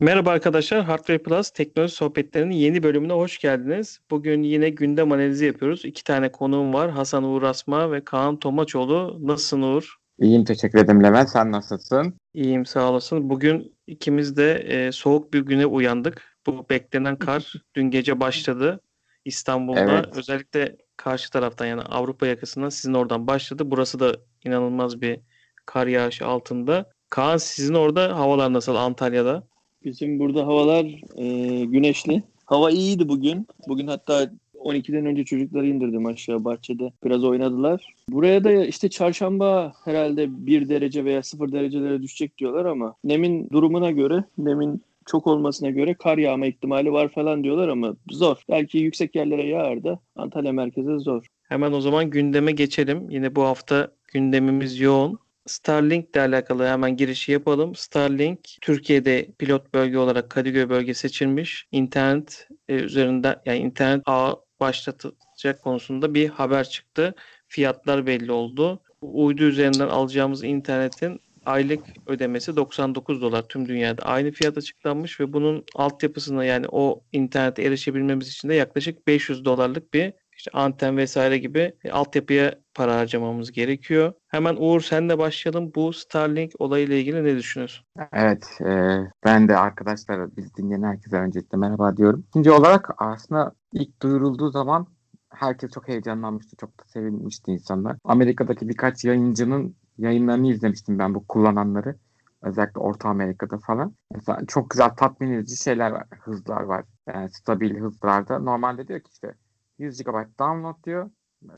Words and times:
Merhaba 0.00 0.30
arkadaşlar, 0.30 0.84
Hardware 0.84 1.18
Plus 1.18 1.50
teknoloji 1.50 1.94
sohbetlerinin 1.94 2.54
yeni 2.54 2.82
bölümüne 2.82 3.12
hoş 3.12 3.38
geldiniz. 3.38 4.00
Bugün 4.10 4.42
yine 4.42 4.70
gündem 4.70 5.12
analizi 5.12 5.44
yapıyoruz. 5.46 5.84
İki 5.84 6.04
tane 6.04 6.32
konuğum 6.32 6.74
var. 6.74 6.90
Hasan 6.90 7.24
Uğur 7.24 7.42
Asma 7.42 7.92
ve 7.92 8.04
Kaan 8.04 8.38
Tomaçoğlu. 8.38 9.18
Nasılsın 9.20 9.62
Uğur? 9.62 9.96
İyiyim 10.18 10.44
teşekkür 10.44 10.78
ederim 10.78 11.04
Levent. 11.04 11.28
Sen 11.28 11.52
nasılsın? 11.52 12.14
İyiyim 12.34 12.66
sağ 12.66 12.90
olasın. 12.90 13.30
Bugün 13.30 13.76
ikimiz 13.86 14.36
de 14.36 14.52
e, 14.54 14.92
soğuk 14.92 15.34
bir 15.34 15.40
güne 15.40 15.66
uyandık. 15.66 16.36
Bu 16.46 16.68
beklenen 16.70 17.16
kar 17.16 17.52
dün 17.74 17.90
gece 17.90 18.20
başladı 18.20 18.80
İstanbul'da. 19.24 19.80
Evet. 19.80 20.16
Özellikle 20.16 20.76
karşı 20.96 21.30
taraftan 21.30 21.66
yani 21.66 21.82
Avrupa 21.82 22.26
yakasından 22.26 22.68
sizin 22.68 22.94
oradan 22.94 23.26
başladı. 23.26 23.62
Burası 23.66 24.00
da 24.00 24.16
inanılmaz 24.44 25.00
bir 25.00 25.20
kar 25.66 25.86
yağışı 25.86 26.26
altında. 26.26 26.90
Kaan 27.10 27.36
sizin 27.36 27.74
orada 27.74 28.18
havalar 28.18 28.52
nasıl 28.52 28.74
Antalya'da? 28.74 29.48
Bizim 29.88 30.18
burada 30.18 30.46
havalar 30.46 30.84
e, 31.16 31.64
güneşli. 31.64 32.22
Hava 32.44 32.70
iyiydi 32.70 33.08
bugün. 33.08 33.46
Bugün 33.68 33.86
hatta 33.86 34.30
12'den 34.54 35.06
önce 35.06 35.24
çocukları 35.24 35.66
indirdim 35.66 36.06
aşağı 36.06 36.44
bahçede. 36.44 36.92
Biraz 37.04 37.24
oynadılar. 37.24 37.94
Buraya 38.08 38.44
da 38.44 38.64
işte 38.64 38.90
çarşamba 38.90 39.72
herhalde 39.84 40.46
1 40.46 40.68
derece 40.68 41.04
veya 41.04 41.22
0 41.22 41.52
derecelere 41.52 42.02
düşecek 42.02 42.38
diyorlar 42.38 42.64
ama 42.64 42.94
nemin 43.04 43.50
durumuna 43.50 43.90
göre, 43.90 44.24
nemin 44.38 44.82
çok 45.06 45.26
olmasına 45.26 45.70
göre 45.70 45.94
kar 45.94 46.18
yağma 46.18 46.46
ihtimali 46.46 46.92
var 46.92 47.08
falan 47.08 47.44
diyorlar 47.44 47.68
ama 47.68 47.96
zor. 48.10 48.36
Belki 48.48 48.78
yüksek 48.78 49.14
yerlere 49.14 49.46
yağar 49.46 49.84
da 49.84 49.98
Antalya 50.16 50.52
merkeze 50.52 50.98
zor. 50.98 51.26
Hemen 51.42 51.72
o 51.72 51.80
zaman 51.80 52.10
gündeme 52.10 52.52
geçelim. 52.52 53.10
Yine 53.10 53.34
bu 53.34 53.42
hafta 53.42 53.90
gündemimiz 54.12 54.80
yoğun. 54.80 55.18
Starlink 55.48 56.16
ile 56.16 56.20
alakalı 56.20 56.66
hemen 56.66 56.96
girişi 56.96 57.32
yapalım. 57.32 57.74
Starlink 57.74 58.40
Türkiye'de 58.60 59.28
pilot 59.38 59.74
bölge 59.74 59.98
olarak 59.98 60.30
Kadıköy 60.30 60.68
bölge 60.68 60.94
seçilmiş. 60.94 61.66
İnternet 61.72 62.48
e, 62.68 62.74
üzerinde 62.74 63.40
yani 63.46 63.58
internet 63.58 64.02
ağı 64.06 64.36
başlatacak 64.60 65.62
konusunda 65.62 66.14
bir 66.14 66.28
haber 66.28 66.68
çıktı. 66.68 67.14
Fiyatlar 67.48 68.06
belli 68.06 68.32
oldu. 68.32 68.82
Uydu 69.00 69.44
üzerinden 69.44 69.88
alacağımız 69.88 70.44
internetin 70.44 71.20
aylık 71.46 71.84
ödemesi 72.06 72.56
99 72.56 73.22
dolar 73.22 73.48
tüm 73.48 73.68
dünyada 73.68 74.02
aynı 74.02 74.30
fiyat 74.30 74.58
açıklanmış 74.58 75.20
ve 75.20 75.32
bunun 75.32 75.64
altyapısına 75.74 76.44
yani 76.44 76.66
o 76.72 77.00
internete 77.12 77.62
erişebilmemiz 77.62 78.28
için 78.28 78.48
de 78.48 78.54
yaklaşık 78.54 79.06
500 79.06 79.44
dolarlık 79.44 79.94
bir 79.94 80.12
işte 80.38 80.50
anten 80.54 80.96
vesaire 80.96 81.38
gibi 81.38 81.72
e, 81.84 81.90
altyapıya 81.90 82.54
para 82.74 82.96
harcamamız 82.96 83.52
gerekiyor. 83.52 84.12
Hemen 84.28 84.56
Uğur 84.58 84.80
senle 84.80 85.18
başlayalım. 85.18 85.72
Bu 85.74 85.92
Starlink 85.92 86.52
olayıyla 86.58 86.96
ilgili 86.96 87.24
ne 87.24 87.36
düşünüyorsun? 87.36 87.86
Evet, 88.12 88.60
e, 88.60 88.98
ben 89.24 89.48
de 89.48 89.56
arkadaşlar, 89.56 90.36
biz 90.36 90.54
dinleyen 90.54 90.82
herkese 90.82 91.16
öncelikle 91.16 91.58
merhaba 91.58 91.96
diyorum. 91.96 92.24
İkinci 92.28 92.50
olarak 92.50 92.90
aslında 92.98 93.52
ilk 93.72 94.02
duyurulduğu 94.02 94.50
zaman 94.50 94.86
herkes 95.30 95.70
çok 95.70 95.88
heyecanlanmıştı, 95.88 96.56
çok 96.56 96.80
da 96.80 96.84
sevinmişti 96.86 97.52
insanlar. 97.52 97.96
Amerika'daki 98.04 98.68
birkaç 98.68 99.04
yayıncının 99.04 99.76
yayınlarını 99.98 100.48
izlemiştim 100.48 100.98
ben 100.98 101.14
bu 101.14 101.26
kullananları. 101.26 101.96
Özellikle 102.42 102.80
Orta 102.80 103.08
Amerika'da 103.08 103.58
falan. 103.58 103.94
Mesela 104.14 104.38
çok 104.48 104.70
güzel 104.70 104.90
tatmin 104.90 105.32
edici 105.32 105.56
şeyler 105.56 105.90
var, 105.90 106.04
hızlar 106.24 106.62
var. 106.62 106.84
Yani 107.14 107.30
stabil 107.30 107.76
hızlarda. 107.76 108.38
Normalde 108.38 108.88
diyor 108.88 109.00
ki 109.00 109.10
işte 109.12 109.34
100 109.78 110.02
GB 110.02 110.38
download 110.38 110.84
diyor 110.84 111.10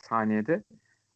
saniyede. 0.02 0.62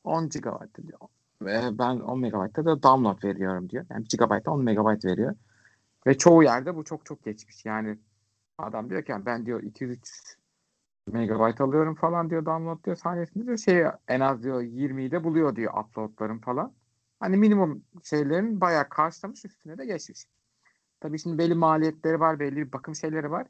10 0.04 0.28
GB 0.28 0.86
diyor. 0.88 0.98
Ve 1.42 1.78
ben 1.78 2.00
10 2.00 2.18
MB'da 2.18 2.64
da 2.64 2.82
download 2.82 3.24
veriyorum 3.24 3.70
diyor. 3.70 3.86
Yani 3.90 4.04
1 4.12 4.18
GB'da 4.18 4.50
10 4.50 4.62
MB 4.62 5.04
veriyor. 5.04 5.34
Ve 6.06 6.18
çoğu 6.18 6.42
yerde 6.42 6.76
bu 6.76 6.84
çok 6.84 7.06
çok 7.06 7.24
geçmiş. 7.24 7.64
Yani 7.64 7.98
adam 8.58 8.90
diyor 8.90 9.04
ki 9.04 9.12
yani 9.12 9.26
ben 9.26 9.46
diyor 9.46 9.62
200 9.62 10.00
MB 11.06 11.60
alıyorum 11.60 11.94
falan 11.94 12.30
diyor 12.30 12.46
download 12.46 12.84
diyor 12.84 12.96
saniyesinde 12.96 13.46
diyor 13.46 13.58
şey 13.58 13.84
en 14.08 14.20
az 14.20 14.42
diyor 14.42 14.62
20'yi 14.62 15.10
de 15.10 15.24
buluyor 15.24 15.56
diyor 15.56 15.74
uploadlarım 15.84 16.40
falan. 16.40 16.72
Hani 17.20 17.36
minimum 17.36 17.84
şeylerin 18.02 18.60
bayağı 18.60 18.88
karşılamış 18.88 19.44
üstüne 19.44 19.78
de 19.78 19.86
geçmiş. 19.86 20.24
Tabii 21.00 21.18
şimdi 21.18 21.38
belli 21.38 21.54
maliyetleri 21.54 22.20
var, 22.20 22.40
belli 22.40 22.56
bir 22.56 22.72
bakım 22.72 22.94
şeyleri 22.94 23.30
var. 23.30 23.46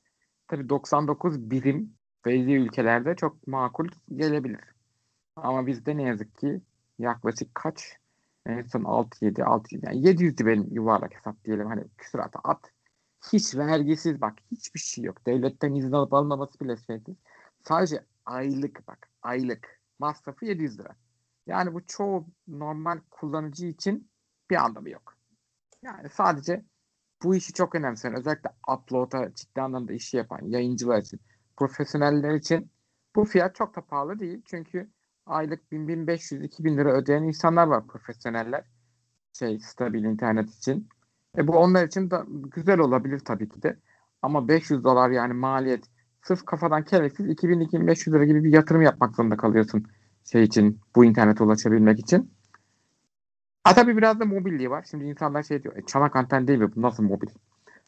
Tabii 0.49 0.69
99 0.69 1.51
birim 1.51 1.95
belli 2.25 2.55
ülkelerde 2.55 3.17
çok 3.17 3.47
makul 3.47 3.89
gelebilir. 4.17 4.61
Ama 5.37 5.67
bizde 5.67 5.97
ne 5.97 6.03
yazık 6.03 6.39
ki 6.39 6.61
yaklaşık 6.99 7.55
kaç? 7.55 7.99
En 8.47 8.63
son 8.63 8.85
6 8.85 9.25
7 9.25 9.45
6 9.45 9.77
yani 9.83 9.97
700'dü 10.07 10.47
benim 10.47 10.69
yuvarlak 10.75 11.15
hesap 11.15 11.45
diyelim 11.45 11.67
hani 11.67 11.85
küsurata 11.99 12.41
at. 12.45 12.73
Hiç 13.33 13.55
vergisiz 13.57 14.21
bak 14.21 14.35
hiçbir 14.51 14.81
şey 14.81 15.05
yok. 15.05 15.27
Devletten 15.27 15.75
izin 15.75 15.93
alıp 15.93 16.13
almaması 16.15 16.61
bile 16.61 16.77
şeysiz. 16.77 17.17
Sadece 17.69 18.05
aylık 18.27 18.89
bak 18.89 19.09
aylık 19.23 19.81
masrafı 19.99 20.47
700 20.47 20.79
lira. 20.79 20.97
Yani 21.47 21.75
bu 21.75 21.87
çoğu 21.87 22.27
normal 22.49 23.01
kullanıcı 23.11 23.67
için 23.67 24.11
bir 24.51 24.57
anlamı 24.57 24.91
yok. 24.91 25.17
Yani 25.83 26.09
sadece 26.09 26.65
bu 27.23 27.35
işi 27.35 27.53
çok 27.53 27.75
önemseyen 27.75 28.17
özellikle 28.17 28.51
upload'a 28.69 29.35
ciddi 29.35 29.61
anlamda 29.61 29.93
işi 29.93 30.17
yapan 30.17 30.41
yayıncılar 30.47 30.99
için 30.99 31.21
profesyoneller 31.57 32.35
için 32.35 32.71
bu 33.17 33.25
fiyat 33.25 33.55
çok 33.55 33.77
da 33.77 33.81
pahalı 33.81 34.19
değil. 34.19 34.43
Çünkü 34.45 34.91
aylık 35.27 35.73
1000-1500-2000 35.73 36.77
lira 36.77 36.93
ödeyen 36.93 37.23
insanlar 37.23 37.67
var 37.67 37.87
profesyoneller. 37.87 38.65
Şey 39.33 39.61
stabil 39.61 40.05
internet 40.05 40.51
için. 40.51 40.89
E 41.39 41.47
bu 41.47 41.53
onlar 41.53 41.87
için 41.87 42.11
de 42.11 42.17
güzel 42.29 42.79
olabilir 42.79 43.19
tabii 43.19 43.49
ki 43.49 43.63
de. 43.63 43.77
Ama 44.23 44.49
500 44.49 44.85
dolar 44.85 45.11
yani 45.11 45.33
maliyet 45.33 45.85
sırf 46.23 46.45
kafadan 46.45 46.85
kereksiz 46.85 47.27
2000-2500 47.27 48.13
lira 48.13 48.25
gibi 48.25 48.45
bir 48.45 48.53
yatırım 48.53 48.83
yapmak 48.83 49.17
zorunda 49.17 49.37
kalıyorsun 49.37 49.87
şey 50.25 50.43
için 50.43 50.81
bu 50.97 51.05
internete 51.05 51.45
ulaşabilmek 51.45 51.99
için. 51.99 52.31
Ha 53.65 53.75
tabii 53.75 53.97
biraz 53.97 54.21
da 54.21 54.25
mobilliği 54.25 54.71
var. 54.71 54.87
Şimdi 54.91 55.05
insanlar 55.05 55.43
şey 55.43 55.63
diyor. 55.63 55.77
E, 55.77 55.87
çanak 55.87 56.17
anten 56.17 56.49
değil 56.49 56.59
mi? 56.59 56.75
Bu 56.77 56.83
nasıl 56.83 57.03
mobil? 57.03 57.29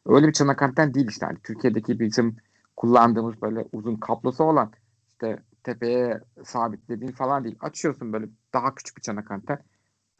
Öyle 0.06 0.28
bir 0.28 0.33
çanak 0.33 0.62
anten 0.62 0.94
değil 0.94 1.09
işte. 1.09 1.27
Yani 1.27 1.38
Türkiye'deki 1.44 2.00
bizim 2.00 2.37
kullandığımız 2.76 3.42
böyle 3.42 3.66
uzun 3.72 3.97
kablosu 3.97 4.44
olan 4.44 4.72
işte 5.12 5.42
tepeye 5.62 6.20
sabitlediğin 6.44 7.12
falan 7.12 7.44
değil. 7.44 7.56
Açıyorsun 7.60 8.12
böyle 8.12 8.26
daha 8.54 8.75
küçük 8.75 8.97
bir 8.97 9.03
çanak 9.03 9.31
anten. 9.31 9.59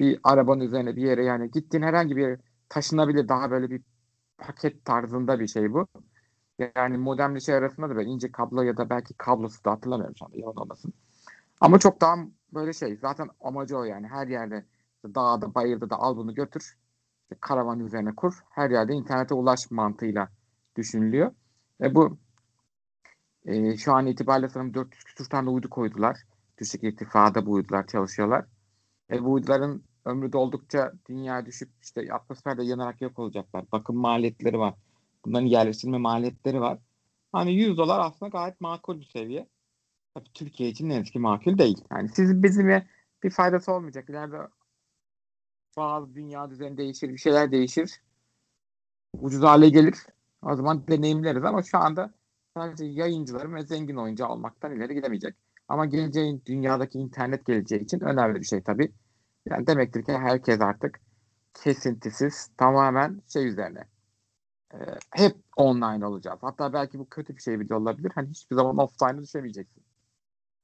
Bir 0.01 0.21
arabanın 0.25 0.61
üzerine 0.61 0.97
bir 0.97 1.03
yere 1.03 1.25
yani 1.25 1.51
gittiğin 1.51 1.83
herhangi 1.83 2.17
bir 2.17 2.23
yere 2.23 2.39
taşınabilir 2.69 3.29
daha 3.29 3.51
böyle 3.51 3.71
bir 3.71 3.83
paket 4.39 4.85
tarzında 4.85 5.41
bir 5.41 5.47
şey 5.47 5.73
bu. 5.73 5.87
Yani 6.77 6.99
modemli 6.99 7.43
şey 7.43 7.55
arasında 7.55 7.91
da 7.91 7.97
böyle 7.97 8.11
ince 8.11 8.33
kablo 8.33 8.63
ya 8.63 8.77
da 8.77 8.91
belki 8.91 9.15
kablosu 9.15 9.65
da 9.65 9.71
hatırlamıyorum 9.71 10.17
şu 10.19 10.25
anda 10.25 10.39
yalan 10.39 10.57
olmasın. 10.57 10.93
Ama 11.61 11.79
çok 11.79 12.01
daha 12.01 12.17
böyle 12.55 12.73
şey 12.73 12.97
zaten 12.97 13.29
amacı 13.41 13.79
o 13.79 13.85
yani 13.85 14.09
her 14.09 14.27
yerde 14.29 14.65
dağda 15.05 15.55
bayırda 15.55 15.91
da 15.91 15.97
al 15.97 16.17
bunu 16.17 16.35
götür 16.35 16.77
karavan 17.41 17.81
üzerine 17.81 18.15
kur 18.15 18.35
her 18.51 18.71
yerde 18.71 18.93
internete 18.93 19.35
ulaş 19.35 19.71
mantığıyla 19.71 20.29
düşünülüyor. 20.77 21.33
E 21.83 21.95
bu 21.95 22.19
e, 23.47 23.77
şu 23.77 23.93
an 23.93 24.07
itibariyle 24.07 24.49
sanırım 24.49 24.75
400 24.75 25.05
küsur 25.05 25.25
tane 25.25 25.51
uydu 25.51 25.71
koydular. 25.71 26.19
Düşük 26.59 26.85
irtifada 26.85 27.47
bu 27.47 27.53
uydular 27.53 27.87
çalışıyorlar. 27.87 28.45
E, 29.11 29.25
bu 29.25 29.33
uyduların 29.33 29.83
ömrü 30.05 30.33
doldukça 30.33 30.93
dünya 31.09 31.47
düşüp 31.47 31.71
işte 31.83 32.13
atmosferde 32.13 32.65
yanarak 32.65 33.01
yok 33.01 33.19
olacaklar. 33.19 33.65
Bakım 33.73 33.97
maliyetleri 33.97 34.59
var. 34.59 34.75
Bunların 35.25 35.47
yerleştirme 35.47 35.99
maliyetleri 35.99 36.61
var. 36.61 36.79
Hani 37.33 37.55
100 37.55 37.77
dolar 37.77 38.01
aslında 38.01 38.31
gayet 38.31 38.61
makul 38.61 39.01
bir 39.01 39.05
seviye. 39.05 39.49
Tabii 40.15 40.33
Türkiye 40.35 40.69
için 40.69 40.89
ne 40.89 41.03
ki 41.03 41.19
makul 41.19 41.59
değil. 41.59 41.85
Yani 41.91 42.09
siz 42.09 42.43
bizime 42.43 42.87
bir 43.23 43.31
faydası 43.31 43.73
olmayacak. 43.73 44.11
İleride 44.11 44.37
bazı 45.77 46.15
dünya 46.15 46.51
düzeni 46.51 46.77
değişir, 46.77 47.09
bir 47.09 47.19
şeyler 47.19 47.53
değişir. 47.53 48.01
Ucuz 49.21 49.43
hale 49.43 49.69
gelir. 49.69 49.97
O 50.43 50.57
zaman 50.57 50.89
deneyimleriz 50.89 51.45
ama 51.45 51.63
şu 51.63 51.79
anda 51.79 52.15
sadece 52.57 52.85
yayıncıların 52.85 53.55
ve 53.55 53.63
zengin 53.63 53.97
oyuncu 53.97 54.27
almaktan 54.27 54.73
ileri 54.77 54.95
gidemeyecek. 54.95 55.35
Ama 55.69 55.87
geleceğin 55.87 56.43
dünyadaki 56.47 56.99
internet 56.99 57.47
geleceği 57.47 57.81
için 57.81 58.01
önemli 58.01 58.41
bir 58.41 58.47
şey 58.47 58.63
tabii. 58.63 58.93
Yani 59.47 59.67
demektir 59.67 60.05
ki 60.05 60.13
herkes 60.13 60.61
artık 60.61 61.01
kesintisiz 61.55 62.51
tamamen 62.57 63.23
şey 63.33 63.49
üzerine 63.49 63.85
e, 64.75 64.79
hep 65.13 65.37
online 65.57 66.07
olacağız. 66.07 66.39
Hatta 66.43 66.73
belki 66.73 66.99
bu 66.99 67.09
kötü 67.09 67.37
bir 67.37 67.43
şey 67.43 67.61
bile 67.61 67.75
olabilir. 67.75 68.13
Hani 68.15 68.29
hiçbir 68.31 68.57
zaman 68.57 68.79
offline'a 68.79 69.23
düşemeyeceksin. 69.23 69.83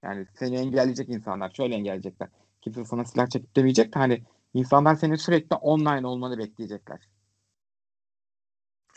Yani 0.04 0.26
seni 0.34 0.56
engelleyecek 0.56 1.08
insanlar. 1.08 1.50
Şöyle 1.50 1.74
engelleyecekler. 1.74 2.28
Kimse 2.62 2.84
sana 2.84 3.04
silah 3.04 3.26
çekip 3.26 3.56
demeyecek 3.56 3.94
de 3.94 3.98
hani 3.98 4.22
insanlar 4.54 4.94
senin 4.94 5.16
sürekli 5.16 5.56
online 5.56 6.06
olmanı 6.06 6.38
bekleyecekler. 6.38 7.00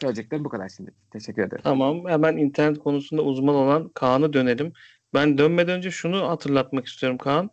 Söyleyeceklerim 0.01 0.45
bu 0.45 0.49
kadar 0.49 0.69
şimdi. 0.69 0.91
Teşekkür 1.11 1.41
ederim. 1.43 1.61
Tamam. 1.63 2.05
Hemen 2.07 2.37
internet 2.37 2.79
konusunda 2.79 3.21
uzman 3.21 3.55
olan 3.55 3.89
Kaan'a 3.89 4.33
dönelim. 4.33 4.73
Ben 5.13 5.37
dönmeden 5.37 5.77
önce 5.77 5.91
şunu 5.91 6.29
hatırlatmak 6.29 6.85
istiyorum 6.85 7.17
Kaan. 7.17 7.49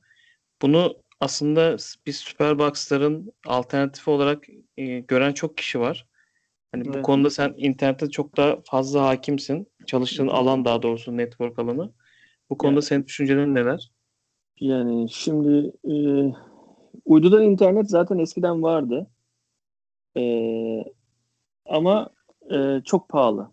Bunu 0.62 0.96
aslında 1.20 1.76
biz 2.06 2.16
Superbox'ların 2.16 3.32
alternatifi 3.46 4.10
olarak 4.10 4.44
e, 4.76 5.00
gören 5.00 5.32
çok 5.32 5.56
kişi 5.56 5.80
var. 5.80 6.06
Hani 6.72 6.84
bu 6.84 6.90
Evet. 6.94 7.02
konuda 7.02 7.30
sen 7.30 7.54
internette 7.56 8.10
çok 8.10 8.36
daha 8.36 8.56
fazla 8.64 9.06
hakimsin. 9.06 9.68
Çalıştığın 9.86 10.28
alan 10.28 10.64
daha 10.64 10.82
doğrusu 10.82 11.16
network 11.16 11.58
alanı. 11.58 11.92
Bu 12.50 12.58
konuda 12.58 12.74
Yani- 12.74 12.82
senin 12.82 13.06
düşüncelerin 13.06 13.54
neler? 13.54 13.92
Yani 14.60 15.10
şimdi 15.10 15.72
e, 15.84 15.94
uydudan 17.04 17.42
internet 17.42 17.90
zaten 17.90 18.18
eskiden 18.18 18.62
vardı. 18.62 19.10
E, 20.16 20.22
ama 21.66 22.10
e, 22.50 22.82
çok 22.84 23.08
pahalı. 23.08 23.50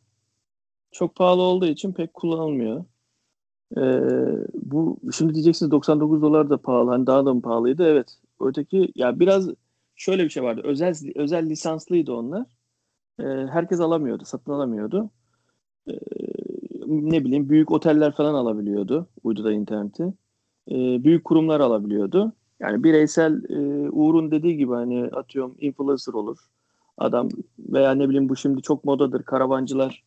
Çok 0.91 1.15
pahalı 1.15 1.41
olduğu 1.41 1.65
için 1.65 1.93
pek 1.93 2.13
kullanılmıyor. 2.13 2.85
E, 3.77 3.81
bu 4.53 4.99
şimdi 5.13 5.33
diyeceksiniz 5.33 5.71
99 5.71 6.21
dolar 6.21 6.49
da 6.49 6.57
pahalı. 6.57 6.89
Hani 6.89 7.07
daha 7.07 7.25
da 7.25 7.33
mı 7.33 7.41
pahalıydı? 7.41 7.83
Evet. 7.83 8.17
Öteki 8.41 8.91
ya 8.95 9.19
biraz 9.19 9.49
şöyle 9.95 10.23
bir 10.23 10.29
şey 10.29 10.43
vardı. 10.43 10.61
Özel 10.63 10.95
özel 11.15 11.49
lisanslıydı 11.49 12.13
onlar. 12.13 12.45
E, 13.19 13.23
herkes 13.23 13.79
alamıyordu, 13.79 14.25
satın 14.25 14.51
alamıyordu. 14.51 15.09
E, 15.89 15.93
ne 16.87 17.25
bileyim 17.25 17.49
büyük 17.49 17.71
oteller 17.71 18.15
falan 18.15 18.33
alabiliyordu 18.33 19.07
uyduda 19.23 19.51
interneti 19.51 20.03
e, 20.71 21.03
büyük 21.03 21.23
kurumlar 21.23 21.59
alabiliyordu. 21.59 22.33
Yani 22.59 22.83
bireysel 22.83 23.43
e, 23.49 23.89
Uğur'un 23.89 24.31
dediği 24.31 24.57
gibi 24.57 24.73
hani 24.73 25.05
atıyorum 25.05 25.55
influencer 25.59 26.13
olur 26.13 26.37
adam 26.99 27.29
veya 27.73 27.91
ne 27.91 28.09
bileyim 28.09 28.29
bu 28.29 28.35
şimdi 28.35 28.61
çok 28.61 28.85
modadır 28.85 29.23
karavancılar 29.23 30.03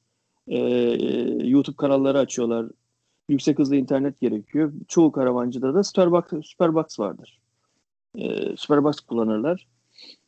e, 0.48 0.58
YouTube 1.46 1.76
kanalları 1.76 2.18
açıyorlar. 2.18 2.66
Yüksek 3.28 3.58
hızlı 3.58 3.76
internet 3.76 4.20
gerekiyor. 4.20 4.72
Çoğu 4.88 5.12
karavancıda 5.12 5.74
da 5.74 5.84
Superbox, 5.84 6.24
Superbox 6.42 6.98
vardır. 6.98 7.40
E, 8.14 8.56
Superbox 8.56 9.00
kullanırlar. 9.00 9.66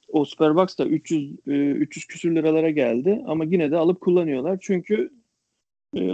O 0.08 0.25
Superbox 0.25 0.78
da 0.78 0.86
300 0.86 1.32
e, 1.46 1.70
300 1.70 2.06
küsür 2.06 2.34
liralara 2.34 2.70
geldi 2.70 3.22
ama 3.26 3.44
yine 3.44 3.70
de 3.70 3.76
alıp 3.76 4.00
kullanıyorlar. 4.00 4.58
Çünkü 4.60 5.10
e, 5.96 6.10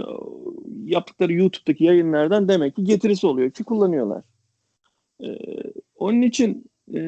yaptıkları 0.85 1.33
YouTube'daki 1.33 1.83
yayınlardan 1.83 2.47
demek 2.47 2.75
ki 2.75 2.83
getirisi 2.83 3.27
oluyor 3.27 3.51
ki 3.51 3.63
kullanıyorlar. 3.63 4.23
E, 5.23 5.27
onun 5.95 6.21
için 6.21 6.70
e, 6.93 7.01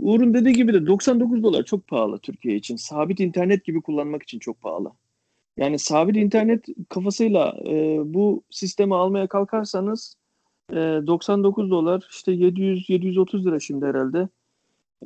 Uğur'un 0.00 0.34
dediği 0.34 0.52
gibi 0.52 0.72
de 0.74 0.86
99 0.86 1.42
dolar 1.42 1.62
çok 1.62 1.86
pahalı 1.86 2.18
Türkiye 2.18 2.56
için. 2.56 2.76
Sabit 2.76 3.20
internet 3.20 3.64
gibi 3.64 3.80
kullanmak 3.80 4.22
için 4.22 4.38
çok 4.38 4.60
pahalı. 4.60 4.92
Yani 5.56 5.78
sabit 5.78 6.16
internet 6.16 6.66
kafasıyla 6.88 7.56
e, 7.66 7.98
bu 8.04 8.42
sistemi 8.50 8.94
almaya 8.94 9.26
kalkarsanız 9.26 10.16
e, 10.72 10.76
99 10.76 11.70
dolar 11.70 12.08
işte 12.10 12.32
700-730 12.32 13.44
lira 13.44 13.60
şimdi 13.60 13.86
herhalde. 13.86 14.28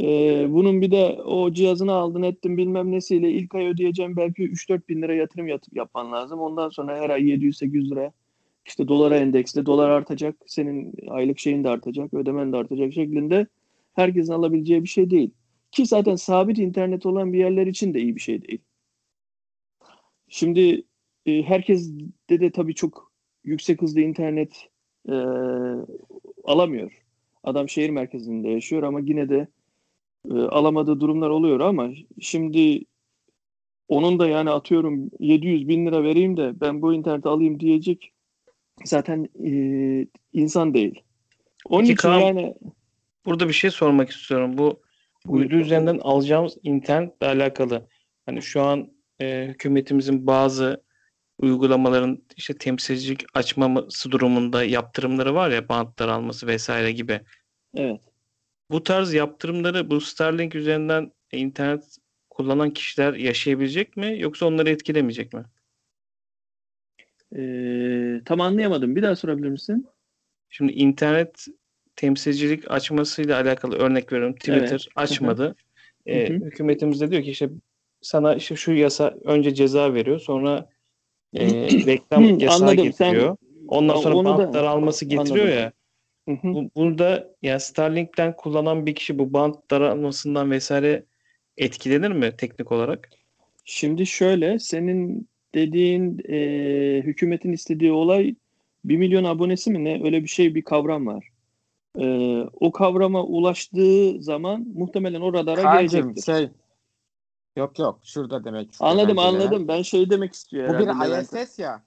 E, 0.00 0.06
bunun 0.52 0.80
bir 0.80 0.90
de 0.90 1.22
o 1.24 1.52
cihazını 1.52 1.92
aldın 1.92 2.22
ettin 2.22 2.56
bilmem 2.56 2.92
nesiyle 2.92 3.30
ilk 3.30 3.54
ay 3.54 3.66
ödeyeceğim 3.66 4.16
belki 4.16 4.42
3-4 4.42 4.88
bin 4.88 5.02
lira 5.02 5.14
yatırım 5.14 5.48
yatıp 5.48 5.76
yapman 5.76 6.12
lazım. 6.12 6.40
Ondan 6.40 6.68
sonra 6.68 6.98
her 6.98 7.10
ay 7.10 7.22
700-800 7.22 7.90
lira 7.90 8.12
işte 8.66 8.88
dolara 8.88 9.16
endeksli 9.16 9.66
dolar 9.66 9.90
artacak 9.90 10.36
senin 10.46 10.94
aylık 11.08 11.38
şeyin 11.38 11.64
de 11.64 11.68
artacak 11.68 12.14
ödemen 12.14 12.52
de 12.52 12.56
artacak 12.56 12.92
şeklinde 12.92 13.46
herkesin 13.94 14.32
alabileceği 14.32 14.82
bir 14.82 14.88
şey 14.88 15.10
değil. 15.10 15.30
Ki 15.72 15.86
zaten 15.86 16.16
sabit 16.16 16.58
internet 16.58 17.06
olan 17.06 17.32
bir 17.32 17.38
yerler 17.38 17.66
için 17.66 17.94
de 17.94 18.00
iyi 18.00 18.16
bir 18.16 18.20
şey 18.20 18.42
değil. 18.42 18.60
Şimdi 20.28 20.82
e, 21.26 21.42
herkes 21.42 21.90
de 22.30 22.40
de 22.40 22.50
tabii 22.50 22.74
çok 22.74 23.12
yüksek 23.44 23.82
hızlı 23.82 24.00
internet 24.00 24.68
e, 25.08 25.14
alamıyor. 26.44 27.02
Adam 27.44 27.68
şehir 27.68 27.90
merkezinde 27.90 28.48
yaşıyor 28.48 28.82
ama 28.82 29.00
yine 29.00 29.28
de 29.28 29.48
e, 30.30 30.34
alamadığı 30.34 31.00
durumlar 31.00 31.30
oluyor 31.30 31.60
ama 31.60 31.90
şimdi 32.20 32.84
onun 33.88 34.18
da 34.18 34.28
yani 34.28 34.50
atıyorum 34.50 35.10
700 35.18 35.68
bin 35.68 35.86
lira 35.86 36.02
vereyim 36.02 36.36
de 36.36 36.60
ben 36.60 36.82
bu 36.82 36.94
interneti 36.94 37.28
alayım 37.28 37.60
diyecek 37.60 38.12
zaten 38.84 39.28
e, 39.44 39.50
insan 40.32 40.74
değil. 40.74 41.02
Onun 41.68 41.80
Peki 41.80 41.92
için 41.92 42.08
Kaan, 42.08 42.20
yani 42.20 42.54
Burada 43.26 43.48
bir 43.48 43.52
şey 43.52 43.70
sormak 43.70 44.10
istiyorum. 44.10 44.58
Bu 44.58 44.82
uydu 45.28 45.54
üzerinden 45.54 45.98
alacağımız 45.98 46.56
internetle 46.62 47.26
alakalı. 47.26 47.88
Hani 48.26 48.42
şu 48.42 48.62
an 48.62 48.92
e, 49.20 49.46
hükümetimizin 49.48 50.26
bazı 50.26 50.84
uygulamaların 51.38 52.22
işte 52.36 52.58
temsilcilik 52.58 53.24
açmaması 53.34 54.10
durumunda 54.10 54.64
yaptırımları 54.64 55.34
var 55.34 55.50
ya 55.50 55.68
bantlar 55.68 56.08
alması 56.08 56.46
vesaire 56.46 56.92
gibi. 56.92 57.20
evet. 57.74 58.00
Bu 58.70 58.82
tarz 58.82 59.14
yaptırımları 59.14 59.90
bu 59.90 60.00
Starlink 60.00 60.54
üzerinden 60.54 61.12
internet 61.32 61.96
kullanan 62.30 62.70
kişiler 62.70 63.14
yaşayabilecek 63.14 63.96
mi 63.96 64.16
yoksa 64.18 64.46
onları 64.46 64.70
etkilemeyecek 64.70 65.32
mi? 65.32 65.44
E, 67.36 68.24
tam 68.24 68.40
anlayamadım. 68.40 68.96
Bir 68.96 69.02
daha 69.02 69.16
sorabilir 69.16 69.48
misin? 69.48 69.86
Şimdi 70.48 70.72
internet 70.72 71.46
temsilcilik 71.96 72.70
açmasıyla 72.70 73.40
alakalı 73.40 73.76
örnek 73.76 74.12
veriyorum. 74.12 74.34
Twitter 74.34 74.60
Evet. 74.70 74.86
açmadı. 74.96 75.54
E, 76.06 76.28
hükümetimiz 76.28 77.00
de 77.00 77.10
diyor 77.10 77.22
ki 77.22 77.30
işte 77.30 77.48
sana 78.00 78.34
işte 78.34 78.56
şu 78.56 78.72
yasa 78.72 79.14
önce 79.24 79.54
ceza 79.54 79.94
veriyor 79.94 80.18
sonra 80.18 80.68
e, 81.34 81.46
reklam 81.86 82.38
yasağı 82.38 82.68
anladım. 82.68 82.92
Sen- 82.92 83.08
getiriyor. 83.12 83.36
Ondan 83.68 83.96
sonra 83.96 84.14
Onu 84.16 84.28
da- 84.28 84.38
bant 84.38 84.54
daralması 84.54 85.04
getiriyor 85.04 85.46
Anladım. 85.46 85.62
ya. 85.62 85.72
Hı 86.28 86.32
hı. 86.48 86.54
Bu, 86.54 86.70
burada 86.76 87.34
yani 87.42 87.60
Starlink'ten 87.60 88.36
kullanan 88.36 88.86
bir 88.86 88.94
kişi 88.94 89.18
bu 89.18 89.32
bant 89.32 89.70
daralmasından 89.70 90.50
vesaire 90.50 91.04
etkilenir 91.56 92.10
mi 92.10 92.32
teknik 92.38 92.72
olarak? 92.72 93.10
Şimdi 93.64 94.06
şöyle 94.06 94.58
senin 94.58 95.28
dediğin 95.54 96.18
e, 96.28 96.36
hükümetin 97.02 97.52
istediği 97.52 97.92
olay 97.92 98.34
1 98.84 98.96
milyon 98.96 99.24
abonesi 99.24 99.70
mi 99.70 99.84
ne 99.84 100.04
öyle 100.04 100.22
bir 100.22 100.28
şey 100.28 100.54
bir 100.54 100.62
kavram 100.62 101.06
var. 101.06 101.28
E, 101.98 102.40
o 102.60 102.72
kavrama 102.72 103.22
ulaştığı 103.22 104.22
zaman 104.22 104.66
muhtemelen 104.74 105.20
o 105.20 105.32
radara 105.32 105.62
Kaan'cığım 105.62 106.00
gelecektir. 106.02 106.32
şey 106.32 106.50
yok 107.56 107.78
yok 107.78 108.00
şurada 108.04 108.44
demek 108.44 108.72
istiyor 108.72 108.90
Anladım 108.90 109.18
anladım. 109.18 109.68
Ben 109.68 109.82
şey 109.82 110.10
demek 110.10 110.32
istiyor 110.34 110.68
Bu 110.80 110.86
bir. 110.86 111.20
ISS 111.22 111.58
ya. 111.58 111.84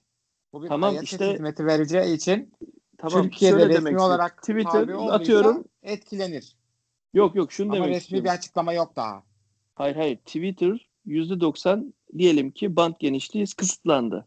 Bu 0.52 0.62
bir 0.62 0.68
Tamam, 0.68 0.94
ISS 0.94 1.02
işte- 1.02 1.32
hizmeti 1.32 1.66
vereceği 1.66 2.14
için 2.14 2.52
Tamam 2.98 3.22
Türkiye'de 3.22 3.68
resmi 3.68 3.74
demek 3.86 4.00
olarak 4.00 4.42
Twitter 4.42 4.88
atıyorum. 5.10 5.64
etkilenir. 5.82 6.56
Yok 7.14 7.34
yok 7.34 7.52
şunu 7.52 7.66
Ama 7.66 7.76
demek 7.76 7.88
resmi 7.88 7.98
istiyorum. 8.02 8.24
bir 8.24 8.30
açıklama 8.30 8.72
yok 8.72 8.96
daha. 8.96 9.22
Hayır 9.74 9.96
hayır. 9.96 10.16
Twitter 10.16 10.88
%90 11.06 11.92
diyelim 12.18 12.50
ki 12.50 12.76
band 12.76 12.94
genişliği 12.98 13.46
kısıtlandı. 13.56 14.26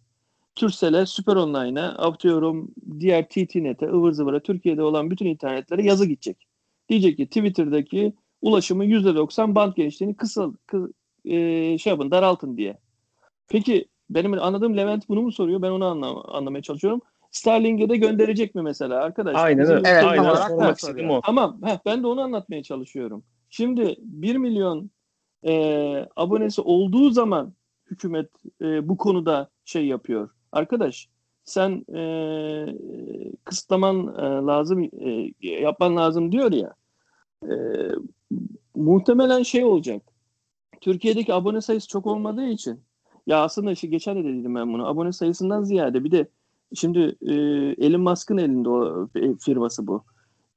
Turkcell'e, 0.56 1.06
Süper 1.06 1.36
Online'a, 1.36 1.88
atıyorum 1.88 2.72
diğer 3.00 3.30
TTNet'e, 3.30 3.88
ıvır 3.88 4.12
zıvıra 4.12 4.40
Türkiye'de 4.40 4.84
olan 4.84 5.12
bütün 5.12 5.26
internetlere 5.26 5.84
yazı 5.84 6.06
gidecek. 6.06 6.48
Diyecek 6.90 7.18
ki 7.18 7.28
Twitter'daki 7.28 8.14
ulaşımı 8.42 8.86
%90 8.86 9.56
band 9.56 9.74
genişliğini 9.74 10.16
kısal, 10.16 10.54
kı, 10.68 10.94
e, 11.26 11.78
şey 11.78 11.92
yapın, 11.92 12.12
daraltın 12.12 12.58
diye. 12.58 12.78
Peki 13.48 13.86
benim 14.10 14.34
anladığım 14.34 14.78
Levent 14.78 15.10
bunu 15.10 15.22
mu 15.22 15.32
soruyor? 15.32 15.62
Ben 15.62 15.70
onu 15.70 15.86
anla, 15.86 16.24
anlamaya 16.24 16.62
çalışıyorum. 16.62 17.02
Starlink'e 17.32 17.90
de 17.90 17.98
gönderecek 17.98 18.56
mi 18.56 18.62
mesela 18.62 19.04
arkadaş? 19.04 19.36
Aynen 19.38 19.66
öyle. 19.66 19.90
Evet, 19.90 20.04
Aynen 20.04 20.24
olarak 20.24 20.52
o. 21.10 21.22
Tamam. 21.26 21.60
Heh, 21.64 21.78
ben 21.86 22.04
de 22.04 22.08
onu 22.08 22.22
anlatmaya 22.22 22.64
çalışıyorum. 22.64 23.24
Şimdi 23.50 23.96
1 24.00 24.36
milyon 24.36 24.92
e, 25.48 25.54
abonesi 26.16 26.62
olduğu 26.62 27.10
zaman 27.10 27.54
hükümet 27.92 28.30
e, 28.62 28.90
bu 28.90 28.98
konuda 28.98 29.50
şey 29.66 29.86
yapıyor. 29.86 30.30
Arkadaş 30.52 31.10
sen 31.46 31.86
e, 31.96 32.04
kısıtlaman 33.44 34.08
e, 34.08 34.22
lazım, 34.48 34.84
e, 34.84 35.32
yapman 35.42 35.96
lazım 35.96 36.32
diyor 36.32 36.52
ya. 36.52 36.74
E, 37.44 37.54
muhtemelen 38.76 39.44
şey 39.44 39.66
olacak. 39.66 40.02
Türkiye'deki 40.82 41.34
abone 41.34 41.62
sayısı 41.62 41.88
çok 41.88 42.08
olmadığı 42.08 42.48
için 42.48 42.80
ya 43.28 43.44
aslında 43.44 43.72
işte 43.72 43.88
geçen 43.88 44.24
de 44.24 44.24
dedim 44.24 44.56
ben 44.56 44.74
bunu. 44.74 44.88
Abone 44.88 45.12
sayısından 45.12 45.64
ziyade 45.64 46.04
bir 46.04 46.12
de 46.12 46.28
şimdi 46.76 47.16
e, 47.22 47.34
Elon 47.86 48.02
Musk'ın 48.02 48.38
elinde 48.38 48.70
o 48.70 49.10
e, 49.16 49.36
firması 49.36 49.88
bu. 49.88 50.04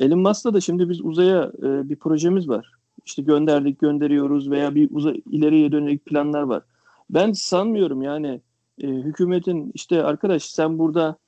Elon 0.00 0.18
Musk'la 0.18 0.54
da 0.54 0.60
şimdi 0.60 0.88
biz 0.88 1.00
uzaya 1.00 1.52
e, 1.58 1.88
bir 1.88 1.96
projemiz 1.96 2.48
var. 2.48 2.72
İşte 3.06 3.22
gönderdik, 3.22 3.78
gönderiyoruz 3.78 4.50
veya 4.50 4.74
bir 4.74 4.88
uzay 4.92 5.20
ileriye 5.30 5.72
dönük 5.72 6.06
planlar 6.06 6.42
var. 6.42 6.62
Ben 7.10 7.32
sanmıyorum 7.32 8.02
yani 8.02 8.40
e, 8.82 8.86
hükümetin 8.86 9.70
işte 9.74 10.02
arkadaş 10.02 10.44
sen 10.44 10.78
burada 10.78 11.18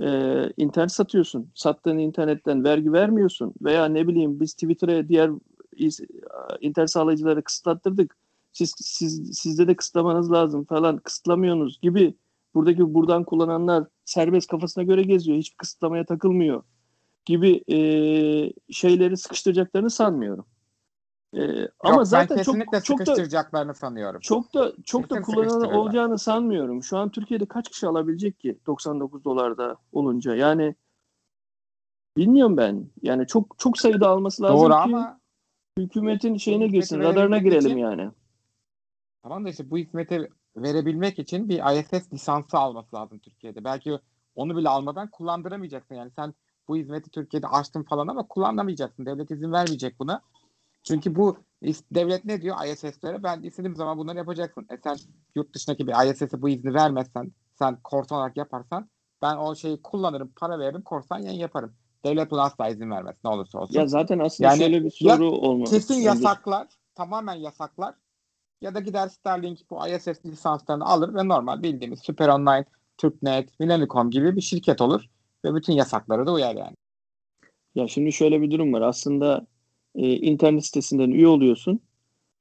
e, 0.00 0.08
internet 0.56 0.92
satıyorsun. 0.92 1.50
Sattığın 1.54 1.98
internetten 1.98 2.64
vergi 2.64 2.92
vermiyorsun 2.92 3.54
veya 3.62 3.84
ne 3.84 4.08
bileyim 4.08 4.40
biz 4.40 4.54
Twitter'a 4.54 5.08
diğer 5.08 5.30
internet 6.60 6.90
sağlayıcıları 6.90 7.42
kısıtlattırdık. 7.42 8.16
Siz, 8.52 8.74
siz 8.76 9.38
sizde 9.38 9.68
de 9.68 9.76
kısıtlamanız 9.76 10.32
lazım 10.32 10.64
falan 10.64 10.96
kısıtlamıyorsunuz 10.96 11.80
gibi 11.80 12.14
buradaki 12.54 12.94
buradan 12.94 13.24
kullananlar 13.24 13.84
serbest 14.04 14.50
kafasına 14.50 14.84
göre 14.84 15.02
geziyor. 15.02 15.38
Hiçbir 15.38 15.56
kısıtlamaya 15.56 16.04
takılmıyor 16.04 16.62
gibi 17.24 17.64
e, 17.68 17.78
şeyleri 18.72 19.16
sıkıştıracaklarını 19.16 19.90
sanmıyorum. 19.90 20.46
Ee, 21.34 21.68
ama 21.80 21.96
Yok, 21.96 22.06
zaten 22.06 22.36
ben 22.38 22.42
çok 22.42 22.54
kesinlikle 22.54 22.80
çok 22.80 22.98
da 22.98 23.04
sıkıştıracaklarını 23.04 23.74
sanıyorum. 23.74 24.20
çok 24.20 24.54
da 24.54 24.72
çok 24.84 25.02
da 25.02 25.08
Kesin 25.08 25.22
kullanan 25.22 25.48
sıkıştırırlar. 25.48 25.78
olacağını 25.78 26.18
sanmıyorum. 26.18 26.82
Şu 26.82 26.98
an 26.98 27.08
Türkiye'de 27.08 27.46
kaç 27.46 27.68
kişi 27.68 27.86
alabilecek 27.86 28.40
ki 28.40 28.58
99 28.66 29.24
dolarda 29.24 29.76
olunca? 29.92 30.34
Yani 30.34 30.74
bilmiyorum 32.16 32.56
ben. 32.56 32.86
Yani 33.02 33.26
çok 33.26 33.58
çok 33.58 33.78
sayıda 33.78 34.08
alması 34.08 34.42
lazım 34.42 34.56
Doğru 34.58 34.68
ki 34.72 34.74
ama 34.78 35.20
hükümetin 35.78 36.36
şeyine 36.36 36.66
girsin, 36.66 37.00
radarına 37.00 37.38
girelim 37.38 37.60
için- 37.66 37.78
yani. 37.78 38.10
tamam 39.22 39.44
da 39.44 39.48
işte 39.48 39.70
bu 39.70 39.78
hizmeti 39.78 40.28
verebilmek 40.56 41.18
için 41.18 41.48
bir 41.48 41.78
ISS 41.78 42.12
lisansı 42.12 42.58
alması 42.58 42.96
lazım 42.96 43.18
Türkiye'de. 43.18 43.64
Belki 43.64 43.98
onu 44.34 44.56
bile 44.56 44.68
almadan 44.68 45.10
kullandıramayacaksın. 45.10 45.94
Yani 45.94 46.10
sen 46.10 46.34
bu 46.68 46.76
hizmeti 46.76 47.10
Türkiye'de 47.10 47.46
açtın 47.46 47.82
falan 47.82 48.08
ama 48.08 48.26
kullanamayacaksın. 48.26 49.06
Devlet 49.06 49.30
izin 49.30 49.52
vermeyecek 49.52 49.98
buna. 49.98 50.20
Çünkü 50.82 51.14
bu 51.14 51.38
devlet 51.90 52.24
ne 52.24 52.42
diyor 52.42 52.56
ISS'lere? 52.66 53.22
Ben 53.22 53.42
istediğim 53.42 53.76
zaman 53.76 53.98
bunları 53.98 54.18
yapacaksın. 54.18 54.66
E 54.70 54.76
sen 54.84 54.96
yurt 55.34 55.54
dışındaki 55.54 55.86
bir 55.86 56.12
ISS'e 56.12 56.42
bu 56.42 56.48
izni 56.48 56.74
vermezsen, 56.74 57.32
sen 57.58 57.78
korsan 57.84 58.18
olarak 58.18 58.36
yaparsan 58.36 58.90
ben 59.22 59.36
o 59.36 59.54
şeyi 59.54 59.82
kullanırım, 59.82 60.32
para 60.36 60.58
veririm, 60.58 60.82
korsan 60.82 61.18
yayın 61.18 61.38
yaparım. 61.38 61.74
Devlet 62.04 62.30
buna 62.30 62.42
asla 62.42 62.68
izin 62.68 62.90
vermez 62.90 63.16
ne 63.24 63.30
olursa 63.30 63.58
olsun. 63.58 63.74
Ya 63.74 63.86
zaten 63.86 64.18
aslında 64.18 64.48
Yani 64.50 64.58
şöyle 64.58 64.84
bir 64.84 64.96
ya 65.00 65.16
soru 65.16 65.30
olmalı. 65.30 65.70
Kesin 65.70 65.94
bence. 65.94 66.06
yasaklar, 66.06 66.68
tamamen 66.94 67.34
yasaklar. 67.34 67.94
Ya 68.60 68.74
da 68.74 68.80
gider 68.80 69.08
Starlink 69.08 69.70
bu 69.70 69.88
ISS 69.88 70.26
lisanslarını 70.26 70.84
alır 70.84 71.14
ve 71.14 71.28
normal 71.28 71.62
bildiğimiz 71.62 72.00
Super 72.00 72.28
Online, 72.28 72.64
Türknet, 72.98 73.60
Millennium 73.60 74.10
gibi 74.10 74.36
bir 74.36 74.40
şirket 74.40 74.80
olur 74.80 75.04
ve 75.44 75.54
bütün 75.54 75.72
yasaklara 75.72 76.26
da 76.26 76.32
uyar 76.32 76.54
yani. 76.54 76.74
Ya 77.74 77.88
şimdi 77.88 78.12
şöyle 78.12 78.40
bir 78.40 78.50
durum 78.50 78.72
var. 78.72 78.80
Aslında 78.80 79.46
e, 79.94 80.16
internet 80.16 80.64
sitesinden 80.64 81.10
üye 81.10 81.28
oluyorsun. 81.28 81.80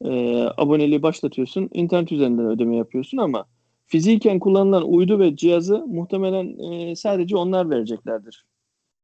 E, 0.06 0.44
aboneliği 0.58 1.01
başlatıyorsun. 1.03 1.70
internet 1.74 2.12
üzerinden 2.12 2.46
ödeme 2.46 2.75
yapıyorsun 2.75 3.18
ama 3.18 3.46
fiziken 3.88 4.39
kullanılan 4.39 4.84
uydu 4.84 5.20
ve 5.20 5.36
cihazı 5.36 5.88
muhtemelen 5.88 6.72
e, 6.72 6.96
sadece 6.96 7.38
onlar 7.38 7.70
vereceklerdir. 7.70 8.46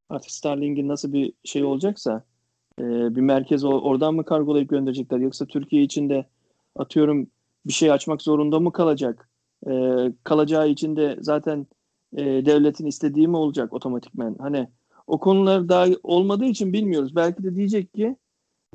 Artık 0.08 0.30
Starlink'in 0.30 0.88
nasıl 0.88 1.12
bir 1.12 1.32
şey 1.44 1.64
olacaksa 1.64 2.24
e, 2.80 2.82
bir 3.16 3.20
merkez 3.20 3.64
oradan 3.64 4.14
mı 4.14 4.24
kargolayıp 4.24 4.68
gönderecekler 4.68 5.18
yoksa 5.18 5.46
Türkiye 5.46 5.82
içinde 5.82 6.26
atıyorum 6.76 7.30
bir 7.66 7.72
şey 7.72 7.92
açmak 7.92 8.22
zorunda 8.22 8.60
mı 8.60 8.72
kalacak? 8.72 9.30
E, 9.66 9.72
kalacağı 10.24 10.68
için 10.68 10.96
de 10.96 11.16
zaten 11.20 11.66
e, 12.16 12.24
devletin 12.24 12.86
istediği 12.86 13.28
mi 13.28 13.36
olacak 13.36 13.72
otomatikmen? 13.72 14.36
Hani 14.38 14.68
o 15.06 15.20
konular 15.20 15.68
daha 15.68 15.86
olmadığı 16.02 16.44
için 16.44 16.72
bilmiyoruz. 16.72 17.16
Belki 17.16 17.42
de 17.42 17.54
diyecek 17.56 17.94
ki 17.94 18.16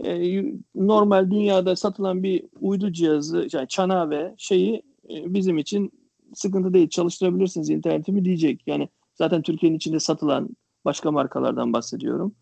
e, 0.06 0.44
normal 0.76 1.32
dünyada 1.32 1.76
satılan 1.76 2.24
bir 2.24 2.44
uydu 2.62 2.92
cihazı, 2.92 3.48
yani 3.54 3.68
çanağı 3.68 4.10
ve 4.10 4.36
şeyi 4.38 4.84
e, 5.10 5.34
bizim 5.34 5.58
için 5.58 5.92
sıkıntı 6.34 6.74
değil 6.74 6.90
çalıştırabilirsiniz 6.90 7.70
internetimi 7.70 8.26
diyecek. 8.26 8.62
Yani 8.68 8.90
zaten 9.16 9.42
Türkiye'nin 9.42 9.78
içinde 9.78 10.00
satılan 10.00 10.50
başka 10.86 11.12
markalardan 11.12 11.74
bahsediyorum. 11.74 12.36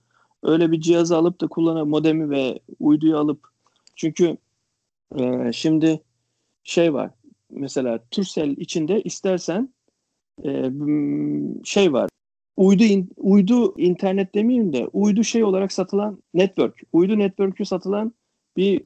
Öyle 0.44 0.72
bir 0.72 0.82
cihazı 0.82 1.18
alıp 1.18 1.42
da 1.42 1.48
kullanıp 1.48 1.88
modemi 1.88 2.30
ve 2.30 2.60
uyduyu 2.80 3.18
alıp 3.18 3.48
çünkü 3.96 4.38
e, 5.20 5.52
şimdi 5.54 6.02
şey 6.64 6.94
var 6.94 7.12
mesela 7.50 8.00
Turkcell 8.12 8.50
içinde 8.58 9.02
istersen 9.02 9.74
e, 10.46 10.72
şey 11.64 11.94
var 11.94 12.09
uydu 12.60 12.84
in- 12.84 13.12
uydu 13.18 13.74
internet 13.78 14.36
demeyeyim 14.36 14.74
de 14.74 14.88
uydu 14.94 15.24
şey 15.24 15.44
olarak 15.44 15.72
satılan 15.72 16.24
network. 16.34 16.82
Uydu 16.94 17.20
network'ü 17.20 17.66
satılan 17.66 18.14
bir 18.58 18.82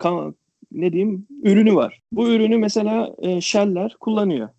ne 0.71 0.93
diyeyim 0.93 1.27
ürünü 1.43 1.75
var. 1.75 2.01
Bu 2.11 2.29
ürünü 2.29 2.57
mesela 2.57 3.15
e, 3.17 3.41
Shell'ler 3.41 3.95
kullanıyor. 3.99 4.49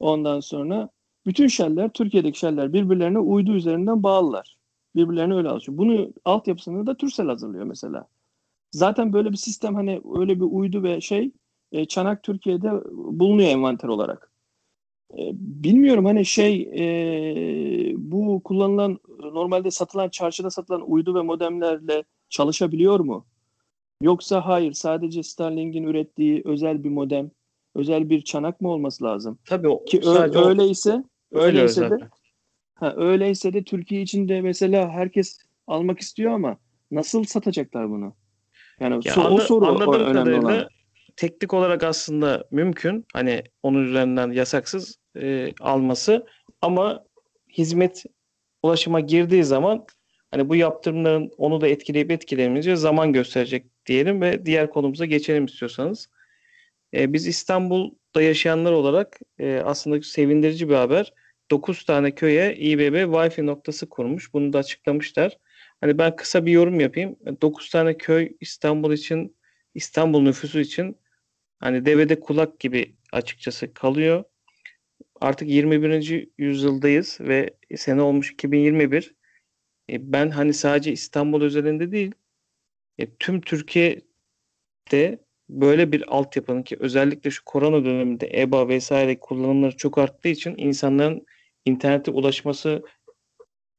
Ondan 0.00 0.40
sonra 0.40 0.88
bütün 1.26 1.46
Shell'ler 1.46 1.88
Türkiye'deki 1.88 2.38
Shell'ler 2.38 2.72
birbirlerine 2.72 3.18
uydu 3.18 3.54
üzerinden 3.54 4.02
bağlılar. 4.02 4.56
Birbirlerine 4.96 5.34
öyle 5.34 5.48
alışıyor. 5.48 5.78
Bunu 5.78 6.12
altyapısını 6.24 6.86
da 6.86 6.96
Turkcell 6.96 7.26
hazırlıyor 7.26 7.64
mesela. 7.64 8.08
Zaten 8.72 9.12
böyle 9.12 9.30
bir 9.32 9.36
sistem 9.36 9.74
hani 9.74 10.00
öyle 10.18 10.36
bir 10.36 10.46
uydu 10.50 10.82
ve 10.82 11.00
şey 11.00 11.30
e, 11.72 11.84
çanak 11.84 12.22
Türkiye'de 12.22 12.70
bulunuyor 12.92 13.48
envanter 13.48 13.88
olarak. 13.88 14.27
E, 15.12 15.20
bilmiyorum 15.34 16.04
hani 16.04 16.24
şey 16.24 16.62
e, 16.62 17.94
bu 17.96 18.40
kullanılan 18.44 18.98
normalde 19.18 19.70
satılan 19.70 20.08
çarşıda 20.08 20.50
satılan 20.50 20.90
uydu 20.90 21.14
ve 21.14 21.22
modemlerle 21.22 22.04
çalışabiliyor 22.28 23.00
mu? 23.00 23.26
Yoksa 24.02 24.46
hayır 24.46 24.72
sadece 24.72 25.22
Starlink'in 25.22 25.82
ürettiği 25.82 26.42
özel 26.44 26.84
bir 26.84 26.90
modem, 26.90 27.30
özel 27.74 28.10
bir 28.10 28.22
çanak 28.22 28.60
mı 28.60 28.68
olması 28.70 29.04
lazım? 29.04 29.38
Tabii 29.44 29.68
o, 29.68 29.84
Ki 29.84 29.98
ö- 29.98 30.02
sadece 30.02 30.38
o- 30.38 30.48
öyleyse 30.48 30.90
öyle 31.32 31.44
öyleyse 31.46 31.90
de 31.90 31.98
ha, 32.74 32.94
öyleyse 32.96 33.52
de 33.52 33.64
Türkiye 33.64 34.02
içinde 34.02 34.40
mesela 34.40 34.88
herkes 34.90 35.38
almak 35.66 35.98
istiyor 36.00 36.32
ama 36.32 36.56
nasıl 36.90 37.24
satacaklar 37.24 37.90
bunu? 37.90 38.12
Yani 38.80 38.94
Ya 38.94 39.14
so- 39.14 39.20
o 39.20 39.24
anla- 39.24 39.40
soru 39.40 39.64
o 39.64 39.68
anladığım 39.68 39.92
önemli 40.00 40.12
kadarıyla 40.14 40.40
olan. 40.40 40.68
Teknik 41.18 41.54
olarak 41.54 41.82
aslında 41.82 42.44
mümkün. 42.50 43.06
Hani 43.12 43.42
onun 43.62 43.84
üzerinden 43.84 44.30
yasaksız 44.30 44.98
e, 45.16 45.52
alması 45.60 46.26
ama 46.62 47.04
hizmet 47.58 48.04
ulaşıma 48.62 49.00
girdiği 49.00 49.44
zaman 49.44 49.86
hani 50.30 50.48
bu 50.48 50.56
yaptırımların 50.56 51.30
onu 51.38 51.60
da 51.60 51.68
etkileyip 51.68 52.10
etkilemeyeceği 52.10 52.76
zaman 52.76 53.12
gösterecek 53.12 53.66
diyelim 53.86 54.20
ve 54.20 54.46
diğer 54.46 54.70
konumuza 54.70 55.04
geçelim 55.06 55.44
istiyorsanız. 55.44 56.08
E, 56.94 57.12
biz 57.12 57.26
İstanbul'da 57.26 58.22
yaşayanlar 58.22 58.72
olarak 58.72 59.20
e, 59.38 59.62
aslında 59.64 60.02
sevindirici 60.02 60.68
bir 60.68 60.74
haber. 60.74 61.12
9 61.50 61.84
tane 61.84 62.14
köye 62.14 62.56
İBB 62.56 62.94
Wi-Fi 62.94 63.46
noktası 63.46 63.88
kurmuş. 63.88 64.34
Bunu 64.34 64.52
da 64.52 64.58
açıklamışlar. 64.58 65.38
Hani 65.80 65.98
ben 65.98 66.16
kısa 66.16 66.46
bir 66.46 66.52
yorum 66.52 66.80
yapayım. 66.80 67.16
9 67.42 67.70
tane 67.70 67.96
köy 67.96 68.32
İstanbul 68.40 68.92
için, 68.92 69.36
İstanbul 69.74 70.22
nüfusu 70.22 70.60
için 70.60 70.96
hani 71.60 71.86
devede 71.86 72.20
kulak 72.20 72.60
gibi 72.60 72.94
açıkçası 73.12 73.74
kalıyor. 73.74 74.24
Artık 75.20 75.48
21. 75.48 76.28
yüzyıldayız 76.38 77.18
ve 77.20 77.50
sene 77.76 78.02
olmuş 78.02 78.32
2021. 78.32 79.14
E, 79.90 80.12
ben 80.12 80.30
hani 80.30 80.54
sadece 80.54 80.92
İstanbul 80.92 81.42
özelinde 81.42 81.92
değil, 81.92 82.12
e, 82.98 83.06
tüm 83.16 83.40
Türkiye'de 83.40 85.18
böyle 85.48 85.92
bir 85.92 86.16
altyapının 86.16 86.62
ki 86.62 86.76
özellikle 86.80 87.30
şu 87.30 87.44
korona 87.44 87.84
döneminde 87.84 88.30
EBA 88.40 88.68
vesaire 88.68 89.20
kullanımları 89.20 89.76
çok 89.76 89.98
arttığı 89.98 90.28
için 90.28 90.54
insanların 90.56 91.26
internete 91.64 92.10
ulaşması 92.10 92.82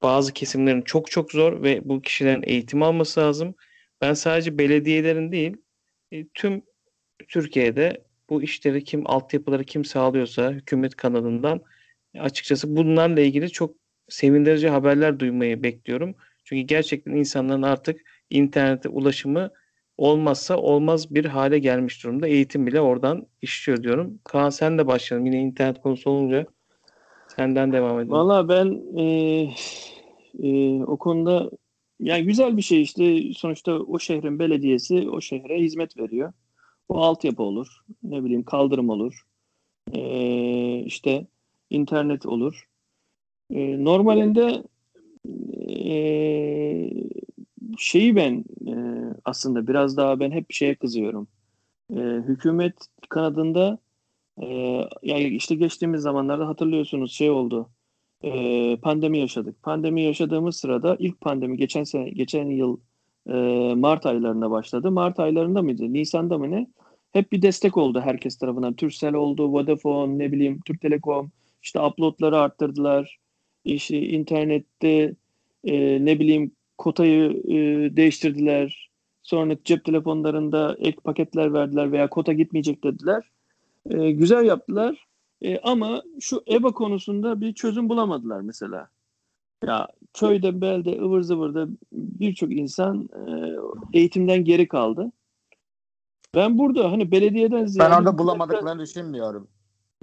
bazı 0.02 0.34
kesimlerin 0.34 0.82
çok 0.82 1.12
çok 1.12 1.32
zor 1.32 1.64
ve 1.64 1.90
bu 1.90 2.02
kişilerin 2.02 2.44
eğitim 2.46 2.84
alması 2.84 3.20
lazım. 3.20 3.56
Ben 4.02 4.14
sadece 4.14 4.58
belediyelerin 4.58 5.32
değil, 5.32 5.58
e, 6.12 6.28
tüm 6.28 6.62
Türkiye'de 7.30 8.04
bu 8.30 8.44
işleri 8.44 8.84
kim, 8.84 9.04
altyapıları 9.06 9.64
kim 9.64 9.86
sağlıyorsa 9.86 10.52
hükümet 10.52 10.96
kanalından 10.96 11.62
e, 12.14 12.20
açıkçası 12.20 12.76
bunlarla 12.76 13.22
ilgili 13.22 13.50
çok 13.50 13.76
sevindirici 14.10 14.70
haberler 14.70 15.20
duymayı 15.20 15.64
bekliyorum. 15.64 16.16
Çünkü 16.44 16.62
gerçekten 16.62 17.12
insanların 17.12 17.62
artık 17.62 18.02
internete 18.30 18.90
ulaşımı 18.90 19.52
olmazsa 19.98 20.58
olmaz 20.58 21.16
bir 21.16 21.26
hale 21.26 21.60
gelmiş 21.60 22.04
durumda. 22.04 22.28
Eğitim 22.28 22.68
bile 22.68 22.82
oradan 22.82 23.28
işliyor 23.42 23.84
diyorum. 23.84 24.20
Kaan 24.24 24.50
sen 24.50 24.78
de 24.78 24.88
başlayalım. 24.88 25.26
Yine 25.26 25.42
internet 25.42 25.82
konusu 25.82 26.10
olunca 26.10 26.46
senden 27.36 27.74
devam 27.74 28.00
edelim. 28.00 28.12
Valla 28.12 28.50
ben 28.50 28.98
e, 28.98 29.04
e, 30.44 30.84
o 30.84 30.98
konuda 30.98 31.50
yani 32.00 32.24
güzel 32.24 32.58
bir 32.58 32.62
şey 32.62 32.82
işte 32.82 33.34
sonuçta 33.34 33.74
o 33.74 34.00
şehrin 34.00 34.40
belediyesi 34.40 35.10
o 35.10 35.22
şehre 35.22 35.60
hizmet 35.60 35.98
veriyor. 35.98 36.34
O 36.90 37.02
altyapı 37.02 37.44
olur, 37.44 37.68
ne 38.04 38.24
bileyim 38.24 38.44
kaldırım 38.44 38.90
olur, 38.90 39.24
e, 39.94 40.80
işte 40.80 41.28
internet 41.70 42.26
olur. 42.26 42.70
E, 43.52 43.84
normalinde 43.84 44.64
e, 45.70 46.90
şeyi 47.78 48.16
ben 48.16 48.46
e, 48.68 48.74
aslında 49.26 49.68
biraz 49.68 49.98
daha 49.98 50.20
ben 50.20 50.32
hep 50.32 50.52
şeye 50.54 50.76
kızıyorum. 50.76 51.28
E, 51.94 52.00
hükümet 52.02 52.74
kanadında 53.10 53.80
e, 54.42 54.48
yani 55.04 55.24
işte 55.24 55.56
geçtiğimiz 55.56 56.02
zamanlarda 56.02 56.48
hatırlıyorsunuz 56.48 57.12
şey 57.14 57.30
oldu. 57.30 57.70
E, 58.24 58.78
pandemi 58.82 59.20
yaşadık. 59.20 59.64
Pandemi 59.64 60.02
yaşadığımız 60.04 60.56
sırada 60.56 60.96
ilk 61.00 61.22
pandemi 61.22 61.58
geçen 61.58 61.84
sene 61.84 62.10
geçen 62.10 62.48
yıl 62.48 62.80
e, 63.30 63.76
Mart 63.76 64.06
aylarında 64.06 64.52
başladı. 64.52 64.92
Mart 64.92 65.20
aylarında 65.20 65.62
mıydı? 65.62 65.94
Nisan'da 65.94 66.38
mı 66.38 66.52
ne? 66.52 66.68
Hep 67.12 67.32
bir 67.32 67.42
destek 67.42 67.78
oldu 67.78 68.02
herkes 68.02 68.38
tarafından. 68.38 68.74
Turkcell 68.74 69.14
oldu, 69.14 69.54
Vodafone, 69.54 70.18
ne 70.18 70.32
bileyim 70.32 70.60
Türk 70.66 70.82
Telekom. 70.82 71.32
İşte 71.64 71.82
uploadları 71.82 72.38
arttırdılar. 72.38 73.20
İşte 73.66 73.98
internette 73.98 75.16
e, 75.64 76.06
ne 76.06 76.20
bileyim 76.20 76.52
kotayı 76.78 77.44
e, 77.48 77.56
değiştirdiler. 77.98 78.90
Sonra 79.24 79.56
cep 79.64 79.86
telefonlarında 79.86 80.76
ek 80.80 80.98
paketler 81.04 81.54
verdiler 81.54 81.92
veya 81.92 82.10
kota 82.10 82.34
gitmeyecek 82.34 82.84
dediler. 82.84 83.24
E, 83.90 84.12
güzel 84.12 84.46
yaptılar. 84.46 85.08
E, 85.42 85.60
ama 85.60 86.04
şu 86.20 86.44
EBA 86.52 86.72
konusunda 86.72 87.42
bir 87.42 87.54
çözüm 87.54 87.90
bulamadılar 87.90 88.42
mesela. 88.42 88.90
Ya 89.66 89.88
köyde, 90.14 90.62
belde, 90.62 91.00
ıvır 91.02 91.22
zıvırda 91.22 91.68
birçok 91.92 92.52
insan 92.52 93.10
e, 93.14 94.00
eğitimden 94.00 94.44
geri 94.44 94.68
kaldı. 94.68 95.12
Ben 96.36 96.58
burada 96.58 96.92
hani 96.92 97.12
belediyeden 97.12 97.66
ziyade... 97.66 97.92
Ben 97.92 97.98
orada 97.98 98.18
bulamadıklarını 98.18 98.82
düşünmüyorum. 98.82 99.48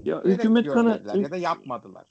Ya 0.04 0.20
Gerek 0.24 0.38
hükümet 0.38 0.66
yok 0.66 0.74
kana 0.74 0.94
dediler 0.98 1.14
Ya 1.14 1.30
da 1.30 1.36
yapmadılar. 1.36 2.06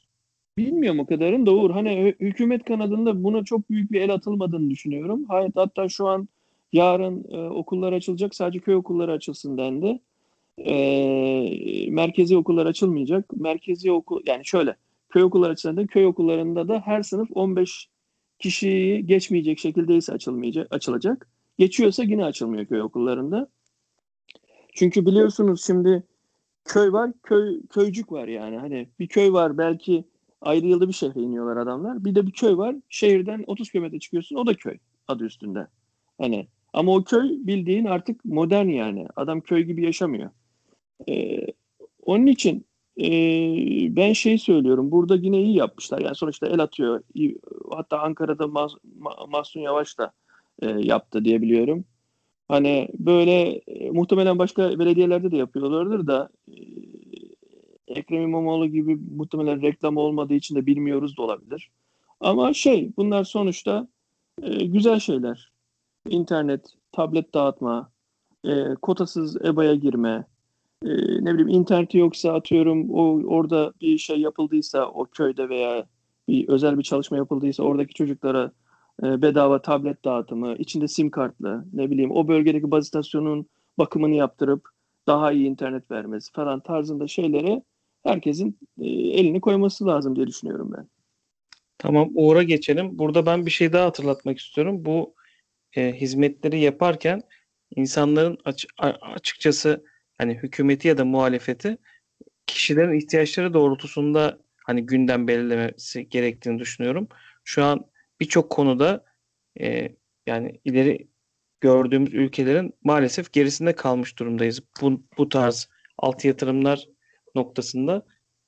bilmiyorum 0.58 1.00
o 1.00 1.06
kadarını 1.06 1.46
da 1.46 1.52
Uğur. 1.52 1.72
Hani 1.72 1.90
hü- 1.90 2.20
hükümet 2.20 2.64
kanadında 2.64 3.24
buna 3.24 3.44
çok 3.44 3.70
büyük 3.70 3.92
bir 3.92 4.02
el 4.02 4.14
atılmadığını 4.14 4.70
düşünüyorum. 4.70 5.26
Hayır, 5.28 5.52
hatta 5.56 5.90
şu 5.90 6.08
an 6.08 6.28
yarın 6.74 7.26
e, 7.32 7.50
okullar 7.50 7.94
açılacak. 7.94 8.36
Sadece 8.36 8.60
köy 8.60 8.76
okulları 8.76 9.12
açılsın 9.12 9.58
dendi. 9.58 10.00
E, 10.58 11.92
merkezi 11.92 12.38
okullar 12.38 12.66
açılmayacak. 12.66 13.34
Merkezi 13.34 13.92
okul 13.92 14.22
yani 14.26 14.46
şöyle 14.46 14.76
köy 15.16 15.24
okulları 15.24 15.52
açıldı. 15.52 15.88
Köy 15.88 16.06
okullarında 16.06 16.68
da 16.68 16.80
her 16.86 17.04
sınıf 17.04 17.30
15 17.34 17.90
kişiyi 18.40 19.06
geçmeyecek 19.06 19.60
şekildeyse 19.60 20.14
açılmayacak, 20.14 20.74
açılacak. 20.74 21.30
Geçiyorsa 21.58 22.04
yine 22.04 22.26
açılmıyor 22.26 22.66
köy 22.66 22.82
okullarında. 22.82 23.48
Çünkü 24.74 25.06
biliyorsunuz 25.06 25.66
şimdi 25.66 26.04
köy 26.66 26.92
var, 26.92 27.12
köy 27.24 27.62
köycük 27.70 28.12
var 28.12 28.28
yani. 28.28 28.58
Hani 28.58 28.90
bir 29.00 29.08
köy 29.08 29.32
var 29.32 29.58
belki 29.58 30.06
ayrı 30.42 30.66
yılda 30.66 30.88
bir 30.88 30.94
şehre 30.94 31.20
iniyorlar 31.20 31.58
adamlar. 31.58 32.06
Bir 32.06 32.16
de 32.16 32.28
bir 32.28 32.32
köy 32.32 32.58
var. 32.58 32.76
Şehirden 32.90 33.44
30 33.48 33.72
kilometre 33.72 34.00
çıkıyorsun. 34.00 34.36
O 34.36 34.48
da 34.48 34.54
köy 34.54 34.78
adı 35.08 35.24
üstünde. 35.24 35.68
Hani 36.18 36.48
ama 36.74 36.96
o 36.96 37.04
köy 37.04 37.30
bildiğin 37.32 37.86
artık 37.86 38.26
modern 38.26 38.68
yani. 38.68 39.08
Adam 39.16 39.42
köy 39.42 39.64
gibi 39.64 39.84
yaşamıyor. 39.84 40.30
Ee, 41.10 41.46
onun 42.06 42.26
için 42.26 42.66
e, 43.02 43.08
ben 43.96 44.14
şey 44.14 44.38
söylüyorum. 44.38 44.92
Burada 44.92 45.16
yine 45.16 45.42
iyi 45.42 45.56
yapmışlar. 45.56 46.00
Yani 46.00 46.16
sonuçta 46.16 46.48
el 46.48 46.60
atıyor. 46.60 47.04
Hatta 47.72 48.00
Ankara'da 48.00 48.48
Mas 48.48 48.72
Ma- 49.02 49.32
Mahsun 49.32 49.60
Yavaş 49.60 49.98
da 49.98 50.12
e, 50.62 50.70
yaptı 50.70 51.26
diye 51.26 51.42
biliyorum. 51.42 51.86
Hani 52.48 52.90
böyle 53.00 53.42
e, 53.68 53.92
muhtemelen 53.92 54.40
başka 54.40 54.80
belediyelerde 54.80 55.32
de 55.32 55.38
yapıyorlardır 55.38 56.08
da 56.08 56.30
e, 56.48 56.56
Ekrem 57.88 58.22
İmamoğlu 58.22 58.68
gibi 58.68 58.96
muhtemelen 59.16 59.62
reklam 59.62 59.98
olmadığı 59.98 60.34
için 60.34 60.56
de 60.56 60.66
bilmiyoruz 60.66 61.18
da 61.18 61.22
olabilir. 61.22 61.72
Ama 62.20 62.54
şey 62.54 62.92
bunlar 62.98 63.24
sonuçta 63.24 63.88
e, 64.42 64.66
güzel 64.66 65.00
şeyler. 65.00 65.52
İnternet, 66.10 66.66
tablet 66.92 67.34
dağıtma, 67.34 67.92
e, 68.46 68.76
kotasız 68.82 69.46
EBA'ya 69.46 69.76
girme, 69.76 70.26
e, 70.86 71.26
ne 71.26 71.34
bileyim 71.34 71.50
interneti 71.50 71.98
yoksa 71.98 72.34
atıyorum 72.34 72.90
o 72.90 73.22
orada 73.28 73.74
bir 73.82 73.98
şey 73.98 74.20
yapıldıysa 74.20 74.86
o 74.86 75.06
köyde 75.06 75.50
veya 75.50 75.86
bir 76.28 76.48
özel 76.48 76.78
bir 76.78 76.84
çalışma 76.84 77.18
yapıldıysa 77.18 77.64
oradaki 77.64 77.94
çocuklara 77.94 78.52
e, 79.04 79.22
bedava 79.22 79.62
tablet 79.62 80.06
dağıtımı, 80.06 80.56
içinde 80.56 80.88
sim 80.88 81.10
kartlı, 81.10 81.66
ne 81.74 81.92
bileyim 81.92 82.12
o 82.12 82.28
bölgedeki 82.28 82.72
baz 82.72 82.86
istasyonunun 82.86 83.46
bakımını 83.78 84.16
yaptırıp 84.16 84.70
daha 85.08 85.32
iyi 85.32 85.48
internet 85.48 85.92
vermesi 85.92 86.32
falan 86.32 86.60
tarzında 86.60 87.08
şeylere 87.08 87.64
herkesin 88.04 88.60
e, 88.82 88.88
elini 88.90 89.42
koyması 89.42 89.88
lazım 89.88 90.16
diye 90.16 90.28
düşünüyorum 90.28 90.74
ben. 90.78 90.88
Tamam 91.78 92.10
Uğur'a 92.16 92.44
geçelim. 92.44 93.00
Burada 93.00 93.26
ben 93.26 93.46
bir 93.46 93.52
şey 93.52 93.74
daha 93.74 93.86
hatırlatmak 93.86 94.40
istiyorum. 94.40 94.86
Bu 94.86 95.14
e, 95.76 95.94
hizmetleri 95.94 96.60
yaparken 96.60 97.22
insanların 97.76 98.38
aç- 98.46 98.66
açıkçası 99.02 99.86
hani 100.18 100.34
hükümeti 100.36 100.88
ya 100.88 100.98
da 100.98 101.06
muhalefeti 101.06 101.78
kişilerin 102.48 102.98
ihtiyaçları 102.98 103.54
doğrultusunda 103.54 104.40
hani 104.66 104.86
gündem 104.86 105.28
belirlemesi 105.28 106.10
gerektiğini 106.10 106.60
düşünüyorum. 106.60 107.08
Şu 107.44 107.64
an 107.64 107.86
birçok 108.20 108.50
konuda 108.50 109.06
e, 109.62 109.96
yani 110.28 110.62
ileri 110.66 111.08
gördüğümüz 111.62 112.14
ülkelerin 112.14 112.74
maalesef 112.84 113.34
gerisinde 113.34 113.76
kalmış 113.76 114.20
durumdayız. 114.20 114.62
Bu, 114.82 115.04
bu 115.18 115.30
tarz 115.30 115.70
alt 115.98 116.26
yatırımlar 116.26 116.88
noktasında 117.36 118.06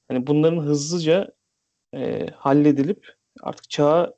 hani 0.08 0.28
bunların 0.28 0.62
hızlıca 0.62 1.28
e, 1.94 2.28
halledilip 2.36 3.16
artık 3.42 3.70
çağa 3.70 4.14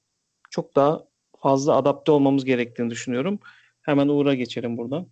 çok 0.49 0.75
daha 0.75 1.03
fazla 1.41 1.75
adapte 1.75 2.11
olmamız 2.11 2.45
gerektiğini 2.45 2.89
düşünüyorum. 2.89 3.39
Hemen 3.81 4.07
Uğur'a 4.07 4.33
geçelim 4.33 4.77
buradan. 4.77 5.07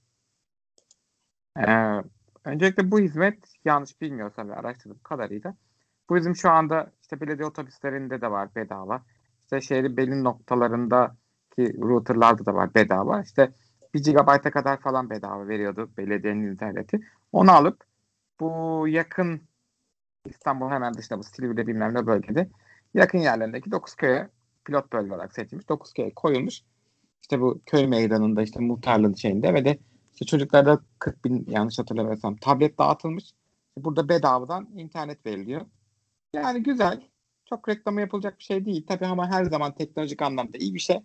Ee, 1.57 2.16
öncelikle 2.47 2.91
bu 2.91 2.99
hizmet 2.99 3.37
yanlış 3.65 4.01
bilmiyorsam 4.01 4.49
ve 4.49 4.55
araştırdığım 4.55 4.99
kadarıyla 5.03 5.55
bu 6.09 6.17
hizmet 6.17 6.37
şu 6.37 6.49
anda 6.49 6.91
işte 7.01 7.21
belediye 7.21 7.47
otobüslerinde 7.47 8.21
de 8.21 8.31
var 8.31 8.55
bedava. 8.55 9.03
İşte 9.43 9.61
şehrin 9.61 9.97
belli 9.97 10.23
noktalarındaki 10.23 11.81
routerlarda 11.81 12.45
da 12.45 12.53
var 12.53 12.73
bedava. 12.75 13.21
İşte 13.21 13.51
1 13.93 14.03
GB'a 14.03 14.41
kadar 14.41 14.79
falan 14.79 15.09
bedava 15.09 15.47
veriyordu 15.47 15.89
belediyenin 15.97 16.51
interneti. 16.51 16.99
Onu 17.31 17.51
alıp 17.51 17.83
bu 18.39 18.85
yakın 18.87 19.41
İstanbul 20.25 20.69
hemen 20.69 20.93
dışında 20.93 21.19
bu 21.19 21.23
Silivri'de 21.23 21.67
bilmem 21.67 21.93
ne 21.93 22.07
bölgede 22.07 22.49
yakın 22.93 23.17
yerlerindeki 23.17 23.71
9 23.71 23.95
köye 23.95 24.29
pilot 24.65 24.93
bölge 24.93 25.13
olarak 25.13 25.33
seçilmiş. 25.33 25.69
9 25.69 25.93
köye 25.93 26.13
koyulmuş. 26.13 26.61
İşte 27.21 27.41
bu 27.41 27.61
köy 27.65 27.87
meydanında 27.87 28.41
işte 28.41 28.59
muhtarlığın 28.59 29.13
şeyinde 29.13 29.53
ve 29.53 29.65
de 29.65 29.77
işte 30.17 30.25
çocuklarda 30.25 30.79
40 30.99 31.25
bin 31.25 31.45
yanlış 31.49 31.79
hatırlamıyorsam 31.79 32.35
tablet 32.35 32.79
dağıtılmış. 32.79 33.33
Burada 33.77 34.09
bedavadan 34.09 34.69
internet 34.75 35.25
veriliyor. 35.25 35.61
Yani 36.33 36.63
güzel. 36.63 37.01
Çok 37.45 37.69
reklamı 37.69 38.01
yapılacak 38.01 38.39
bir 38.39 38.43
şey 38.43 38.65
değil. 38.65 38.85
Tabii 38.87 39.05
ama 39.05 39.29
her 39.29 39.45
zaman 39.45 39.75
teknolojik 39.75 40.21
anlamda 40.21 40.57
iyi 40.57 40.73
bir 40.73 40.79
şey. 40.79 40.99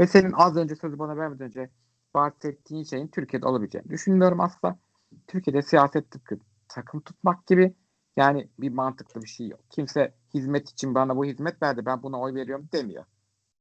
Ve 0.00 0.06
senin 0.06 0.32
az 0.32 0.56
önce 0.56 0.76
sözü 0.76 0.98
bana 0.98 1.16
vermeden 1.16 1.46
önce 1.46 1.70
bahsettiğin 2.14 2.84
şeyin 2.84 3.08
Türkiye'de 3.08 3.46
olabileceğini 3.46 3.90
düşünmüyorum 3.90 4.40
asla. 4.40 4.78
Türkiye'de 5.26 5.62
siyaset 5.62 6.10
tıpkı 6.10 6.38
takım 6.68 7.00
tutmak 7.00 7.46
gibi 7.46 7.74
yani 8.16 8.48
bir 8.58 8.70
mantıklı 8.70 9.22
bir 9.22 9.28
şey 9.28 9.48
yok. 9.48 9.60
Kimse 9.70 10.14
hizmet 10.34 10.70
için 10.70 10.94
bana 10.94 11.16
bu 11.16 11.24
hizmet 11.24 11.62
verdi 11.62 11.86
ben 11.86 12.02
buna 12.02 12.20
oy 12.20 12.34
veriyorum 12.34 12.68
demiyor. 12.72 13.04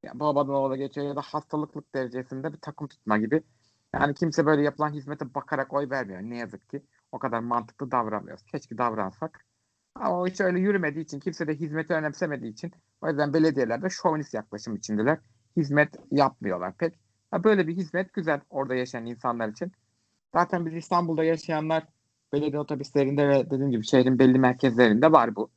Yani 0.03 0.19
babadan 0.19 0.55
oğula 0.55 0.75
geçiyor 0.75 1.07
ya 1.07 1.15
da 1.15 1.21
hastalıklık 1.21 1.95
derecesinde 1.95 2.53
bir 2.53 2.59
takım 2.59 2.87
tutma 2.87 3.17
gibi. 3.17 3.43
Yani 3.99 4.13
kimse 4.13 4.45
böyle 4.45 4.61
yapılan 4.61 4.93
hizmete 4.93 5.35
bakarak 5.35 5.73
oy 5.73 5.89
vermiyor. 5.89 6.21
Ne 6.21 6.37
yazık 6.37 6.69
ki 6.69 6.83
o 7.11 7.19
kadar 7.19 7.39
mantıklı 7.39 7.91
davranmıyoruz. 7.91 8.45
Keşke 8.45 8.77
davransak. 8.77 9.45
Ama 9.95 10.21
o 10.21 10.27
hiç 10.27 10.41
öyle 10.41 10.59
yürümediği 10.59 11.03
için, 11.03 11.19
kimse 11.19 11.47
de 11.47 11.55
hizmeti 11.55 11.93
önemsemediği 11.93 12.51
için 12.51 12.71
o 13.01 13.07
yüzden 13.07 13.33
belediyeler 13.33 13.81
de 13.81 13.89
şovinist 13.89 14.33
yaklaşım 14.33 14.75
içindeler. 14.75 15.19
Hizmet 15.57 15.95
yapmıyorlar 16.11 16.73
pek. 16.77 16.99
Ha, 17.31 17.43
böyle 17.43 17.67
bir 17.67 17.75
hizmet 17.77 18.13
güzel 18.13 18.41
orada 18.49 18.75
yaşayan 18.75 19.05
insanlar 19.05 19.49
için. 19.49 19.71
Zaten 20.33 20.65
biz 20.65 20.73
İstanbul'da 20.73 21.23
yaşayanlar 21.23 21.87
belediye 22.33 22.59
otobüslerinde 22.59 23.29
ve 23.29 23.45
dediğim 23.45 23.71
gibi 23.71 23.85
şehrin 23.85 24.19
belli 24.19 24.39
merkezlerinde 24.39 25.11
var 25.11 25.35
bu. 25.35 25.49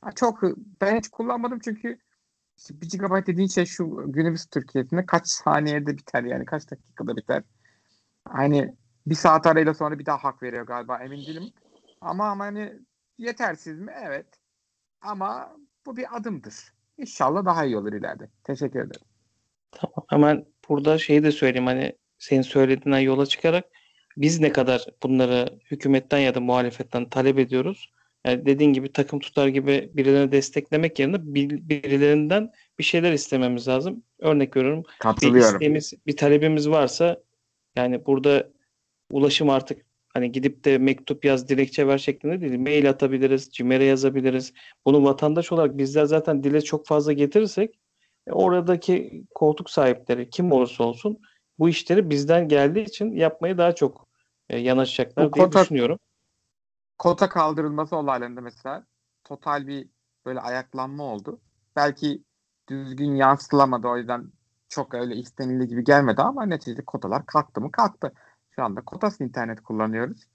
Ha, 0.00 0.12
çok 0.12 0.42
ben 0.80 0.96
hiç 0.98 1.08
kullanmadım 1.08 1.58
çünkü 1.58 1.98
işte 2.58 2.80
1 2.80 2.98
GB 2.98 3.26
dediğin 3.26 3.48
şey 3.48 3.64
şu 3.66 4.12
günümüz 4.12 4.46
Türkiye'sinde 4.46 5.06
kaç 5.06 5.28
saniyede 5.28 5.96
biter 5.96 6.24
yani 6.24 6.44
kaç 6.44 6.70
dakikada 6.70 7.16
biter. 7.16 7.42
Hani 8.28 8.74
bir 9.06 9.14
saat 9.14 9.46
arayla 9.46 9.74
sonra 9.74 9.98
bir 9.98 10.06
daha 10.06 10.24
hak 10.24 10.42
veriyor 10.42 10.66
galiba 10.66 10.98
emin 10.98 11.18
değilim. 11.26 11.52
Ama, 12.00 12.28
ama 12.28 12.44
hani 12.44 12.72
yetersiz 13.18 13.80
mi? 13.80 13.92
Evet. 14.04 14.26
Ama 15.00 15.56
bu 15.86 15.96
bir 15.96 16.16
adımdır. 16.16 16.54
İnşallah 16.98 17.44
daha 17.44 17.64
iyi 17.64 17.76
olur 17.76 17.92
ileride. 17.92 18.28
Teşekkür 18.44 18.78
ederim. 18.78 19.00
Tamam. 19.70 20.06
Hemen 20.08 20.44
burada 20.68 20.98
şeyi 20.98 21.22
de 21.22 21.32
söyleyeyim 21.32 21.66
hani 21.66 21.92
senin 22.18 22.42
söylediğinden 22.42 22.98
yola 22.98 23.26
çıkarak 23.26 23.64
biz 24.16 24.40
ne 24.40 24.52
kadar 24.52 24.86
bunları 25.02 25.58
hükümetten 25.70 26.18
ya 26.18 26.34
da 26.34 26.40
muhalefetten 26.40 27.08
talep 27.08 27.38
ediyoruz. 27.38 27.92
Yani 28.24 28.46
dediğin 28.46 28.72
gibi 28.72 28.92
takım 28.92 29.18
tutar 29.18 29.48
gibi 29.48 29.90
birilerini 29.94 30.32
desteklemek 30.32 30.98
yerine 30.98 31.16
bir- 31.34 31.68
birilerinden 31.68 32.52
bir 32.78 32.84
şeyler 32.84 33.12
istememiz 33.12 33.68
lazım. 33.68 34.02
Örnek 34.18 34.56
veriyorum 34.56 34.82
bir 35.22 35.34
isteğimiz, 35.34 35.94
bir 36.06 36.16
talebimiz 36.16 36.70
varsa 36.70 37.22
yani 37.76 38.06
burada 38.06 38.48
ulaşım 39.12 39.50
artık 39.50 39.86
hani 40.14 40.32
gidip 40.32 40.64
de 40.64 40.78
mektup 40.78 41.24
yaz, 41.24 41.48
dilekçe 41.48 41.86
ver 41.86 41.98
şeklinde 41.98 42.40
değil. 42.40 42.58
Mail 42.58 42.90
atabiliriz, 42.90 43.50
CİMER'e 43.52 43.84
yazabiliriz. 43.84 44.52
Bunu 44.84 45.04
vatandaş 45.04 45.52
olarak 45.52 45.78
bizler 45.78 46.04
zaten 46.04 46.44
dile 46.44 46.60
çok 46.60 46.86
fazla 46.86 47.12
getirirsek 47.12 47.78
e, 48.26 48.32
oradaki 48.32 49.24
koltuk 49.34 49.70
sahipleri 49.70 50.30
kim 50.30 50.52
olursa 50.52 50.84
olsun 50.84 51.18
bu 51.58 51.68
işleri 51.68 52.10
bizden 52.10 52.48
geldiği 52.48 52.84
için 52.84 53.12
yapmayı 53.12 53.58
daha 53.58 53.74
çok 53.74 54.08
e, 54.50 54.58
yanaşacaklar 54.58 55.28
Bu 55.28 55.32
diye 55.32 55.44
kota- 55.44 55.60
düşünüyorum. 55.62 55.98
Kota 56.98 57.28
kaldırılması 57.28 57.96
olaylarında 57.96 58.40
mesela 58.40 58.86
total 59.24 59.66
bir 59.66 59.88
böyle 60.26 60.40
ayaklanma 60.40 61.04
oldu. 61.04 61.40
Belki 61.76 62.22
düzgün 62.68 63.14
yansıtılamadı 63.14 63.88
o 63.88 63.96
yüzden 63.96 64.32
çok 64.68 64.94
öyle 64.94 65.16
istenildiği 65.16 65.68
gibi 65.68 65.84
gelmedi 65.84 66.22
ama 66.22 66.46
neticede 66.46 66.84
kotalar 66.84 67.26
kalktı 67.26 67.60
mı 67.60 67.72
kalktı. 67.72 68.12
Şu 68.50 68.62
anda 68.62 68.80
kotasız 68.80 69.20
internet 69.20 69.60
kullanıyoruz. 69.60 70.26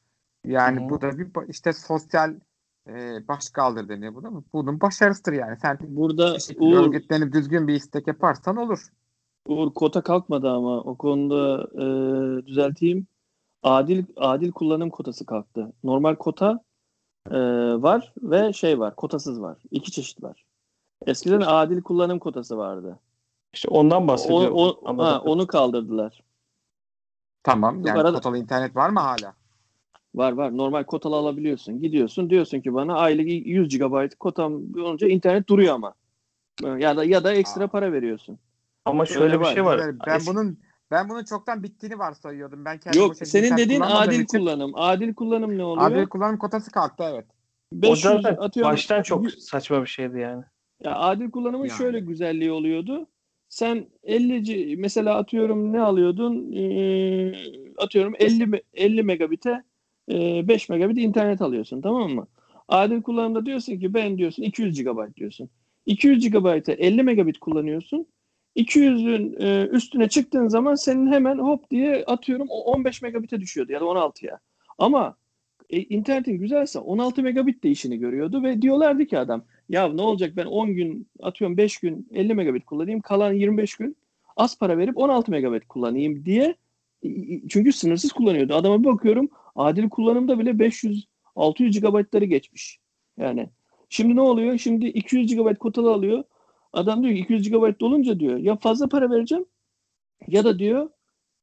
Yani 0.45 0.85
Hı. 0.85 0.89
bu 0.89 1.01
da 1.01 1.19
bir 1.19 1.49
işte 1.49 1.73
sosyal 1.73 2.35
e, 2.87 3.27
başkaldır 3.27 3.89
deniyor 3.89 4.15
buna. 4.15 4.43
Bunun 4.53 4.81
başarısıdır 4.81 5.33
yani. 5.33 5.57
Sen 5.61 5.77
Burada 5.81 6.37
Uğur, 6.57 6.77
örgütlenip 6.77 7.33
düzgün 7.33 7.67
bir 7.67 7.73
istek 7.73 8.07
yaparsan 8.07 8.57
olur. 8.57 8.87
Uğur 9.47 9.73
kota 9.73 10.01
kalkmadı 10.01 10.49
ama 10.49 10.81
o 10.81 10.97
konuda 10.97 11.67
e, 11.73 11.85
düzelteyim. 12.47 13.07
Adil 13.63 14.05
adil 14.17 14.51
kullanım 14.51 14.89
kotası 14.89 15.25
kalktı. 15.25 15.73
Normal 15.83 16.15
kota 16.15 16.59
e, 17.31 17.37
var 17.81 18.13
ve 18.21 18.53
şey 18.53 18.79
var, 18.79 18.95
kotasız 18.95 19.41
var. 19.41 19.57
İki 19.71 19.91
çeşit 19.91 20.23
var. 20.23 20.45
Eskiden 21.05 21.41
adil 21.41 21.81
kullanım 21.81 22.19
kotası 22.19 22.57
vardı. 22.57 22.99
İşte 23.53 23.67
ondan 23.69 24.03
O, 24.03 24.07
bahsediyorum. 24.07 24.53
o- 24.57 24.79
Anladım. 24.85 25.05
ha, 25.05 25.21
onu 25.21 25.47
kaldırdılar. 25.47 26.23
Tamam. 27.43 27.85
Yani 27.85 27.99
arada- 27.99 28.15
kotalı 28.15 28.37
internet 28.37 28.75
var 28.75 28.89
mı 28.89 28.99
hala? 28.99 29.33
Var 30.15 30.31
var. 30.31 30.57
Normal 30.57 30.83
kotalı 30.83 31.15
alabiliyorsun. 31.15 31.81
Gidiyorsun 31.81 32.29
diyorsun 32.29 32.61
ki 32.61 32.73
bana 32.73 32.95
aylık 32.95 33.27
100 33.27 33.77
GB 33.77 34.09
kotam 34.19 34.53
olunca 34.75 35.07
internet 35.07 35.47
duruyor 35.49 35.75
ama. 35.75 35.93
Ya 36.77 36.97
da 36.97 37.03
ya 37.03 37.23
da 37.23 37.33
ekstra 37.33 37.63
Aa. 37.63 37.67
para 37.67 37.91
veriyorsun. 37.93 38.39
Ama 38.85 39.03
Öyle 39.03 39.13
şöyle 39.13 39.33
bir 39.39 39.45
var. 39.45 39.53
şey 39.53 39.65
var. 39.65 39.81
Ben, 40.07 40.21
bunun 40.27 40.59
ben 40.91 41.09
bunun 41.09 41.23
çoktan 41.23 41.63
bittiğini 41.63 41.99
varsayıyordum. 41.99 42.65
Ben 42.65 42.77
kendim 42.77 43.01
Yok 43.01 43.15
senin 43.15 43.57
dediğin 43.57 43.81
adil 43.81 44.19
için- 44.19 44.37
kullanım. 44.39 44.71
Adil 44.75 45.13
kullanım 45.13 45.57
ne 45.57 45.63
oluyor? 45.63 45.91
Adil 45.91 46.05
kullanım 46.07 46.37
kotası 46.37 46.71
kalktı 46.71 47.03
evet. 47.03 47.25
o 47.75 47.81
500 47.81 48.01
zaten 48.01 48.35
atıyorum. 48.35 48.71
baştan 48.73 49.01
çok 49.01 49.31
saçma 49.31 49.81
bir 49.81 49.87
şeydi 49.87 50.19
yani. 50.19 50.43
Ya 50.79 50.95
adil 50.95 51.31
kullanımın 51.31 51.65
Yani. 51.65 51.77
şöyle 51.77 51.99
güzelliği 51.99 52.51
oluyordu. 52.51 53.07
Sen 53.49 53.87
50 54.03 54.43
C- 54.43 54.75
mesela 54.77 55.15
atıyorum 55.17 55.73
ne 55.73 55.81
alıyordun? 55.81 56.51
Ee, 56.53 57.33
atıyorum 57.77 58.13
50 58.19 58.43
me- 58.43 58.63
50 58.73 59.03
megabite 59.03 59.63
e, 60.11 60.47
5 60.47 60.69
megabit 60.69 60.97
internet 60.97 61.41
alıyorsun 61.41 61.81
tamam 61.81 62.11
mı? 62.11 62.27
Adil 62.67 63.01
kullanımda 63.01 63.45
diyorsun 63.45 63.79
ki 63.79 63.93
ben 63.93 64.17
diyorsun 64.17 64.43
200 64.43 64.83
GB 64.83 65.15
diyorsun. 65.15 65.49
200 65.85 66.29
GB'e 66.29 66.73
50 66.73 67.03
megabit 67.03 67.39
kullanıyorsun. 67.39 68.07
200'ün 68.55 69.35
e, 69.39 69.67
üstüne 69.71 70.09
çıktığın 70.09 70.47
zaman 70.47 70.75
senin 70.75 71.11
hemen 71.11 71.37
hop 71.37 71.71
diye 71.71 72.03
atıyorum 72.05 72.47
o 72.49 72.63
15 72.63 73.01
megabite 73.01 73.39
düşüyordu 73.39 73.71
ya 73.71 73.81
da 73.81 73.85
16'ya. 73.85 74.39
Ama 74.77 75.17
e, 75.69 75.79
internetin 75.81 76.37
güzelse 76.39 76.79
16 76.79 77.23
megabit 77.23 77.63
de 77.63 77.69
işini 77.69 77.97
görüyordu 77.97 78.43
ve 78.43 78.61
diyorlardı 78.61 79.05
ki 79.05 79.19
adam 79.19 79.45
ya 79.69 79.87
ne 79.87 80.01
olacak 80.01 80.33
ben 80.37 80.45
10 80.45 80.73
gün 80.73 81.07
atıyorum 81.21 81.57
5 81.57 81.77
gün 81.77 82.07
50 82.11 82.33
megabit 82.33 82.65
kullanayım 82.65 83.01
kalan 83.01 83.33
25 83.33 83.75
gün 83.75 83.97
az 84.37 84.57
para 84.57 84.77
verip 84.77 84.97
16 84.97 85.31
megabit 85.31 85.67
kullanayım 85.67 86.25
diye 86.25 86.55
çünkü 87.49 87.73
sınırsız 87.73 88.11
kullanıyordu. 88.11 88.53
Adama 88.53 88.79
bir 88.79 88.85
bakıyorum 88.85 89.29
adil 89.55 89.89
kullanımda 89.89 90.39
bile 90.39 90.59
500 90.59 91.07
600 91.35 91.81
GB'ları 91.81 92.25
geçmiş. 92.25 92.79
Yani 93.17 93.49
şimdi 93.89 94.15
ne 94.15 94.21
oluyor? 94.21 94.57
Şimdi 94.57 94.85
200 94.87 95.35
GB 95.35 95.57
kotalı 95.57 95.93
alıyor. 95.93 96.23
Adam 96.73 97.03
diyor 97.03 97.13
ki 97.13 97.19
200 97.19 97.49
GB 97.49 97.79
dolunca 97.79 98.19
diyor 98.19 98.37
ya 98.37 98.55
fazla 98.55 98.87
para 98.89 99.11
vereceğim 99.11 99.45
ya 100.27 100.43
da 100.43 100.59
diyor 100.59 100.89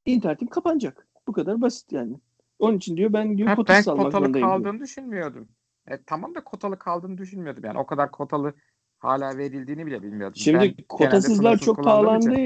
internetim 0.06 0.48
kapanacak. 0.48 1.08
Bu 1.28 1.32
kadar 1.32 1.60
basit 1.60 1.92
yani. 1.92 2.16
Onun 2.58 2.76
için 2.76 2.96
diyor 2.96 3.12
ben 3.12 3.38
diyor 3.38 3.48
Ha, 3.48 3.52
ben 3.52 3.56
kotasız 3.56 3.88
almak 3.88 4.04
kotalı 4.04 4.20
zorundayım 4.20 4.48
diyor. 4.48 4.58
kaldığını 4.58 4.80
düşünmüyordum. 4.80 5.48
E, 5.90 5.98
tamam 6.06 6.34
da 6.34 6.44
kotalı 6.44 6.78
kaldığını 6.78 7.18
düşünmüyordum. 7.18 7.64
Yani 7.64 7.78
o 7.78 7.86
kadar 7.86 8.10
kotalı 8.10 8.54
hala 8.98 9.38
verildiğini 9.38 9.86
bile 9.86 10.02
bilmiyordum. 10.02 10.34
Ben 10.38 10.42
Şimdi 10.42 10.58
genelde 10.58 10.82
kotasızlar 10.88 11.56
çok 11.58 11.74
için- 11.78 11.82
pahalandı. 11.82 12.36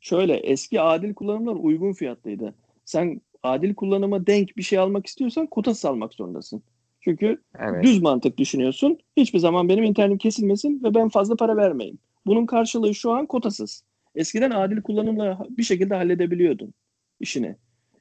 Şöyle 0.00 0.34
eski 0.34 0.80
adil 0.80 1.14
kullanımlar 1.14 1.54
uygun 1.54 1.92
fiyatlıydı. 1.92 2.54
Sen 2.84 3.20
adil 3.42 3.74
kullanıma 3.74 4.26
denk 4.26 4.56
bir 4.56 4.62
şey 4.62 4.78
almak 4.78 5.06
istiyorsan 5.06 5.46
kotasız 5.46 5.84
almak 5.84 6.14
zorundasın. 6.14 6.62
Çünkü 7.00 7.42
Evet. 7.58 7.84
düz 7.84 8.02
mantık 8.02 8.38
düşünüyorsun. 8.38 8.98
Hiçbir 9.16 9.38
zaman 9.38 9.68
benim 9.68 9.84
internetim 9.84 10.18
kesilmesin 10.18 10.82
ve 10.84 10.94
ben 10.94 11.08
fazla 11.08 11.36
para 11.36 11.56
vermeyeyim. 11.56 11.98
Bunun 12.26 12.46
karşılığı 12.46 12.94
şu 12.94 13.12
an 13.12 13.26
kotasız. 13.26 13.84
Eskiden 14.14 14.50
adil 14.50 14.82
kullanımla 14.82 15.46
bir 15.50 15.62
şekilde 15.62 15.94
halledebiliyordun 15.94 16.74
işini. 17.20 17.56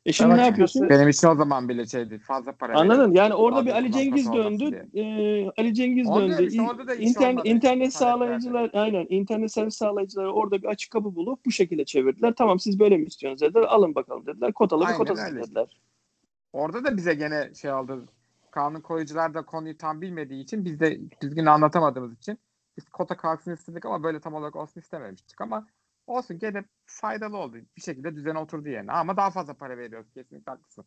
E 0.10 0.12
şimdi 0.12 0.38
ne 0.38 0.46
yapıyorsun? 0.46 0.90
Benim 0.90 1.10
için 1.10 1.28
o 1.28 1.36
zaman 1.36 1.70
bile 1.70 1.86
şeydi. 1.86 2.20
Fazla 2.20 2.52
para 2.52 2.80
Anladın? 2.80 3.00
verelim. 3.00 3.16
Yani 3.16 3.34
orada 3.34 3.66
bir 3.66 3.72
Ali 3.72 3.92
Cengiz 3.92 4.26
kotası 4.28 4.60
döndü. 4.60 4.90
Ee, 4.94 5.50
Ali 5.62 5.74
Cengiz 5.74 6.08
Onu 6.08 6.30
döndü. 6.30 6.48
işte, 6.48 6.62
orada 6.62 6.88
da 6.88 6.96
iş 6.96 7.10
İnternet, 7.10 7.32
olmadı. 7.34 7.48
internet 7.48 7.64
Taleplerde. 7.64 7.92
sağlayıcılar 7.92 8.70
aynen 8.74 9.06
internet 9.10 9.52
servis 9.52 9.76
sağlayıcıları 9.76 10.32
orada 10.34 10.62
bir 10.62 10.68
açık 10.68 10.92
kapı 10.92 11.16
bulup 11.16 11.46
bu 11.46 11.52
şekilde 11.52 11.86
çevirdiler. 11.86 12.34
Tamam 12.38 12.60
siz 12.60 12.80
böyle 12.80 12.98
mi 12.98 13.06
istiyorsunuz 13.06 13.42
dediler. 13.42 13.62
Alın 13.70 13.96
bakalım 13.96 14.26
dediler. 14.26 14.54
Kotalı 14.54 14.86
bir 14.88 15.26
öyle. 15.28 15.44
dediler. 15.44 15.82
Orada 16.54 16.84
da 16.84 16.98
bize 16.98 17.14
gene 17.14 17.54
şey 17.54 17.74
oldu. 17.74 18.06
Kanun 18.52 18.82
koyucular 18.82 19.34
da 19.34 19.42
konuyu 19.42 19.78
tam 19.78 20.02
bilmediği 20.02 20.44
için 20.44 20.66
biz 20.66 20.80
de 20.80 21.00
düzgün 21.22 21.46
anlatamadığımız 21.46 22.18
için 22.18 22.38
biz 22.78 22.90
kota 22.90 23.18
kalksın 23.18 23.54
istedik 23.54 23.86
ama 23.86 24.04
böyle 24.04 24.20
tam 24.20 24.34
olarak 24.34 24.56
olsun 24.56 24.82
istememiştik 24.82 25.42
ama 25.42 25.68
olsun 26.10 26.40
gene 26.40 26.64
faydalı 26.86 27.38
oldu. 27.38 27.58
Bir 27.78 27.82
şekilde 27.82 28.16
düzene 28.16 28.40
oturdu 28.40 28.70
yerine 28.70 28.92
ama 28.92 29.18
daha 29.18 29.32
fazla 29.32 29.54
para 29.54 29.78
veriyoruz 29.78 30.14
kesinlikle 30.14 30.52
haklısın. 30.52 30.86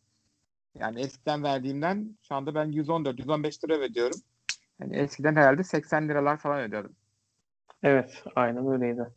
Yani 0.79 1.01
eskiden 1.01 1.43
verdiğimden 1.43 2.17
şu 2.27 2.35
anda 2.35 2.55
ben 2.55 2.65
114 2.65 3.19
115 3.19 3.63
lira 3.63 3.77
ödüyorum. 3.77 4.17
Yani 4.81 4.95
eskiden 4.95 5.35
herhalde 5.35 5.63
80 5.63 6.09
liralar 6.09 6.37
falan 6.37 6.61
ödüyordum. 6.61 6.95
Evet, 7.83 8.23
aynen 8.35 8.67
öyleydi. 8.67 9.07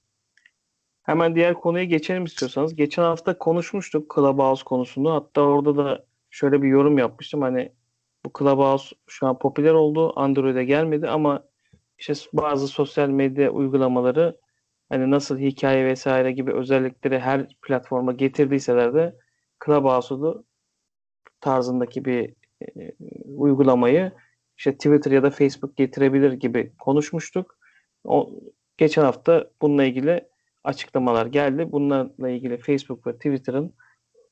Hemen 1.03 1.35
diğer 1.35 1.55
konuya 1.55 1.85
geçelim 1.85 2.25
istiyorsanız. 2.25 2.77
Geçen 2.77 3.03
hafta 3.03 3.39
konuşmuştuk 3.39 4.15
Clubhouse 4.15 4.65
konusunu. 4.65 5.15
Hatta 5.15 5.41
orada 5.43 5.77
da 5.77 6.05
şöyle 6.31 6.63
bir 6.63 6.69
yorum 6.69 6.99
yapmıştım. 6.99 7.43
Hani 7.43 7.73
bu 8.27 8.31
Clubhouse 8.39 8.97
şu 9.07 9.27
an 9.27 9.39
popüler 9.39 9.73
oldu. 9.73 10.21
Android'e 10.21 10.65
gelmedi 10.65 11.09
ama 11.09 11.45
işte 11.99 12.15
bazı 12.33 12.69
sosyal 12.69 13.09
medya 13.09 13.51
uygulamaları 13.51 14.37
hani 14.89 15.11
nasıl 15.11 15.39
hikaye 15.39 15.85
vesaire 15.85 16.33
gibi 16.33 16.53
özellikleri 16.53 17.19
her 17.19 17.49
platforma 17.63 18.13
getirdiyseler 18.13 18.95
de 18.95 19.17
Clubhouse'u 19.67 20.23
da 20.23 20.45
tarzındaki 21.41 22.05
bir 22.05 22.35
e, 22.61 22.93
uygulamayı 23.25 24.13
işte 24.59 24.73
Twitter 24.73 25.11
ya 25.11 25.23
da 25.23 25.31
Facebook 25.31 25.77
getirebilir 25.77 26.33
gibi 26.33 26.73
konuşmuştuk. 26.79 27.59
O, 28.05 28.31
geçen 28.77 29.03
hafta 29.03 29.51
bununla 29.63 29.85
ilgili 29.85 30.29
açıklamalar 30.65 31.27
geldi. 31.27 31.73
Bunlarla 31.73 32.29
ilgili 32.29 32.59
Facebook 32.59 33.07
ve 33.07 33.17
Twitter'ın 33.17 33.75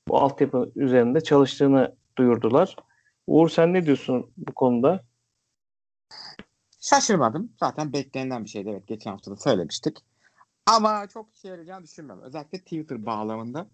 bu 0.08 0.18
altyapı 0.18 0.72
üzerinde 0.76 1.20
çalıştığını 1.20 1.96
duyurdular. 2.18 2.76
Uğur 3.26 3.48
sen 3.48 3.74
ne 3.74 3.86
diyorsun 3.86 4.32
bu 4.36 4.52
konuda? 4.54 5.04
Şaşırmadım. 6.80 7.52
Zaten 7.60 7.92
beklenilen 7.92 8.44
bir 8.44 8.48
şeydi. 8.48 8.68
Evet 8.70 8.86
geçen 8.86 9.10
hafta 9.10 9.30
da 9.30 9.36
söylemiştik. 9.36 9.98
Ama 10.66 11.08
çok 11.08 11.34
işe 11.34 11.48
yarayacağını 11.48 11.84
düşünmüyorum. 11.84 12.24
Özellikle 12.24 12.58
Twitter 12.58 13.06
bağlamında. 13.06 13.66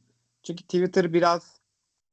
Çünkü 0.42 0.62
Twitter 0.62 1.12
biraz 1.12 1.61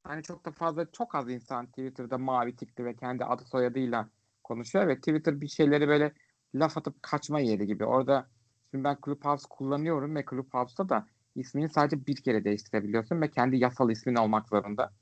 hani 0.04 0.22
çok 0.22 0.44
da 0.44 0.50
fazla 0.52 0.90
çok 0.92 1.14
az 1.14 1.30
insan 1.30 1.66
Twitter'da 1.66 2.18
mavi 2.18 2.56
tikli 2.56 2.84
ve 2.84 2.96
kendi 2.96 3.24
adı 3.24 3.44
soyadıyla 3.44 4.08
konuşuyor 4.44 4.88
ve 4.88 4.96
Twitter 4.96 5.40
bir 5.40 5.48
şeyleri 5.48 5.88
böyle 5.88 6.12
laf 6.54 6.78
atıp 6.78 7.02
kaçma 7.02 7.40
yeri 7.40 7.66
gibi. 7.66 7.84
Orada 7.84 8.28
şimdi 8.70 8.84
ben 8.84 8.98
Clubhouse 9.04 9.46
kullanıyorum 9.50 10.14
ve 10.16 10.24
Clubhouse'da 10.30 10.88
da 10.88 11.06
ismini 11.34 11.68
sadece 11.68 12.06
bir 12.06 12.16
kere 12.16 12.44
değiştirebiliyorsun 12.44 13.20
ve 13.20 13.30
kendi 13.30 13.56
yasal 13.56 13.90
ismin 13.90 14.14
olmak 14.14 14.48
zorunda. 14.48 14.92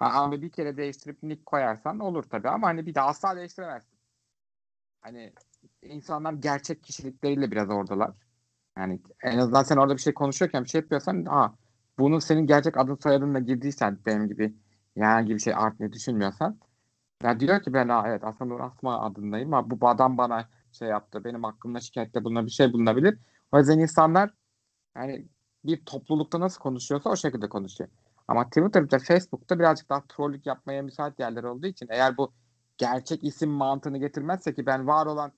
Ama 0.00 0.42
bir 0.42 0.50
kere 0.50 0.76
değiştirip 0.76 1.22
nick 1.22 1.44
koyarsan 1.44 1.98
olur 1.98 2.22
tabii 2.22 2.48
ama 2.48 2.66
hani 2.66 2.86
bir 2.86 2.94
daha 2.94 3.08
asla 3.08 3.36
değiştiremezsin. 3.36 3.98
Hani 5.00 5.32
insanlar 5.82 6.32
gerçek 6.32 6.82
kişilikleriyle 6.82 7.50
biraz 7.50 7.70
oradalar. 7.70 8.12
Yani 8.78 9.00
en 9.22 9.38
azından 9.38 9.62
sen 9.62 9.76
orada 9.76 9.96
bir 9.96 10.02
şey 10.02 10.14
konuşuyorken 10.14 10.64
bir 10.64 10.68
şey 10.68 10.80
yapıyorsan 10.80 11.24
ha 11.24 11.54
bunu 11.98 12.20
senin 12.20 12.46
gerçek 12.46 12.76
adın 12.78 12.94
soyadınla 13.02 13.38
girdiysen 13.38 13.98
benim 14.06 14.28
gibi 14.28 14.54
herhangi 14.96 15.34
bir 15.34 15.40
şey 15.40 15.54
artmayı 15.54 15.92
düşünmüyorsan 15.92 16.58
ya 17.22 17.40
diyor 17.40 17.62
ki 17.62 17.74
ben 17.74 17.88
ha, 17.88 18.04
evet 18.06 18.24
aslında 18.24 18.54
Nur 18.54 18.60
Asma 18.60 19.00
adındayım 19.00 19.54
ama 19.54 19.70
bu 19.70 19.88
adam 19.88 20.18
bana 20.18 20.48
şey 20.72 20.88
yaptı 20.88 21.24
benim 21.24 21.44
hakkımda 21.44 21.80
şikayette 21.80 22.24
bulunabilir 22.24 22.46
bir 22.46 22.52
şey 22.52 22.72
bulunabilir. 22.72 23.18
O 23.52 23.58
yüzden 23.58 23.78
insanlar 23.78 24.30
yani 24.96 25.28
bir 25.64 25.84
toplulukta 25.84 26.40
nasıl 26.40 26.60
konuşuyorsa 26.60 27.10
o 27.10 27.16
şekilde 27.16 27.48
konuşuyor. 27.48 27.90
Ama 28.28 28.44
Twitter'da, 28.44 28.98
Facebook'ta 28.98 29.58
birazcık 29.58 29.90
daha 29.90 30.02
trollük 30.08 30.46
yapmaya 30.46 30.82
müsait 30.82 31.18
yerler 31.18 31.44
olduğu 31.44 31.66
için 31.66 31.86
eğer 31.90 32.16
bu 32.16 32.32
gerçek 32.78 33.24
isim 33.24 33.50
mantığını 33.50 33.98
getirmezse 33.98 34.54
ki 34.54 34.66
ben 34.66 34.86
var 34.86 35.06
olan 35.06 35.32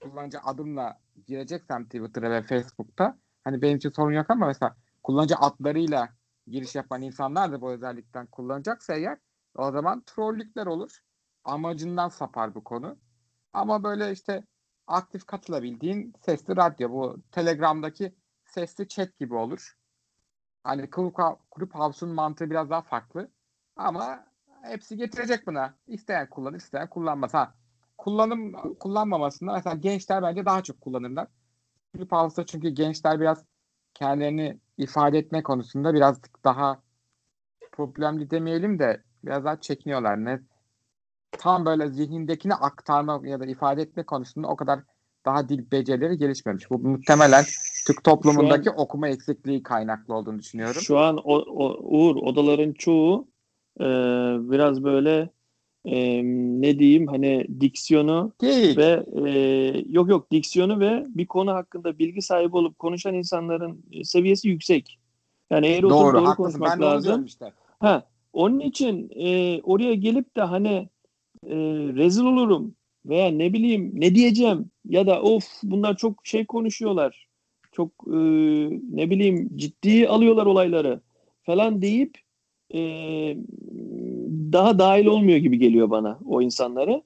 kullanıcı 0.00 0.38
adımla 0.40 1.00
gireceksem 1.26 1.84
Twitter'a 1.84 2.30
ve 2.30 2.42
Facebook'ta 2.42 3.18
hani 3.44 3.62
benim 3.62 3.76
için 3.76 3.90
sorun 3.90 4.12
yok 4.12 4.30
ama 4.30 4.46
mesela 4.46 4.76
kullanıcı 5.02 5.36
adlarıyla 5.36 6.08
giriş 6.46 6.74
yapan 6.74 7.02
insanlar 7.02 7.52
da 7.52 7.60
bu 7.60 7.70
özellikten 7.70 8.26
kullanacaksa 8.26 8.94
eğer 8.94 9.18
o 9.54 9.72
zaman 9.72 10.02
trollükler 10.06 10.66
olur. 10.66 10.98
Amacından 11.44 12.08
sapar 12.08 12.54
bu 12.54 12.64
konu. 12.64 12.98
Ama 13.52 13.84
böyle 13.84 14.12
işte 14.12 14.44
aktif 14.86 15.26
katılabildiğin 15.26 16.14
sesli 16.24 16.56
radyo 16.56 16.90
bu 16.90 17.16
Telegram'daki 17.32 18.14
sesli 18.44 18.88
chat 18.88 19.18
gibi 19.18 19.34
olur. 19.34 19.76
Hani 20.64 20.90
kulüp, 20.90 21.16
kulüp 21.50 21.74
House'un 21.74 22.14
mantığı 22.14 22.50
biraz 22.50 22.70
daha 22.70 22.82
farklı. 22.82 23.30
Ama 23.76 24.26
hepsi 24.62 24.96
getirecek 24.96 25.46
buna. 25.46 25.74
İsteyen 25.86 26.30
kullanır, 26.30 26.56
isteyen 26.56 26.90
kullanmaz. 26.90 27.34
Ha, 27.34 27.54
kullanım 28.00 28.74
kullanmamasında 28.74 29.52
mesela 29.52 29.76
gençler 29.76 30.22
bence 30.22 30.44
daha 30.44 30.62
çok 30.62 30.80
kullanırlar. 30.80 31.28
Kulüp 31.92 32.12
House'da 32.12 32.46
çünkü 32.46 32.68
gençler 32.68 33.20
biraz 33.20 33.44
kendilerini 33.94 34.58
ifade 34.78 35.18
etme 35.18 35.42
konusunda 35.42 35.94
biraz 35.94 36.20
daha 36.44 36.82
problemli 37.72 38.30
demeyelim 38.30 38.78
de 38.78 39.02
biraz 39.24 39.44
daha 39.44 39.60
çekiniyorlar. 39.60 40.24
Ne 40.24 40.40
tam 41.30 41.66
böyle 41.66 41.88
zihnindekini 41.88 42.54
aktarma 42.54 43.20
ya 43.24 43.40
da 43.40 43.46
ifade 43.46 43.82
etme 43.82 44.02
konusunda 44.02 44.48
o 44.48 44.56
kadar 44.56 44.80
daha 45.24 45.48
dil 45.48 45.70
becerileri 45.70 46.18
gelişmemiş. 46.18 46.70
Bu 46.70 46.78
muhtemelen 46.78 47.44
Türk 47.86 48.04
toplumundaki 48.04 48.70
an, 48.70 48.76
okuma 48.78 49.08
eksikliği 49.08 49.62
kaynaklı 49.62 50.14
olduğunu 50.14 50.38
düşünüyorum. 50.38 50.80
Şu 50.80 50.98
an 50.98 51.16
o, 51.16 51.36
o, 51.36 51.76
Uğur 51.80 52.16
odaların 52.16 52.72
çoğu 52.72 53.28
e, 53.80 53.84
biraz 54.50 54.84
böyle 54.84 55.30
e, 55.84 56.22
ne 56.60 56.78
diyeyim 56.78 57.06
hani 57.06 57.46
diksiyonu 57.60 58.32
Geyik. 58.40 58.78
ve 58.78 59.04
e, 59.26 59.30
yok 59.88 60.08
yok 60.08 60.30
diksiyonu 60.30 60.80
ve 60.80 61.06
bir 61.08 61.26
konu 61.26 61.52
hakkında 61.52 61.98
bilgi 61.98 62.22
sahibi 62.22 62.56
olup 62.56 62.78
konuşan 62.78 63.14
insanların 63.14 63.84
seviyesi 64.02 64.48
yüksek. 64.48 64.98
Yani 65.50 65.66
eğer 65.66 65.82
doğru, 65.82 65.90
doğru 65.90 66.26
haklısın. 66.26 66.58
konuşmak 66.58 66.80
ben 66.80 66.86
lazım. 66.86 67.26
Ha, 67.80 68.06
onun 68.32 68.60
için 68.60 69.10
e, 69.16 69.60
oraya 69.62 69.94
gelip 69.94 70.36
de 70.36 70.42
hani 70.42 70.88
e, 71.46 71.56
rezil 71.96 72.24
olurum 72.24 72.74
veya 73.06 73.30
ne 73.30 73.52
bileyim 73.52 73.90
ne 73.94 74.14
diyeceğim 74.14 74.70
ya 74.88 75.06
da 75.06 75.22
of 75.22 75.44
bunlar 75.62 75.96
çok 75.96 76.26
şey 76.26 76.46
konuşuyorlar. 76.46 77.26
Çok 77.72 77.90
e, 78.06 78.18
ne 78.92 79.10
bileyim 79.10 79.50
ciddi 79.56 80.08
alıyorlar 80.08 80.46
olayları 80.46 81.00
falan 81.42 81.82
deyip 81.82 82.18
e, 82.74 82.80
daha 84.52 84.78
dahil 84.78 85.06
olmuyor 85.06 85.38
gibi 85.38 85.58
geliyor 85.58 85.90
bana 85.90 86.18
o 86.26 86.42
insanları. 86.42 87.02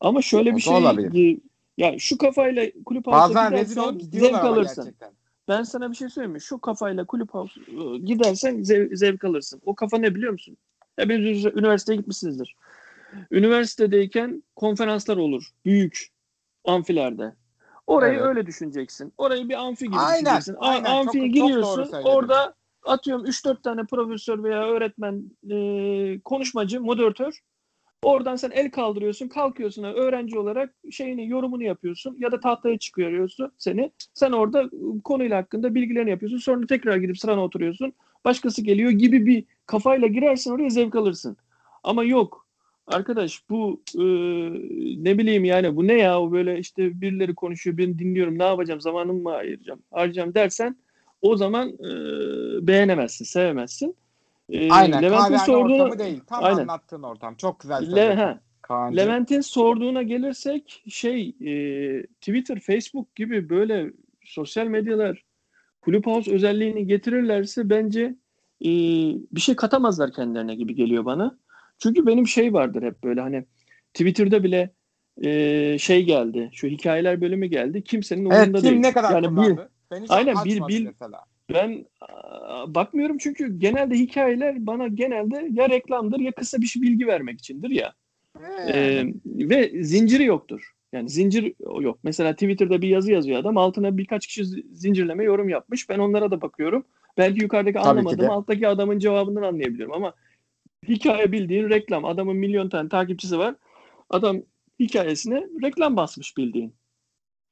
Ama 0.00 0.22
şöyle 0.22 0.56
bir 0.56 0.60
şey 0.60 0.76
e, 1.14 1.38
ya 1.78 1.98
şu 1.98 2.18
kafayla 2.18 2.66
kulüp 2.84 3.06
Bazen 3.06 3.52
rezil 3.52 3.78
olup 3.78 4.02
zevk 4.02 4.34
alırsın. 4.34 4.84
Gerçekten. 4.84 5.10
Ben 5.48 5.62
sana 5.62 5.90
bir 5.90 5.96
şey 5.96 6.08
söyleyeyim 6.08 6.32
mi? 6.32 6.40
Şu 6.40 6.58
kafayla 6.58 7.04
kulüp 7.04 7.30
e, 7.34 7.98
gidersen 7.98 8.62
zev, 8.62 8.94
zevk 8.94 9.24
alırsın. 9.24 9.62
O 9.66 9.74
kafa 9.74 9.98
ne 9.98 10.14
biliyor 10.14 10.32
musun? 10.32 10.56
Hepiniz 10.96 11.44
üniversiteye 11.44 11.96
gitmişsinizdir. 11.96 12.56
Üniversitedeyken 13.30 14.42
konferanslar 14.56 15.16
olur. 15.16 15.50
Büyük 15.64 16.08
amfilerde. 16.64 17.34
Orayı 17.86 18.14
evet. 18.14 18.26
öyle 18.26 18.46
düşüneceksin. 18.46 19.12
Orayı 19.18 19.48
bir 19.48 19.54
amfi 19.54 19.84
gibi 19.84 19.96
aynen, 19.96 20.24
düşüneceksin. 20.24 20.56
Aynen. 20.58 20.90
Amfiye 20.90 21.24
çok, 21.24 21.34
giriyorsun. 21.34 21.84
Çok 21.84 22.06
orada 22.06 22.54
atıyorum 22.86 23.26
3-4 23.26 23.62
tane 23.62 23.84
profesör 23.84 24.42
veya 24.42 24.66
öğretmen, 24.68 25.30
e, 25.50 26.20
konuşmacı, 26.24 26.80
moderatör. 26.80 27.40
Oradan 28.02 28.36
sen 28.36 28.50
el 28.50 28.70
kaldırıyorsun, 28.70 29.28
kalkıyorsun 29.28 29.84
öğrenci 29.84 30.38
olarak 30.38 30.74
şeyini 30.90 31.28
yorumunu 31.28 31.62
yapıyorsun 31.62 32.16
ya 32.18 32.32
da 32.32 32.40
tahtaya 32.40 32.78
çıkıyorsun 32.78 33.52
seni. 33.58 33.92
Sen 34.14 34.32
orada 34.32 34.70
konuyla 35.04 35.38
hakkında 35.38 35.74
bilgilerini 35.74 36.10
yapıyorsun. 36.10 36.38
Sonra 36.38 36.66
tekrar 36.66 36.96
gidip 36.96 37.18
sırana 37.18 37.44
oturuyorsun. 37.44 37.92
Başkası 38.24 38.62
geliyor 38.62 38.90
gibi 38.90 39.26
bir 39.26 39.44
kafayla 39.66 40.08
girersin 40.08 40.50
oraya 40.50 40.70
zevk 40.70 40.94
alırsın. 40.94 41.36
Ama 41.82 42.04
yok. 42.04 42.46
Arkadaş 42.86 43.50
bu 43.50 43.82
e, 43.94 44.04
ne 45.04 45.18
bileyim 45.18 45.44
yani 45.44 45.76
bu 45.76 45.86
ne 45.86 45.92
ya 45.92 46.20
o 46.20 46.32
böyle 46.32 46.58
işte 46.58 47.00
birileri 47.00 47.34
konuşuyor 47.34 47.78
ben 47.78 47.98
dinliyorum 47.98 48.38
ne 48.38 48.44
yapacağım 48.44 48.80
zamanımı 48.80 49.22
mı 49.22 49.30
ayıracağım 49.30 49.82
harcayacağım 49.90 50.34
dersen 50.34 50.76
o 51.22 51.36
zaman 51.36 51.68
e, 51.68 51.86
beğenemezsin 52.66 53.24
sevemezsin. 53.24 53.96
E, 54.48 54.70
aynen 54.70 55.02
Levent'in 55.02 55.36
sorduğu 55.36 55.74
ortamı 55.74 55.98
değil 55.98 56.20
tam 56.26 56.44
aynen. 56.44 56.58
anlattığın 56.58 57.02
ortam 57.02 57.34
çok 57.34 57.60
güzel. 57.60 57.96
Le, 57.96 58.38
Levent'in 58.70 59.40
sorduğuna 59.40 60.02
gelirsek 60.02 60.84
şey 60.88 61.28
e, 61.28 62.02
Twitter 62.02 62.60
Facebook 62.60 63.16
gibi 63.16 63.50
böyle 63.50 63.92
sosyal 64.24 64.66
medyalar 64.66 65.24
Clubhouse 65.84 66.32
özelliğini 66.34 66.86
getirirlerse 66.86 67.70
bence 67.70 68.02
e, 68.62 68.70
bir 69.32 69.40
şey 69.40 69.56
katamazlar 69.56 70.12
kendilerine 70.12 70.54
gibi 70.54 70.74
geliyor 70.74 71.04
bana. 71.04 71.38
Çünkü 71.78 72.06
benim 72.06 72.26
şey 72.26 72.52
vardır 72.52 72.82
hep 72.82 73.04
böyle 73.04 73.20
hani 73.20 73.44
Twitter'da 73.94 74.44
bile 74.44 74.70
e, 75.24 75.78
şey 75.78 76.04
geldi. 76.04 76.50
Şu 76.52 76.68
hikayeler 76.68 77.20
bölümü 77.20 77.46
geldi. 77.46 77.84
Kimsenin 77.84 78.24
umurunda 78.24 78.42
evet, 78.44 78.62
kim 78.62 78.70
değil. 78.70 78.80
ne 78.80 78.92
kadar 78.92 79.12
yani 79.12 79.26
kullandı? 79.26 79.70
Ben 79.90 80.02
hiç 80.02 80.10
aynen 80.10 80.36
bir 80.44 80.68
bil 80.68 80.86
mesela. 80.86 81.24
ben 81.52 81.86
a, 82.00 82.74
bakmıyorum 82.74 83.18
çünkü 83.18 83.58
genelde 83.58 83.94
hikayeler 83.94 84.66
bana 84.66 84.88
genelde 84.88 85.48
ya 85.52 85.68
reklamdır 85.68 86.20
ya 86.20 86.32
kısa 86.32 86.58
bir 86.60 86.66
şey 86.66 86.82
bilgi 86.82 87.06
vermek 87.06 87.38
içindir 87.38 87.70
ya. 87.70 87.92
Ee, 88.68 89.04
ve 89.24 89.84
zinciri 89.84 90.24
yoktur. 90.24 90.72
Yani 90.92 91.08
zincir 91.08 91.54
yok. 91.80 91.98
Mesela 92.02 92.32
Twitter'da 92.32 92.82
bir 92.82 92.88
yazı 92.88 93.12
yazıyor 93.12 93.38
adam. 93.38 93.56
Altına 93.56 93.96
birkaç 93.96 94.26
kişi 94.26 94.44
zincirleme 94.72 95.24
yorum 95.24 95.48
yapmış. 95.48 95.88
Ben 95.88 95.98
onlara 95.98 96.30
da 96.30 96.40
bakıyorum. 96.40 96.84
Belki 97.18 97.42
yukarıdaki 97.42 97.78
anlamadım. 97.78 98.30
Alttaki 98.30 98.68
adamın 98.68 98.98
cevabından 98.98 99.42
anlayabiliyorum 99.42 99.94
ama 99.94 100.14
hikaye 100.88 101.32
bildiğin 101.32 101.70
reklam. 101.70 102.04
Adamın 102.04 102.36
milyon 102.36 102.68
tane 102.68 102.88
takipçisi 102.88 103.38
var. 103.38 103.54
Adam 104.10 104.42
hikayesine 104.80 105.46
reklam 105.62 105.96
basmış 105.96 106.36
bildiğin. 106.36 106.74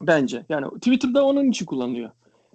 Bence. 0.03 0.45
Yani 0.49 0.67
Twitter'da 0.75 1.25
onun 1.25 1.51
için 1.51 1.67
kullanılıyor. 1.67 2.11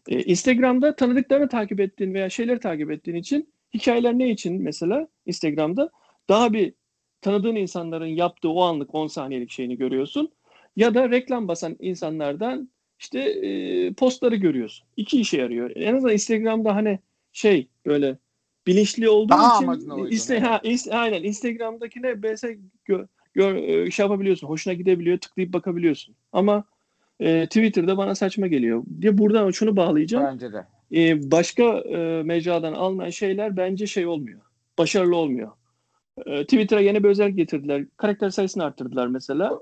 Ee, 0.09 0.23
Instagram'da 0.23 0.95
tanıdıklarını 0.95 1.49
takip 1.49 1.79
ettiğin 1.79 2.13
veya 2.13 2.29
şeyleri 2.29 2.59
takip 2.59 2.91
ettiğin 2.91 3.17
için 3.17 3.53
hikayeler 3.73 4.13
ne 4.13 4.29
için 4.29 4.61
mesela 4.61 5.07
Instagram'da 5.25 5.89
daha 6.29 6.53
bir 6.53 6.73
tanıdığın 7.21 7.55
insanların 7.55 8.05
yaptığı 8.05 8.49
o 8.49 8.61
anlık 8.61 8.95
10 8.95 9.07
saniyelik 9.07 9.51
şeyini 9.51 9.77
görüyorsun. 9.77 10.31
Ya 10.75 10.93
da 10.93 11.09
reklam 11.09 11.47
basan 11.47 11.77
insanlardan 11.79 12.69
işte 12.99 13.19
e, 13.19 13.93
postları 13.93 14.35
görüyorsun. 14.35 14.87
İki 14.97 15.21
işe 15.21 15.37
yarıyor. 15.37 15.71
En 15.75 15.95
azından 15.95 16.13
Instagram'da 16.13 16.75
hani 16.75 16.99
şey 17.31 17.67
böyle 17.85 18.17
bilinçli 18.67 19.09
olduğu 19.09 19.29
Daha 19.29 19.57
için 19.57 20.05
iste, 20.05 20.39
ha, 20.39 20.61
iste, 20.63 20.95
aynen 20.95 21.23
Instagram'dakine 21.23 22.13
mesela 22.13 22.53
gö, 22.85 23.05
gör, 23.33 23.55
e, 23.55 23.91
şey 23.91 24.03
yapabiliyorsun. 24.03 24.47
Hoşuna 24.47 24.73
gidebiliyor. 24.73 25.17
Tıklayıp 25.17 25.53
bakabiliyorsun. 25.53 26.15
Ama 26.31 26.63
e, 27.19 27.45
Twitter'da 27.45 27.97
bana 27.97 28.15
saçma 28.15 28.47
geliyor. 28.47 28.83
Diye 29.01 29.17
buradan 29.17 29.51
şunu 29.51 29.75
bağlayacağım. 29.75 30.25
Bence 30.25 30.53
de. 30.53 30.65
E, 30.95 31.31
başka 31.31 31.63
e, 31.63 32.23
mecradan 32.23 32.73
alınan 32.73 33.09
şeyler 33.09 33.57
bence 33.57 33.87
şey 33.87 34.07
olmuyor. 34.07 34.41
Başarılı 34.77 35.15
olmuyor. 35.15 35.51
E, 36.25 36.43
Twitter'a 36.43 36.81
yeni 36.81 37.03
bir 37.03 37.09
özellik 37.09 37.37
getirdiler. 37.37 37.85
Karakter 37.97 38.29
sayısını 38.29 38.63
arttırdılar 38.63 39.07
mesela. 39.07 39.59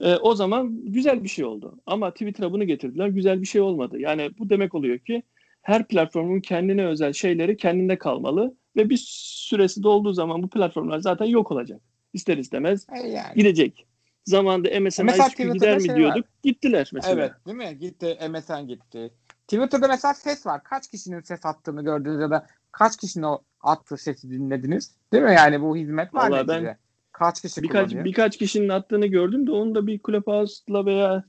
E, 0.00 0.16
o 0.16 0.34
zaman 0.34 0.80
güzel 0.84 1.22
bir 1.22 1.28
şey 1.28 1.44
oldu. 1.44 1.80
Ama 1.86 2.10
Twitter'a 2.10 2.52
bunu 2.52 2.64
getirdiler. 2.64 3.08
Güzel 3.08 3.40
bir 3.40 3.46
şey 3.46 3.60
olmadı. 3.60 3.98
Yani 3.98 4.30
bu 4.38 4.50
demek 4.50 4.74
oluyor 4.74 4.98
ki 4.98 5.22
her 5.62 5.88
platformun 5.88 6.40
kendine 6.40 6.86
özel 6.86 7.12
şeyleri 7.12 7.56
kendinde 7.56 7.98
kalmalı 7.98 8.54
ve 8.76 8.90
bir 8.90 9.00
süresi 9.06 9.82
dolduğu 9.82 10.12
zaman 10.12 10.42
bu 10.42 10.50
platformlar 10.50 10.98
zaten 10.98 11.26
yok 11.26 11.52
olacak. 11.52 11.80
İster 12.12 12.38
istemez 12.38 12.86
e 13.04 13.08
yani. 13.08 13.34
gidecek. 13.36 13.86
Zamanında 14.24 14.80
MSN 14.80 15.08
ICQ 15.08 15.52
gider 15.52 15.76
mi 15.76 15.86
şey 15.86 15.96
diyorduk. 15.96 16.24
Var. 16.24 16.32
Gittiler 16.42 16.90
mesela. 16.92 17.14
Evet 17.14 17.32
değil 17.46 17.56
mi? 17.56 17.78
Gitti. 17.78 18.18
MSN 18.30 18.66
gitti. 18.66 19.10
Twitter'da 19.48 19.88
mesela 19.88 20.14
ses 20.14 20.46
var. 20.46 20.62
Kaç 20.64 20.88
kişinin 20.88 21.20
ses 21.20 21.46
attığını 21.46 21.84
gördünüz 21.84 22.20
ya 22.20 22.30
da 22.30 22.46
kaç 22.72 22.96
kişinin 22.96 23.24
o 23.24 23.38
attığı 23.60 23.96
sesi 23.96 24.30
dinlediniz? 24.30 24.94
Değil 25.12 25.24
mi? 25.24 25.34
Yani 25.34 25.60
bu 25.62 25.76
hizmet 25.76 26.14
var 26.14 26.30
Vallahi 26.30 26.48
ben 26.48 26.76
Kaç 27.12 27.42
kişi 27.42 27.62
birkaç, 27.62 27.88
kullanıyor? 27.88 28.04
Birkaç 28.04 28.36
kişinin 28.36 28.68
attığını 28.68 29.06
gördüm 29.06 29.46
de 29.46 29.52
onun 29.52 29.74
da 29.74 29.86
bir 29.86 30.00
Clubhouse'la 30.06 30.86
veya 30.86 31.24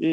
e, 0.00 0.08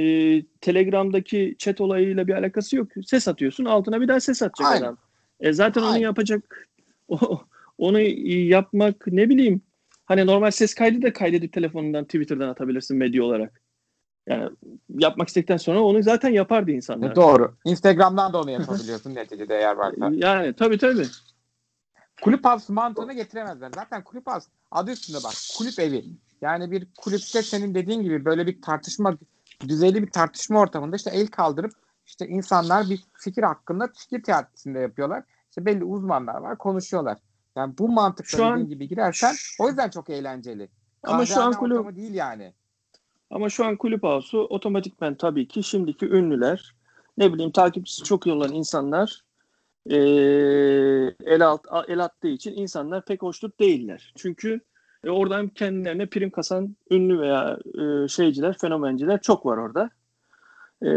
Telegram'daki 0.61 1.55
chat 1.59 1.81
olayıyla 1.81 2.27
bir 2.27 2.33
alakası 2.33 2.75
yok. 2.75 2.87
Ses 3.05 3.27
atıyorsun 3.27 3.65
altına 3.65 4.01
bir 4.01 4.07
daha 4.07 4.19
ses 4.19 4.41
atacak 4.41 4.71
Aynen. 4.71 4.83
adam. 4.83 4.97
E, 5.39 5.53
zaten 5.53 5.81
Aynen. 5.81 5.93
onu 5.93 6.03
yapacak 6.03 6.67
o, 7.07 7.41
onu 7.77 7.99
yapmak 7.99 9.07
ne 9.07 9.29
bileyim 9.29 9.61
hani 10.05 10.25
normal 10.25 10.51
ses 10.51 10.73
kaydı 10.73 11.01
da 11.01 11.13
kaydedip 11.13 11.53
telefonundan 11.53 12.05
Twitter'dan 12.05 12.49
atabilirsin 12.49 12.97
medya 12.97 13.23
olarak. 13.23 13.61
Yani 14.27 14.49
yapmak 14.89 15.27
istedikten 15.27 15.57
sonra 15.57 15.83
onu 15.83 16.03
zaten 16.03 16.29
yapardı 16.29 16.71
insanlar. 16.71 17.11
E, 17.11 17.15
doğru. 17.15 17.55
Instagram'dan 17.65 18.33
da 18.33 18.41
onu 18.41 18.51
yapabiliyorsun 18.51 19.15
neticede 19.15 19.57
eğer 19.57 19.75
varsa. 19.75 20.09
Yani 20.13 20.53
tabii 20.53 20.77
tabii. 20.77 21.07
Kulüp 22.21 22.45
havası 22.45 22.73
mantığını 22.73 23.13
getiremezler. 23.13 23.71
Zaten 23.75 24.03
kulüp 24.03 24.27
havası 24.27 24.49
adı 24.71 24.91
üstünde 24.91 25.17
bak. 25.23 25.33
Kulüp 25.57 25.79
evi. 25.79 26.05
Yani 26.41 26.71
bir 26.71 26.87
kulüpte 26.97 27.41
senin 27.41 27.75
dediğin 27.75 28.03
gibi 28.03 28.25
böyle 28.25 28.47
bir 28.47 28.61
tartışma 28.61 29.17
düzeyli 29.67 30.01
bir 30.03 30.11
tartışma 30.11 30.59
ortamında 30.59 30.95
işte 30.95 31.09
el 31.13 31.27
kaldırıp 31.27 31.71
işte 32.05 32.27
insanlar 32.27 32.89
bir 32.89 33.03
fikir 33.13 33.43
hakkında 33.43 33.89
fikir 33.97 34.23
teatisinde 34.23 34.79
yapıyorlar. 34.79 35.23
İşte 35.49 35.65
belli 35.65 35.83
uzmanlar 35.83 36.41
var 36.41 36.57
konuşuyorlar. 36.57 37.17
Yani 37.55 37.77
bu 37.77 37.89
mantıkla 37.89 38.37
şu 38.37 38.45
an, 38.45 38.67
gibi 38.67 38.87
girersen 38.87 39.35
o 39.59 39.67
yüzden 39.67 39.89
çok 39.89 40.09
eğlenceli. 40.09 40.69
Ama 41.03 41.25
şu 41.25 41.41
an 41.41 41.53
kulüp 41.53 41.95
değil 41.95 42.13
yani. 42.13 42.53
Ama 43.29 43.49
şu 43.49 43.65
an 43.65 43.75
kulüp 43.75 44.03
havası 44.03 44.37
otomatikmen 44.37 45.15
tabii 45.15 45.47
ki 45.47 45.63
şimdiki 45.63 46.05
ünlüler 46.05 46.75
ne 47.17 47.33
bileyim 47.33 47.51
takipçisi 47.51 48.03
çok 48.03 48.27
iyi 48.27 48.31
olan 48.31 48.53
insanlar 48.53 49.21
e, 49.89 49.97
el, 51.25 51.41
alt, 51.41 51.65
el 51.87 52.03
attığı 52.03 52.27
için 52.27 52.53
insanlar 52.55 53.05
pek 53.05 53.21
hoşnut 53.21 53.59
değiller. 53.59 54.13
Çünkü 54.15 54.61
e, 55.03 55.09
oradan 55.09 55.47
kendilerine 55.47 56.05
prim 56.05 56.29
kasan 56.29 56.75
ünlü 56.91 57.19
veya 57.19 57.59
e, 57.75 58.07
şeyciler, 58.07 58.57
fenomenciler 58.57 59.21
çok 59.21 59.45
var 59.45 59.57
orada. 59.57 59.89
E, 60.85 60.89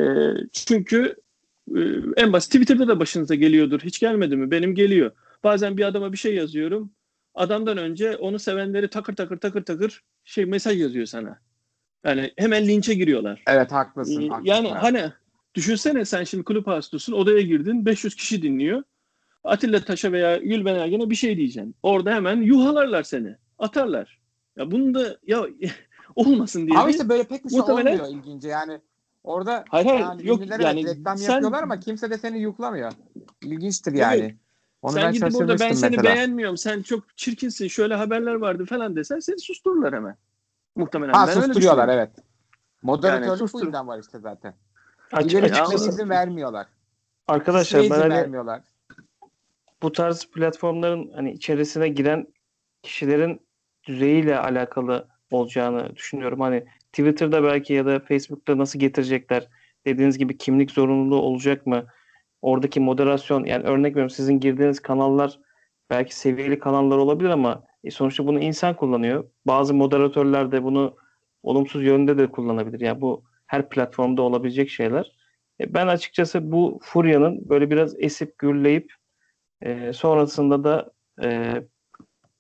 çünkü 0.53 1.17
e, 1.77 1.81
en 2.17 2.33
basit 2.33 2.53
Twitter'da 2.53 2.89
da 2.89 3.01
başınıza 3.01 3.35
geliyordur. 3.35 3.81
Hiç 3.81 4.01
gelmedi 4.01 4.37
mi? 4.37 4.51
Benim 4.51 4.75
geliyor. 4.75 5.13
Bazen 5.45 5.77
bir 5.77 5.85
adama 5.85 6.13
bir 6.13 6.19
şey 6.19 6.35
yazıyorum. 6.35 6.93
Adamdan 7.35 7.79
önce 7.79 8.17
onu 8.17 8.39
sevenleri 8.39 8.91
takır 8.91 9.17
takır 9.17 9.37
takır 9.37 9.65
takır 9.65 10.05
şey 10.25 10.45
mesaj 10.45 10.81
yazıyor 10.81 11.07
sana. 11.07 11.39
Yani 12.05 12.33
hemen 12.37 12.67
linçe 12.67 12.95
giriyorlar. 12.95 13.43
Evet 13.47 13.73
haklısın. 13.73 14.29
Haklısın 14.29 14.45
yani 14.45 14.69
hani 14.69 15.13
düşünsene 15.55 16.05
sen 16.05 16.25
şimdi 16.25 16.45
kulüp 16.45 16.67
hastosun 16.67 17.13
odaya 17.13 17.41
girdin 17.41 17.87
500 17.87 18.15
kişi 18.17 18.43
dinliyor. 18.43 18.83
Atilla 19.45 19.85
Taş'a 19.85 20.13
veya 20.13 20.37
Gülben 20.37 20.75
Ergen'e 20.75 21.11
bir 21.11 21.15
şey 21.15 21.37
diyeceksin. 21.37 21.75
Orada 21.83 22.15
hemen 22.15 22.37
yuhalarlar 22.43 23.03
seni. 23.03 23.37
Atarlar. 23.59 24.21
Ya 24.57 24.71
bunu 24.71 24.95
da 24.95 25.19
ya 25.27 25.47
olmasın 26.17 26.67
diye. 26.67 26.79
Ama 26.79 26.91
işte 26.91 27.09
böyle 27.09 27.25
pek 27.25 27.45
bir 27.45 27.51
şey 27.51 27.59
muhtemelen- 27.59 28.01
olmuyor 28.01 28.23
ilgince 28.23 28.49
yani. 28.49 28.81
Orada 29.25 29.65
Hayır, 29.69 29.87
hayır, 29.87 30.01
yani 30.01 30.27
yok, 30.27 30.41
yani 30.47 30.81
evet 30.81 30.97
reklam 30.97 31.19
sen- 31.19 31.33
yapıyorlar 31.33 31.63
ama 31.63 31.81
kimse 31.81 32.11
de 32.11 32.19
seni 32.19 32.41
yuklamıyor. 32.41 32.93
İlginçtir 33.43 33.93
yani. 33.93 34.37
Onu 34.83 34.93
sen 34.93 35.03
ben 35.03 35.13
gidip 35.13 35.35
orada 35.37 35.59
ben 35.61 35.73
seni 35.73 35.97
mesela. 35.97 36.15
beğenmiyorum. 36.15 36.57
Sen 36.57 36.83
çok 36.83 37.17
çirkinsin. 37.17 37.69
Şöyle 37.69 37.95
haberler 37.95 38.35
vardı 38.35 38.65
falan 38.65 38.97
desen 38.97 39.19
seni 39.19 39.39
sustururlar 39.39 39.95
hemen. 39.95 40.17
Muhtemelen. 40.77 41.13
Ha 41.13 41.27
Ben 41.27 41.41
susturuyorlar 41.41 41.89
evet. 41.89 42.11
Moderatörlük 42.83 43.41
bu 43.41 43.45
sustur- 43.49 43.65
yüzden 43.65 43.89
var 43.89 43.99
işte 43.99 44.19
zaten. 44.19 44.55
Açık, 45.13 45.33
İleri 45.33 45.47
gitmeye 45.53 45.89
izin 45.89 46.09
vermiyorlar. 46.11 46.67
arkadaşlar 47.29 47.83
ben 47.83 48.01
hani 48.01 48.11
vermiyorlar. 48.11 48.63
bu 49.83 49.93
tarz 49.93 50.27
platformların 50.31 51.13
hani 51.15 51.33
içerisine 51.33 51.89
giren 51.89 52.27
kişilerin 52.83 53.41
düzeyiyle 53.87 54.39
alakalı 54.39 55.09
olacağını 55.31 55.97
düşünüyorum. 55.97 56.41
Hani 56.41 56.65
Twitter'da 56.93 57.43
belki 57.43 57.73
ya 57.73 57.87
da 57.87 58.01
Facebook'ta 58.01 58.59
nasıl 58.59 58.79
getirecekler? 58.79 59.49
Dediğiniz 59.87 60.19
gibi 60.19 60.39
kimlik 60.39 60.71
zorunluluğu 60.71 61.21
olacak 61.23 61.67
mı? 61.67 61.87
Oradaki 62.43 62.81
moderasyon 62.81 63.45
yani 63.45 63.65
örnek 63.65 63.93
veriyorum 63.93 64.11
sizin 64.11 64.41
girdiğiniz 64.41 64.81
kanallar 64.81 65.41
belki 65.91 66.17
seviyeli 66.17 66.59
kanallar 66.59 66.97
olabilir 66.97 67.29
ama 67.29 67.63
e, 67.85 67.91
sonuçta 67.91 68.27
bunu 68.27 68.41
insan 68.41 68.77
kullanıyor. 68.77 69.31
Bazı 69.47 69.75
moderatörler 69.75 70.53
de 70.53 70.63
bunu 70.63 70.97
olumsuz 71.43 71.85
yönde 71.85 72.19
de 72.19 72.27
kullanabilir. 72.31 72.81
Yani 72.81 73.01
bu 73.01 73.25
her 73.47 73.69
platformda 73.69 74.23
olabilecek 74.23 74.71
şeyler. 74.71 75.13
E, 75.61 75.75
ben 75.75 75.87
açıkçası 75.87 76.53
bu 76.53 76.79
furyanın 76.83 77.49
böyle 77.49 77.71
biraz 77.71 77.95
esip 77.99 78.39
gürleyip 78.39 78.93
e, 79.63 79.93
sonrasında 79.93 80.65
da 80.65 80.91
e, 81.23 81.55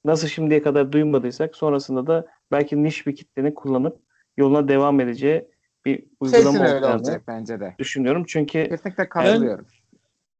nasıl 0.04 0.28
şimdiye 0.28 0.62
kadar 0.62 0.92
duymadıysak 0.92 1.56
sonrasında 1.56 2.06
da 2.06 2.26
belki 2.52 2.82
niş 2.82 3.06
bir 3.06 3.16
kitlenin 3.16 3.52
kullanıp 3.52 3.96
yoluna 4.36 4.68
devam 4.68 5.00
edeceği 5.00 5.48
bir 5.84 6.04
uygulama 6.20 6.58
Kesin 6.58 6.74
öyle 6.74 6.86
olacak 6.86 7.22
bence 7.28 7.60
de. 7.60 7.74
düşünüyorum. 7.78 8.24
Çünkü 8.28 8.68
Kesinlikle 8.68 9.08
katılıyorum. 9.08 9.66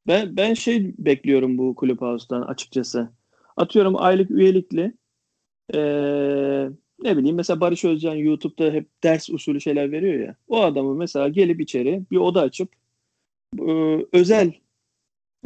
Ben 0.09 0.37
ben 0.37 0.55
şey 0.55 0.95
bekliyorum 0.99 1.59
bu 1.59 1.77
Clubhouse'dan 1.81 2.43
açıkçası. 2.43 3.09
Atıyorum 3.57 3.95
aylık 3.99 4.31
üyelikli 4.31 4.93
eee, 5.75 6.71
ne 7.03 7.17
bileyim 7.17 7.37
mesela 7.37 7.61
Barış 7.61 7.85
Özcan 7.85 8.15
YouTube'da 8.15 8.71
hep 8.73 8.89
ders 9.05 9.31
usulü 9.31 9.61
şeyler 9.61 9.93
veriyor 9.93 10.27
ya. 10.27 10.37
O 10.49 10.63
adamı 10.63 10.95
mesela 10.95 11.29
gelip 11.29 11.61
içeri 11.61 12.03
bir 12.11 12.17
oda 12.17 12.41
açıp 12.41 12.69
eee, 13.61 14.07
özel 14.13 14.53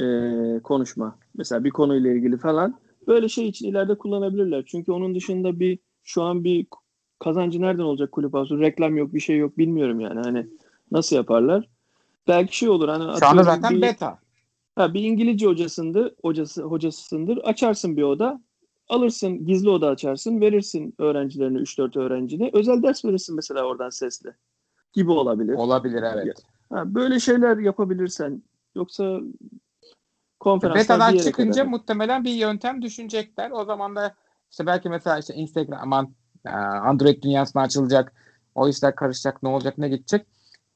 eee, 0.01 0.61
konuşma 0.65 1.19
mesela 1.37 1.65
bir 1.65 1.71
konuyla 1.71 2.13
ilgili 2.13 2.37
falan 2.39 2.79
böyle 3.07 3.29
şey 3.29 3.49
için 3.49 3.69
ileride 3.69 3.99
kullanabilirler. 3.99 4.65
Çünkü 4.67 4.93
onun 4.93 5.15
dışında 5.15 5.61
bir 5.61 5.79
şu 6.05 6.23
an 6.23 6.45
bir 6.45 6.67
kazancı 7.19 7.61
nereden 7.61 7.83
olacak 7.83 8.11
Clubhouse'un? 8.17 8.61
Reklam 8.61 8.97
yok, 8.97 9.15
bir 9.15 9.21
şey 9.21 9.37
yok 9.39 9.59
bilmiyorum 9.59 10.01
yani. 10.01 10.21
Hani 10.21 10.47
nasıl 10.91 11.17
yaparlar? 11.17 11.69
Belki 12.29 12.57
şey 12.57 12.69
olur 12.69 12.89
hani 12.89 13.19
Şu 13.21 13.27
anda 13.27 13.43
zaten 13.43 13.77
bir- 13.77 13.83
beta. 13.83 14.19
Ha, 14.77 14.95
bir 14.95 15.03
İngilizce 15.03 15.47
hocasındır, 15.47 16.15
hocası 16.23 16.63
hocasısındır. 16.63 17.39
Açarsın 17.39 17.97
bir 17.97 18.03
oda. 18.03 18.41
Alırsın, 18.89 19.47
gizli 19.47 19.71
oda 19.71 19.89
açarsın, 19.89 20.41
verirsin 20.41 20.95
öğrencilerine 20.99 21.59
3-4 21.59 21.99
öğrencine. 21.99 22.51
Özel 22.53 22.83
ders 22.83 23.05
verirsin 23.05 23.37
mesela 23.37 23.65
oradan 23.65 23.91
sesle. 23.91 24.37
Gibi 24.93 25.11
olabilir. 25.11 25.55
Olabilir 25.55 26.03
evet. 26.03 26.43
Ha, 26.71 26.95
böyle 26.95 27.21
şeyler 27.21 27.57
yapabilirsen 27.59 28.43
yoksa 28.75 29.21
konferanslar 30.41 30.83
Betadan 30.83 31.17
çıkınca 31.17 31.63
kadar. 31.63 31.71
muhtemelen 31.71 32.25
bir 32.25 32.31
yöntem 32.31 32.83
düşünecekler. 32.83 33.51
O 33.51 33.65
zaman 33.65 33.97
da 33.97 34.15
işte 34.51 34.67
belki 34.67 34.89
mesela 34.89 35.19
işte 35.19 35.35
Instagram 35.35 36.13
e, 36.47 36.51
Android 36.51 37.23
dünyasına 37.23 37.63
açılacak. 37.63 38.13
O 38.55 38.69
işler 38.69 38.95
karışacak. 38.95 39.43
Ne 39.43 39.49
olacak 39.49 39.79
ne 39.79 39.89
gidecek. 39.89 40.27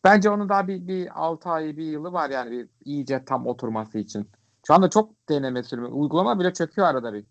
Bence 0.06 0.30
onun 0.30 0.48
daha 0.48 0.68
bir, 0.68 0.88
bir 0.88 1.08
6 1.14 1.50
ay 1.50 1.76
bir 1.76 1.84
yılı 1.84 2.12
var 2.12 2.30
yani 2.30 2.50
bir 2.50 2.68
iyice 2.84 3.24
tam 3.24 3.46
oturması 3.46 3.98
için. 3.98 4.28
Şu 4.66 4.74
anda 4.74 4.90
çok 4.90 5.28
deneme 5.28 5.62
sürümü. 5.62 5.86
Uygulama 5.86 6.40
bile 6.40 6.52
çöküyor 6.52 6.88
arada 6.88 7.12
bir. 7.12 7.24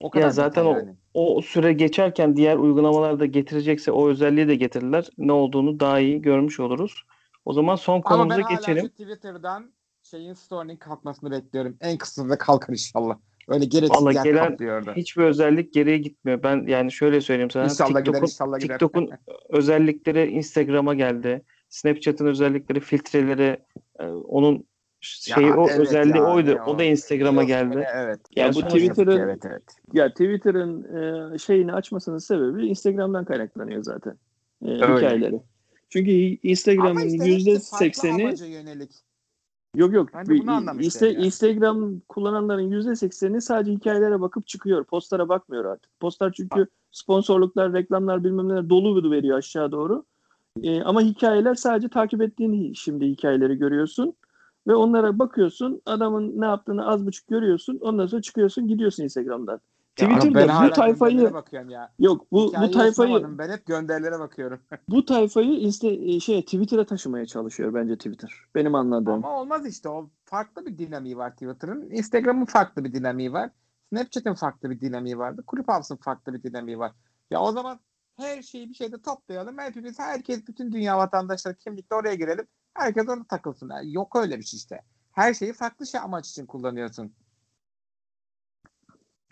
O 0.00 0.10
kadar 0.10 0.24
ya 0.24 0.30
zaten 0.30 0.64
o, 0.64 0.72
yani. 0.72 0.96
o 1.14 1.42
süre 1.42 1.72
geçerken 1.72 2.36
diğer 2.36 2.56
uygulamalar 2.56 3.20
da 3.20 3.26
getirecekse 3.26 3.92
o 3.92 4.08
özelliği 4.08 4.48
de 4.48 4.54
getirirler. 4.54 5.08
Ne 5.18 5.32
olduğunu 5.32 5.80
daha 5.80 6.00
iyi 6.00 6.22
görmüş 6.22 6.60
oluruz. 6.60 7.04
O 7.44 7.52
zaman 7.52 7.76
son 7.76 7.94
Ama 7.94 8.02
konumuza 8.02 8.38
ben 8.38 8.42
hala 8.42 8.54
geçelim. 8.54 8.82
şu 8.82 8.88
Twitter'dan 8.88 9.72
şeyin 10.02 10.32
story'nin 10.32 10.76
kalkmasını 10.76 11.30
bekliyorum. 11.30 11.76
En 11.80 11.98
kısa 11.98 12.22
sürede 12.22 12.38
kalkar 12.38 12.72
inşallah. 12.72 13.18
Öyle 13.48 13.64
gereksiz 13.64 14.02
Vallahi 14.02 14.16
yer 14.16 14.24
gelen 14.24 14.48
kaplıyor 14.48 14.78
orada. 14.78 14.92
Hiçbir 14.92 15.22
özellik 15.22 15.74
geriye 15.74 15.98
gitmiyor. 15.98 16.42
Ben 16.42 16.66
yani 16.66 16.92
şöyle 16.92 17.20
söyleyeyim 17.20 17.50
sana. 17.50 17.64
İnşallah 17.64 17.88
gider 17.88 18.04
TikTok'un 18.04 18.26
inşallah 18.26 18.58
gider. 18.60 18.78
TikTok'un 18.78 19.10
özellikleri 19.48 20.30
Instagram'a 20.30 20.94
geldi. 20.94 21.42
Snapchat'ın 21.68 22.26
özellikleri, 22.26 22.80
filtreleri, 22.80 23.60
e, 23.98 24.06
onun 24.06 24.64
şeyi 25.00 25.46
Ya 25.46 25.56
o 25.56 25.68
evet 25.68 25.80
özelliği 25.80 26.16
ya, 26.16 26.34
oydu. 26.34 26.54
ne 26.54 26.62
o 26.62 26.78
da 26.78 26.84
Instagram'a 26.84 27.44
geldi. 27.44 27.76
beni, 27.76 27.84
Evet. 27.94 28.20
Ya 28.36 28.44
Yani 28.44 28.54
bu 28.54 28.60
Twitter'ın 28.62 29.18
Evet 29.18 29.44
evet. 29.44 29.62
ya 29.92 30.08
Twitter'ın 30.10 30.84
e, 31.34 31.38
şeyini 31.38 31.72
açmasının 31.72 32.18
sebebi 32.18 32.66
Instagram'dan 32.66 33.24
kaynaklanıyor 33.24 33.82
zaten. 33.82 34.14
E, 34.64 34.70
Öyle. 34.70 34.96
hikayeleri. 34.96 35.40
Çünkü 35.88 36.10
Instagram'ın 36.42 37.06
işte 37.06 37.24
yüzde 37.24 37.50
hepsi 37.50 37.70
farklı 37.70 37.84
sekseni 37.84 38.24
amaca 38.24 38.46
yönelik. 38.46 38.90
Yok 39.76 39.92
yok. 39.92 40.08
Ben 40.14 40.26
de 40.26 40.38
bunu 40.38 40.80
istedim 40.80 41.14
yani. 41.14 41.26
Instagram 41.26 42.00
kullananların 42.00 42.70
%80'i 42.70 43.40
sadece 43.40 43.72
hikayelere 43.72 44.20
bakıp 44.20 44.46
çıkıyor. 44.46 44.84
Postlara 44.84 45.28
bakmıyor 45.28 45.64
artık. 45.64 46.00
Postlar 46.00 46.32
çünkü 46.32 46.66
sponsorluklar, 46.90 47.72
reklamlar 47.72 48.24
bilmem 48.24 48.48
neler 48.48 48.70
dolu 48.70 49.10
veriyor 49.10 49.38
aşağı 49.38 49.72
doğru. 49.72 50.04
Ee, 50.62 50.82
ama 50.82 51.00
hikayeler 51.00 51.54
sadece 51.54 51.88
takip 51.88 52.22
ettiğin 52.22 52.72
şimdi 52.72 53.06
hikayeleri 53.06 53.58
görüyorsun. 53.58 54.16
Ve 54.66 54.74
onlara 54.74 55.18
bakıyorsun. 55.18 55.82
Adamın 55.86 56.40
ne 56.40 56.46
yaptığını 56.46 56.88
az 56.88 57.06
buçuk 57.06 57.28
görüyorsun. 57.28 57.78
Ondan 57.80 58.06
sonra 58.06 58.22
çıkıyorsun 58.22 58.68
gidiyorsun 58.68 59.02
Instagram'dan. 59.02 59.60
Ya 60.00 60.08
Twitter'da 60.08 60.68
bu 60.68 60.72
tayfayı 60.72 61.32
ya. 61.68 61.92
yok 61.98 62.26
bu 62.32 62.36
bu 62.36 62.48
Hikayeyi 62.48 62.72
tayfayı 62.72 62.90
ısınamadım. 62.90 63.38
Ben 63.38 63.50
hep 63.50 63.66
gönderilere 63.66 64.18
bakıyorum. 64.18 64.60
bu 64.88 65.04
tayfayı 65.04 65.50
insta, 65.50 65.88
e, 65.88 66.20
şey 66.20 66.42
Twitter'a 66.42 66.84
taşımaya 66.84 67.26
çalışıyor 67.26 67.74
bence 67.74 67.96
Twitter. 67.96 68.30
Benim 68.54 68.74
anladığım. 68.74 69.14
Ama 69.14 69.40
olmaz 69.40 69.66
işte. 69.66 69.88
O 69.88 70.08
farklı 70.24 70.66
bir 70.66 70.78
dinamiği 70.78 71.16
var 71.16 71.30
Twitter'ın. 71.30 71.90
Instagram'ın 71.90 72.44
farklı 72.44 72.84
bir 72.84 72.92
dinamiği 72.92 73.32
var. 73.32 73.50
Snapchat'in 73.92 74.34
farklı 74.34 74.70
bir 74.70 74.80
dinamiği 74.80 75.18
vardı. 75.18 75.44
Clubhouse'un 75.50 75.96
farklı 75.96 76.34
bir 76.34 76.42
dinamiği 76.42 76.78
var. 76.78 76.92
Ya 77.30 77.40
o 77.40 77.52
zaman 77.52 77.78
her 78.16 78.42
şeyi 78.42 78.68
bir 78.68 78.74
şeyde 78.74 79.02
toplayalım. 79.02 79.58
Hepimiz, 79.58 79.98
herkes, 79.98 80.46
bütün 80.46 80.72
dünya 80.72 80.98
vatandaşları 80.98 81.54
kimlikle 81.54 81.96
oraya 81.96 82.14
girelim. 82.14 82.46
Herkes 82.74 83.08
orada 83.08 83.24
takılsın. 83.24 83.70
Yani 83.70 83.92
yok 83.92 84.16
öyle 84.16 84.38
bir 84.38 84.44
şey 84.44 84.58
işte. 84.58 84.82
Her 85.12 85.34
şeyi 85.34 85.52
farklı 85.52 85.86
şey 85.86 86.00
amaç 86.00 86.28
için 86.28 86.46
kullanıyorsun. 86.46 87.12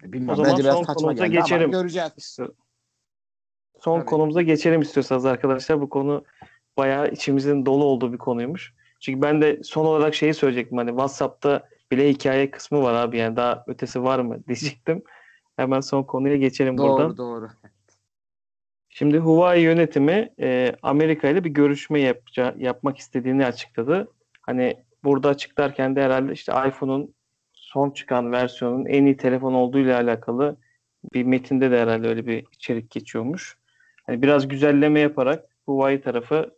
Bilmiyorum, 0.03 0.33
O 0.33 0.37
zaman 0.37 0.53
bence 0.53 0.65
biraz 0.65 1.05
ama 1.05 1.13
geçelim. 1.27 1.71
göreceğiz. 1.71 2.39
Son 3.81 3.99
Tabii. 3.99 4.11
konumuza 4.11 4.43
geçelim 4.43 4.81
istiyorsanız 4.81 5.25
arkadaşlar. 5.27 5.81
Bu 5.81 5.89
konu 5.89 6.25
bayağı 6.77 7.09
içimizin 7.09 7.67
dolu 7.67 7.85
olduğu 7.85 8.13
bir 8.13 8.19
konuymuş. 8.19 8.75
Çünkü 9.01 9.23
ben 9.23 9.43
de 9.43 9.63
son 9.63 9.85
olarak 9.85 10.15
şeyi 10.15 10.35
söyleyecektim. 10.35 10.79
Hani 10.79 10.91
WhatsApp'ta 10.91 11.69
bile 11.91 12.09
hikaye 12.09 12.51
kısmı 12.51 12.83
var 12.83 12.95
abi. 12.95 13.19
Yani 13.19 13.37
daha 13.37 13.65
ötesi 13.67 14.03
var 14.03 14.19
mı 14.19 14.45
diyecektim. 14.47 15.03
Hemen 15.57 15.81
son 15.81 16.03
konuya 16.03 16.37
geçelim 16.37 16.79
buradan. 16.79 17.17
Doğru 17.17 17.17
doğru. 17.17 17.49
Şimdi 18.97 19.19
Huawei 19.19 19.63
yönetimi 19.63 20.29
e, 20.41 20.73
Amerika 20.83 21.29
ile 21.29 21.45
bir 21.45 21.51
görüşme 21.51 22.01
yapacağı, 22.01 22.55
yapmak 22.59 22.99
istediğini 22.99 23.47
açıkladı. 23.47 24.09
Hani 24.43 24.77
burada 25.05 25.29
açıklarken 25.29 25.97
de 25.97 26.03
herhalde 26.03 26.33
işte 26.33 26.53
iPhone'un 26.69 27.15
son 27.53 27.91
çıkan 27.91 28.33
versiyonun 28.33 28.87
en 28.87 29.07
iyi 29.07 29.17
telefon 29.17 29.55
olduğu 29.55 29.79
ile 29.79 29.95
alakalı 29.95 30.57
bir 31.15 31.25
metinde 31.25 31.71
de 31.71 31.81
herhalde 31.81 32.09
öyle 32.09 32.27
bir 32.27 32.45
içerik 32.53 32.91
geçiyormuş. 32.91 33.59
Hani 34.07 34.23
biraz 34.23 34.49
güzelleme 34.49 35.01
yaparak 35.01 35.45
Huawei 35.67 36.01
tarafı 36.01 36.55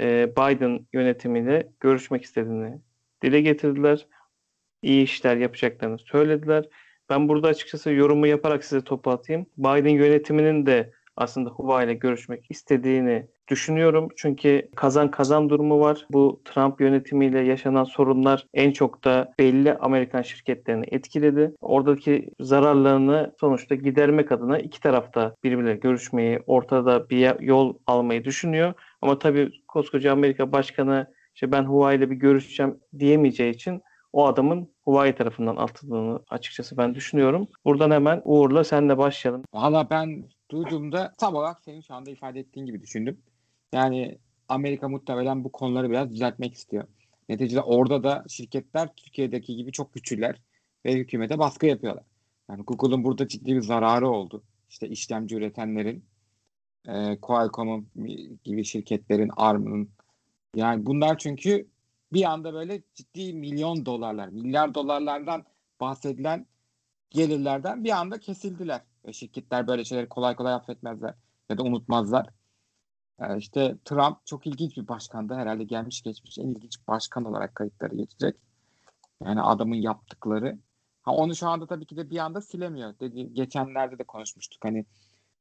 e, 0.00 0.32
Biden 0.36 0.86
yönetimiyle 0.92 1.68
görüşmek 1.80 2.22
istediğini 2.22 2.80
dile 3.22 3.40
getirdiler. 3.40 4.06
iyi 4.82 5.02
işler 5.02 5.36
yapacaklarını 5.36 5.98
söylediler. 5.98 6.68
Ben 7.10 7.28
burada 7.28 7.48
açıkçası 7.48 7.90
yorumu 7.90 8.26
yaparak 8.26 8.64
size 8.64 8.84
topu 8.84 9.10
atayım. 9.10 9.46
Biden 9.58 9.94
yönetiminin 9.94 10.66
de 10.66 10.97
aslında 11.18 11.50
Huawei 11.50 11.86
ile 11.86 11.94
görüşmek 11.94 12.46
istediğini 12.50 13.26
düşünüyorum. 13.48 14.08
Çünkü 14.16 14.68
kazan 14.76 15.10
kazan 15.10 15.48
durumu 15.48 15.80
var. 15.80 16.06
Bu 16.10 16.42
Trump 16.44 16.80
yönetimiyle 16.80 17.40
yaşanan 17.40 17.84
sorunlar 17.84 18.46
en 18.54 18.72
çok 18.72 19.04
da 19.04 19.32
belli 19.38 19.74
Amerikan 19.74 20.22
şirketlerini 20.22 20.84
etkiledi. 20.90 21.54
Oradaki 21.60 22.30
zararlarını 22.40 23.34
sonuçta 23.40 23.74
gidermek 23.74 24.32
adına 24.32 24.58
iki 24.58 24.80
tarafta 24.80 25.34
birbirleriyle 25.44 25.80
görüşmeyi, 25.80 26.40
ortada 26.46 27.10
bir 27.10 27.40
yol 27.40 27.74
almayı 27.86 28.24
düşünüyor. 28.24 28.72
Ama 29.02 29.18
tabii 29.18 29.50
koskoca 29.68 30.12
Amerika 30.12 30.52
Başkanı 30.52 31.06
işte 31.34 31.52
ben 31.52 31.64
Huawei 31.64 31.98
ile 31.98 32.10
bir 32.10 32.16
görüşeceğim 32.16 32.78
diyemeyeceği 32.98 33.54
için 33.54 33.82
o 34.12 34.26
adamın 34.26 34.68
Huawei 34.84 35.14
tarafından 35.14 35.56
atıldığını 35.56 36.20
açıkçası 36.30 36.76
ben 36.76 36.94
düşünüyorum. 36.94 37.48
Buradan 37.64 37.90
hemen 37.90 38.22
Uğur'la 38.24 38.64
senle 38.64 38.98
başlayalım. 38.98 39.42
Valla 39.54 39.90
ben 39.90 40.24
duyduğumda 40.50 41.14
tam 41.18 41.34
olarak 41.34 41.60
senin 41.60 41.80
şu 41.80 41.94
anda 41.94 42.10
ifade 42.10 42.40
ettiğin 42.40 42.66
gibi 42.66 42.82
düşündüm. 42.82 43.20
Yani 43.72 44.18
Amerika 44.48 44.88
muhtemelen 44.88 45.44
bu 45.44 45.52
konuları 45.52 45.90
biraz 45.90 46.10
düzeltmek 46.10 46.54
istiyor. 46.54 46.84
Neticede 47.28 47.60
orada 47.60 48.02
da 48.04 48.24
şirketler 48.28 48.94
Türkiye'deki 48.96 49.56
gibi 49.56 49.72
çok 49.72 49.94
güçlüler 49.94 50.40
ve 50.84 50.94
hükümete 50.94 51.38
baskı 51.38 51.66
yapıyorlar. 51.66 52.04
Yani 52.50 52.62
Google'un 52.62 53.04
burada 53.04 53.28
ciddi 53.28 53.54
bir 53.56 53.60
zararı 53.60 54.08
oldu. 54.08 54.42
İşte 54.68 54.88
işlemci 54.88 55.36
üretenlerin, 55.36 56.04
e, 56.88 57.20
Qualcomm'un 57.20 57.88
gibi 58.44 58.64
şirketlerin, 58.64 59.30
ARM'ın. 59.36 59.90
Yani 60.54 60.86
bunlar 60.86 61.18
çünkü 61.18 61.68
bir 62.12 62.24
anda 62.24 62.54
böyle 62.54 62.82
ciddi 62.94 63.34
milyon 63.34 63.86
dolarlar, 63.86 64.28
milyar 64.28 64.74
dolarlardan 64.74 65.44
bahsedilen 65.80 66.46
gelirlerden 67.10 67.84
bir 67.84 67.90
anda 67.90 68.20
kesildiler. 68.20 68.80
Ve 69.08 69.12
şirketler 69.12 69.66
böyle 69.66 69.84
şeyleri 69.84 70.08
kolay 70.08 70.36
kolay 70.36 70.54
affetmezler 70.54 71.14
ya 71.50 71.58
da 71.58 71.62
unutmazlar. 71.62 72.26
Yani 73.20 73.38
işte 73.38 73.76
Trump 73.84 74.26
çok 74.26 74.46
ilginç 74.46 74.76
bir 74.76 74.88
başkandı. 74.88 75.34
Herhalde 75.34 75.64
gelmiş 75.64 76.02
geçmiş 76.02 76.38
en 76.38 76.48
ilginç 76.48 76.78
başkan 76.88 77.24
olarak 77.24 77.54
kayıtları 77.54 77.96
geçecek. 77.96 78.36
Yani 79.24 79.42
adamın 79.42 79.74
yaptıkları. 79.76 80.58
Ha 81.02 81.12
onu 81.12 81.36
şu 81.36 81.48
anda 81.48 81.66
tabii 81.66 81.86
ki 81.86 81.96
de 81.96 82.10
bir 82.10 82.18
anda 82.18 82.40
silemiyor. 82.40 82.98
Dedi, 83.00 83.34
geçenlerde 83.34 83.98
de 83.98 84.04
konuşmuştuk. 84.04 84.64
Hani 84.64 84.84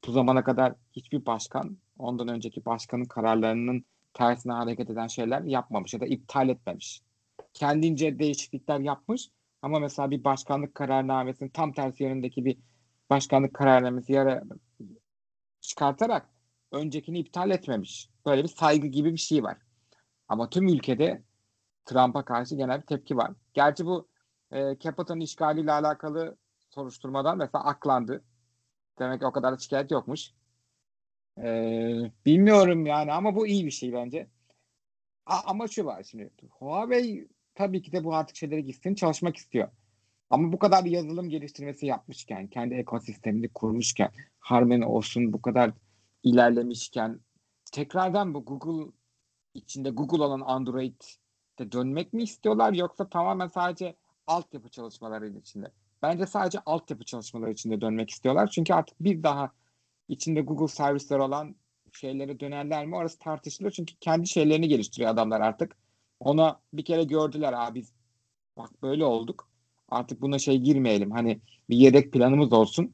bu 0.07 0.11
zamana 0.11 0.43
kadar 0.43 0.76
hiçbir 0.91 1.26
başkan 1.26 1.78
ondan 1.97 2.28
önceki 2.28 2.65
başkanın 2.65 3.05
kararlarının 3.05 3.86
tersine 4.13 4.53
hareket 4.53 4.89
eden 4.89 5.07
şeyler 5.07 5.41
yapmamış 5.41 5.93
ya 5.93 5.99
da 5.99 6.05
iptal 6.05 6.49
etmemiş. 6.49 7.01
Kendince 7.53 8.20
değişiklikler 8.20 8.80
yapmış 8.80 9.30
ama 9.61 9.80
mesela 9.80 10.11
bir 10.11 10.24
başkanlık 10.24 10.76
kararnamesinin 10.76 11.49
tam 11.49 11.74
tersi 11.74 12.03
yönündeki 12.03 12.45
bir 12.45 12.57
başkanlık 13.10 13.53
kararnamesi 13.53 14.14
yara 14.14 14.43
çıkartarak 15.62 16.30
öncekini 16.72 17.20
iptal 17.20 17.51
etmemiş. 17.51 18.10
Böyle 18.26 18.43
bir 18.43 18.47
saygı 18.47 18.88
gibi 18.88 19.14
bir 19.14 19.18
şey 19.18 19.43
var. 19.43 19.58
Ama 20.28 20.49
tüm 20.49 20.68
ülkede 20.68 21.24
Trump'a 21.86 22.26
karşı 22.26 22.55
genel 22.55 22.82
bir 22.82 22.86
tepki 22.86 23.18
var. 23.18 23.32
Gerçi 23.53 23.86
bu 23.86 24.08
e, 24.51 24.80
Capitol'un 24.80 25.20
işgaliyle 25.20 25.72
alakalı 25.72 26.38
soruşturmadan 26.70 27.38
mesela 27.38 27.64
aklandı. 27.64 28.24
Demek 28.99 29.20
ki 29.20 29.26
o 29.26 29.32
kadar 29.32 29.53
da 29.53 29.58
şikayet 29.58 29.91
yokmuş. 29.91 30.32
Ee, 31.38 32.12
bilmiyorum 32.26 32.86
yani 32.86 33.14
ama 33.14 33.36
bu 33.36 33.47
iyi 33.47 33.66
bir 33.66 33.72
şey 33.72 33.93
bence. 33.93 34.28
A, 35.26 35.39
ama 35.45 35.68
şu 35.68 35.86
var 35.86 36.03
şimdi. 36.03 36.32
Huawei 36.49 37.28
tabii 37.55 37.82
ki 37.82 37.91
de 37.91 38.03
bu 38.03 38.16
artık 38.16 38.36
şeylere 38.36 38.62
gitsin 38.62 38.95
çalışmak 38.95 39.38
istiyor. 39.38 39.70
Ama 40.30 40.53
bu 40.53 40.59
kadar 40.59 40.84
yazılım 40.86 41.30
geliştirmesi 41.30 41.86
yapmışken, 41.86 42.47
kendi 42.47 42.75
ekosistemini 42.75 43.49
kurmuşken, 43.49 44.11
Harmony 44.39 44.86
olsun 44.86 45.34
bu 45.34 45.41
kadar 45.41 45.71
ilerlemişken 46.23 47.19
tekrardan 47.71 48.34
bu 48.34 48.45
Google 48.45 48.91
içinde 49.53 49.89
Google 49.89 50.23
olan 50.23 50.41
Android'de 50.41 51.71
dönmek 51.71 52.13
mi 52.13 52.23
istiyorlar 52.23 52.73
yoksa 52.73 53.09
tamamen 53.09 53.47
sadece 53.47 53.95
altyapı 54.28 54.69
çalışmaları 54.69 55.28
içinde? 55.28 55.71
Bence 56.01 56.25
sadece 56.25 56.59
altyapı 56.65 57.05
çalışmaları 57.05 57.51
içinde 57.51 57.82
dönmek 57.82 58.09
istiyorlar. 58.09 58.47
Çünkü 58.47 58.73
artık 58.73 59.03
bir 59.03 59.23
daha 59.23 59.51
içinde 60.07 60.41
Google 60.41 60.67
servisler 60.67 61.19
olan 61.19 61.55
şeylere 61.91 62.39
dönerler 62.39 62.86
mi? 62.86 62.95
Orası 62.95 63.19
tartışılır. 63.19 63.71
Çünkü 63.71 63.95
kendi 63.95 64.28
şeylerini 64.28 64.67
geliştiriyor 64.67 65.11
adamlar 65.11 65.41
artık. 65.41 65.78
Ona 66.19 66.59
bir 66.73 66.86
kere 66.86 67.03
gördüler 67.03 67.53
abi 67.53 67.80
biz 67.80 67.93
bak 68.57 68.82
böyle 68.82 69.05
olduk. 69.05 69.49
Artık 69.89 70.21
buna 70.21 70.39
şey 70.39 70.57
girmeyelim. 70.57 71.11
Hani 71.11 71.41
bir 71.69 71.77
yedek 71.77 72.13
planımız 72.13 72.53
olsun. 72.53 72.93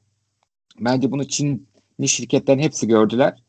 Bence 0.80 1.12
bunu 1.12 1.28
Çinli 1.28 2.08
şirketlerin 2.08 2.60
hepsi 2.60 2.88
gördüler. 2.88 3.44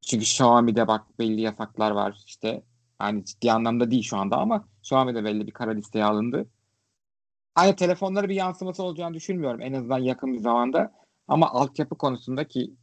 Çünkü 0.00 0.22
Xiaomi'de 0.22 0.88
bak 0.88 1.18
belli 1.18 1.40
yasaklar 1.40 1.90
var 1.90 2.22
işte. 2.26 2.62
Yani 3.00 3.24
ciddi 3.24 3.52
anlamda 3.52 3.90
değil 3.90 4.02
şu 4.02 4.16
anda 4.16 4.36
ama 4.36 4.68
Xiaomi'de 4.78 5.24
belli 5.24 5.46
bir 5.46 5.52
kara 5.52 5.70
listeye 5.70 6.04
alındı. 6.04 6.46
Aynı 7.54 7.76
telefonlara 7.76 8.28
bir 8.28 8.34
yansıması 8.34 8.82
olacağını 8.82 9.14
düşünmüyorum 9.14 9.60
en 9.60 9.72
azından 9.72 9.98
yakın 9.98 10.32
bir 10.32 10.38
zamanda. 10.38 10.92
Ama 11.28 11.50
altyapı 11.50 11.98
konusunda 11.98 12.48
ki 12.48 12.74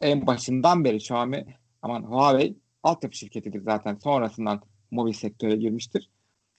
en 0.00 0.26
başından 0.26 0.84
beri 0.84 0.96
Xiaomi 0.96 1.58
aman 1.82 2.02
Huawei 2.02 2.56
altyapı 2.82 3.16
şirketidir 3.16 3.60
zaten. 3.60 3.96
Sonrasından 3.96 4.62
mobil 4.90 5.12
sektöre 5.12 5.56
girmiştir. 5.56 6.10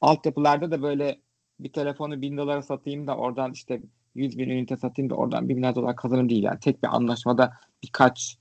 Altyapılarda 0.01 0.72
da 0.72 0.82
böyle 0.82 1.22
bir 1.64 1.74
telefonu 1.74 2.22
bin 2.22 2.38
dolara 2.38 2.62
satayım 2.62 3.07
da 3.07 3.18
oradan 3.18 3.51
işte 3.51 3.82
100 4.16 4.38
bin 4.38 4.49
ünite 4.49 4.78
satayım 4.78 5.09
da 5.09 5.16
oradan 5.16 5.49
1 5.49 5.53
milyar 5.53 5.76
dolar 5.76 5.95
kazanırım 5.95 6.30
değil. 6.30 6.43
Yani 6.43 6.59
tek 6.59 6.84
bir 6.84 6.95
anlaşmada 6.95 7.53
birkaç 7.84 8.38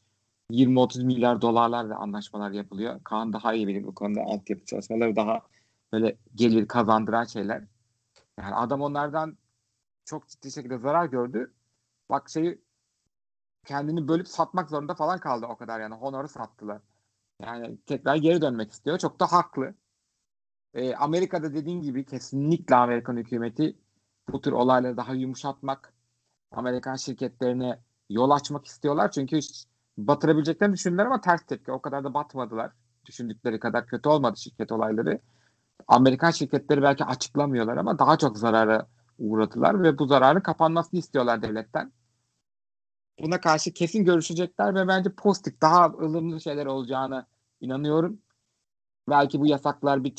20-30 0.50 1.04
milyar 1.04 1.40
dolarlarla 1.40 1.96
anlaşmalar 1.96 2.50
yapılıyor. 2.50 3.00
Kaan 3.04 3.32
daha 3.32 3.54
iyi 3.54 3.66
bilir 3.66 3.84
bu 3.84 3.94
konuda 3.94 4.20
altyapı 4.20 4.64
çalışmaları 4.64 5.16
daha 5.16 5.40
böyle 5.92 6.16
gelir 6.34 6.68
kazandıran 6.68 7.24
şeyler. 7.24 7.64
Yani 8.38 8.54
adam 8.54 8.80
onlardan 8.80 9.36
çok 10.04 10.28
ciddi 10.28 10.50
şekilde 10.52 10.78
zarar 10.78 11.06
gördü. 11.06 11.52
Bak 12.10 12.30
şeyi 12.30 12.58
kendini 13.64 14.08
bölüp 14.08 14.28
satmak 14.28 14.70
zorunda 14.70 14.94
falan 14.94 15.18
kaldı 15.18 15.46
o 15.46 15.56
kadar 15.56 15.80
yani. 15.80 15.94
Honor'u 15.94 16.28
sattılar. 16.28 16.80
Yani 17.42 17.78
tekrar 17.86 18.16
geri 18.16 18.42
dönmek 18.42 18.72
istiyor. 18.72 18.98
Çok 18.98 19.20
da 19.20 19.32
haklı. 19.32 19.74
Ee, 20.74 20.94
Amerika'da 20.94 21.54
dediğin 21.54 21.82
gibi 21.82 22.04
kesinlikle 22.04 22.74
Amerikan 22.74 23.16
hükümeti 23.16 23.76
bu 24.32 24.40
tür 24.40 24.52
olayları 24.52 24.96
daha 24.96 25.14
yumuşatmak, 25.14 25.92
Amerikan 26.50 26.96
şirketlerine 26.96 27.78
yol 28.10 28.30
açmak 28.30 28.66
istiyorlar. 28.66 29.10
Çünkü 29.10 29.40
batırabileceklerini 29.98 30.74
düşündüler 30.74 31.06
ama 31.06 31.20
ters 31.20 31.46
tepki. 31.46 31.72
O 31.72 31.82
kadar 31.82 32.04
da 32.04 32.14
batmadılar. 32.14 32.72
Düşündükleri 33.06 33.60
kadar 33.60 33.86
kötü 33.86 34.08
olmadı 34.08 34.40
şirket 34.40 34.72
olayları. 34.72 35.20
Amerikan 35.88 36.30
şirketleri 36.30 36.82
belki 36.82 37.04
açıklamıyorlar 37.04 37.76
ama 37.76 37.98
daha 37.98 38.18
çok 38.18 38.38
zarara 38.38 38.86
uğradılar 39.18 39.82
ve 39.82 39.98
bu 39.98 40.06
zararın 40.06 40.40
kapanmasını 40.40 41.00
istiyorlar 41.00 41.42
devletten. 41.42 41.92
Buna 43.22 43.40
karşı 43.40 43.72
kesin 43.72 44.04
görüşecekler 44.04 44.74
ve 44.74 44.88
bence 44.88 45.10
pozitif, 45.10 45.60
daha 45.60 45.86
ılımlı 45.86 46.40
şeyler 46.40 46.66
olacağını 46.66 47.26
inanıyorum. 47.60 48.20
Belki 49.09 49.40
bu 49.40 49.46
yasaklar 49.46 50.05
bir 50.05 50.14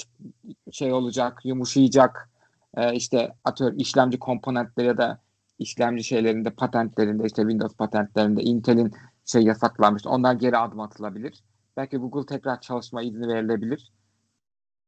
şey 0.72 0.94
olacak, 0.94 1.46
yumuşayacak. 1.46 2.30
Ee, 2.78 2.96
işte 2.96 3.36
atıyor 3.44 3.74
işlemci 3.78 4.20
komponentleri 4.20 4.88
ya 4.88 4.98
da 4.98 5.22
işlemci 5.60 6.04
şeylerinde, 6.04 6.50
patentlerinde, 6.50 7.26
işte 7.26 7.42
Windows 7.42 7.76
patentlerinde 7.76 8.44
Intel'in 8.44 8.94
şey 9.26 9.44
yasaklanmış. 9.44 10.08
Onlar 10.08 10.34
geri 10.34 10.58
adım 10.58 10.80
atılabilir. 10.80 11.44
Belki 11.78 11.98
Google 11.98 12.26
tekrar 12.26 12.62
çalışma 12.62 13.02
izni 13.02 13.28
verilebilir. 13.28 13.92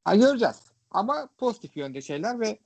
Ha, 0.04 0.16
göreceğiz. 0.16 0.72
Ama 0.92 1.30
pozitif 1.38 1.78
yönde 1.78 2.02
şeyler 2.02 2.40
ve 2.40 2.60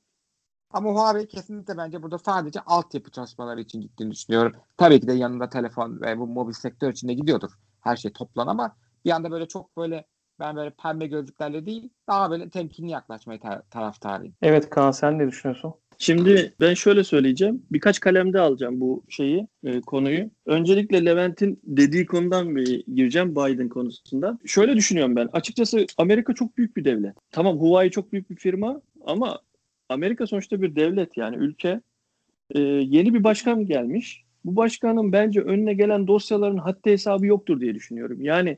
ama 0.71 0.89
Huawei 0.89 1.27
kesinlikle 1.27 1.77
bence 1.77 2.03
burada 2.03 2.17
sadece 2.17 2.59
altyapı 2.59 3.11
çalışmaları 3.11 3.61
için 3.61 3.81
gittiğini 3.81 4.11
düşünüyorum. 4.11 4.53
Tabii 4.77 4.99
ki 4.99 5.07
de 5.07 5.13
yanında 5.13 5.49
telefon 5.49 6.01
ve 6.01 6.19
bu 6.19 6.27
mobil 6.27 6.53
sektör 6.53 6.91
içinde 6.91 7.13
gidiyordur 7.13 7.51
her 7.87 7.95
şey 7.97 8.11
toplan 8.13 8.47
ama 8.47 8.75
bir 9.05 9.11
anda 9.11 9.31
böyle 9.31 9.47
çok 9.47 9.77
böyle 9.77 10.05
ben 10.39 10.55
böyle 10.55 10.69
pembe 10.69 11.07
gözlüklerle 11.07 11.65
değil 11.65 11.89
daha 12.07 12.31
böyle 12.31 12.49
temkinli 12.49 12.91
yaklaşmayı 12.91 13.39
tar- 13.39 13.61
taraftarıyım. 13.69 14.33
Evet 14.41 14.69
Kaan 14.69 14.91
sen 14.91 15.19
ne 15.19 15.27
düşünüyorsun? 15.27 15.73
Şimdi 15.99 16.53
ben 16.61 16.73
şöyle 16.73 17.03
söyleyeceğim. 17.03 17.65
Birkaç 17.71 17.99
kalemde 17.99 18.39
alacağım 18.39 18.81
bu 18.81 19.03
şeyi, 19.09 19.47
e, 19.63 19.81
konuyu. 19.81 20.29
Öncelikle 20.45 21.05
Levent'in 21.05 21.59
dediği 21.63 22.05
konudan 22.05 22.55
bir 22.55 22.85
gireceğim 22.95 23.35
Biden 23.35 23.69
konusunda. 23.69 24.39
Şöyle 24.45 24.75
düşünüyorum 24.75 25.15
ben. 25.15 25.29
Açıkçası 25.33 25.85
Amerika 25.97 26.33
çok 26.33 26.57
büyük 26.57 26.77
bir 26.77 26.85
devlet. 26.85 27.15
Tamam 27.31 27.57
Huawei 27.57 27.91
çok 27.91 28.11
büyük 28.11 28.29
bir 28.29 28.35
firma 28.35 28.81
ama 29.05 29.39
Amerika 29.89 30.27
sonuçta 30.27 30.61
bir 30.61 30.75
devlet 30.75 31.17
yani 31.17 31.35
ülke. 31.35 31.81
E, 32.51 32.59
yeni 32.61 33.13
bir 33.13 33.23
başkan 33.23 33.65
gelmiş. 33.65 34.23
Bu 34.45 34.55
başkanın 34.55 35.11
bence 35.11 35.41
önüne 35.41 35.73
gelen 35.73 36.07
dosyaların 36.07 36.57
haddi 36.57 36.91
hesabı 36.91 37.25
yoktur 37.25 37.61
diye 37.61 37.75
düşünüyorum. 37.75 38.21
Yani 38.21 38.57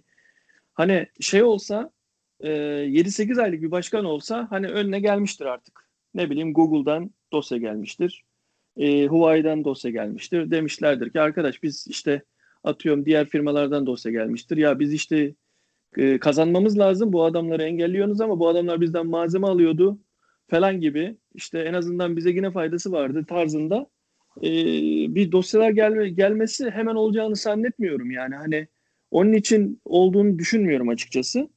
hani 0.79 1.07
şey 1.19 1.43
olsa 1.43 1.91
e, 2.39 2.49
7-8 2.49 3.41
aylık 3.41 3.61
bir 3.61 3.71
başkan 3.71 4.05
olsa 4.05 4.47
hani 4.49 4.67
önüne 4.67 4.99
gelmiştir 4.99 5.45
artık. 5.45 5.89
Ne 6.13 6.29
bileyim 6.29 6.53
Google'dan 6.53 7.11
dosya 7.33 7.57
gelmiştir. 7.57 8.23
E, 8.77 9.05
Huawei'den 9.05 9.65
dosya 9.65 9.91
gelmiştir. 9.91 10.51
Demişlerdir 10.51 11.09
ki 11.09 11.21
arkadaş 11.21 11.63
biz 11.63 11.87
işte 11.87 12.23
atıyorum 12.63 13.05
diğer 13.05 13.27
firmalardan 13.27 13.85
dosya 13.85 14.11
gelmiştir. 14.11 14.57
Ya 14.57 14.79
biz 14.79 14.93
işte 14.93 15.35
e, 15.97 16.19
kazanmamız 16.19 16.79
lazım. 16.79 17.13
Bu 17.13 17.23
adamları 17.23 17.63
engelliyorsunuz 17.63 18.21
ama 18.21 18.39
bu 18.39 18.47
adamlar 18.47 18.81
bizden 18.81 19.07
malzeme 19.07 19.47
alıyordu 19.47 19.99
falan 20.47 20.81
gibi. 20.81 21.17
İşte 21.33 21.59
en 21.59 21.73
azından 21.73 22.17
bize 22.17 22.29
yine 22.29 22.51
faydası 22.51 22.91
vardı 22.91 23.25
tarzında 23.29 23.87
e, 24.37 24.51
bir 25.15 25.31
dosyalar 25.31 25.69
gelme, 25.69 26.09
gelmesi 26.09 26.69
hemen 26.69 26.95
olacağını 26.95 27.35
zannetmiyorum 27.35 28.11
yani 28.11 28.35
hani 28.35 28.67
onun 29.11 29.33
için 29.33 29.81
olduğunu 29.85 30.39
düşünmüyorum 30.39 30.89
açıkçası. 30.89 31.49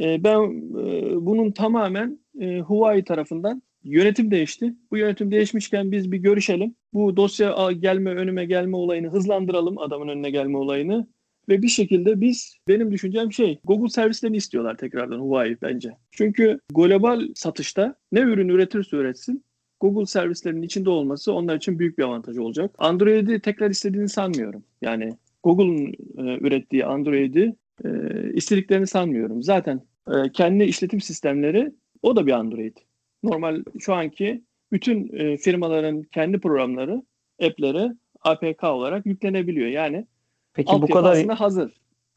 E, 0.00 0.24
ben 0.24 0.38
e, 0.38 1.26
bunun 1.26 1.50
tamamen 1.50 2.18
e, 2.40 2.60
Huawei 2.60 3.04
tarafından 3.04 3.62
yönetim 3.84 4.30
değişti. 4.30 4.74
Bu 4.90 4.96
yönetim 4.96 5.30
değişmişken 5.30 5.92
biz 5.92 6.12
bir 6.12 6.18
görüşelim. 6.18 6.74
Bu 6.94 7.16
dosya 7.16 7.72
gelme 7.72 8.10
önüme 8.10 8.44
gelme 8.44 8.76
olayını 8.76 9.08
hızlandıralım 9.08 9.78
adamın 9.78 10.08
önüne 10.08 10.30
gelme 10.30 10.58
olayını. 10.58 11.06
Ve 11.48 11.62
bir 11.62 11.68
şekilde 11.68 12.20
biz 12.20 12.56
benim 12.68 12.92
düşüncem 12.92 13.32
şey 13.32 13.58
Google 13.64 13.88
servislerini 13.88 14.36
istiyorlar 14.36 14.76
tekrardan 14.76 15.18
Huawei 15.18 15.56
bence. 15.62 15.90
Çünkü 16.10 16.60
global 16.74 17.20
satışta 17.34 17.94
ne 18.12 18.20
ürün 18.20 18.48
üretirse 18.48 18.96
üretsin 18.96 19.44
Google 19.80 20.06
servislerinin 20.06 20.62
içinde 20.62 20.90
olması 20.90 21.32
onlar 21.32 21.56
için 21.56 21.78
büyük 21.78 21.98
bir 21.98 22.02
avantaj 22.02 22.38
olacak. 22.38 22.74
Android'i 22.78 23.40
tekrar 23.40 23.70
istediğini 23.70 24.08
sanmıyorum. 24.08 24.64
Yani 24.82 25.16
Google'un 25.46 25.86
e, 26.26 26.38
ürettiği 26.46 26.86
Android'i 26.86 27.54
e, 27.84 27.88
istediklerini 28.32 28.86
sanmıyorum. 28.86 29.42
Zaten 29.42 29.80
e, 30.08 30.32
kendi 30.32 30.64
işletim 30.64 31.00
sistemleri 31.00 31.72
o 32.02 32.16
da 32.16 32.26
bir 32.26 32.32
Android. 32.32 32.76
Normal 33.22 33.62
şu 33.78 33.94
anki 33.94 34.42
bütün 34.72 35.16
e, 35.16 35.36
firmaların 35.36 36.02
kendi 36.02 36.40
programları, 36.40 37.02
app'leri 37.42 37.92
APK 38.22 38.64
olarak 38.64 39.06
yüklenebiliyor. 39.06 39.68
Yani 39.68 40.06
Peki 40.54 40.72
bu 40.82 40.86
kadar 40.86 41.26
hazır. 41.26 41.72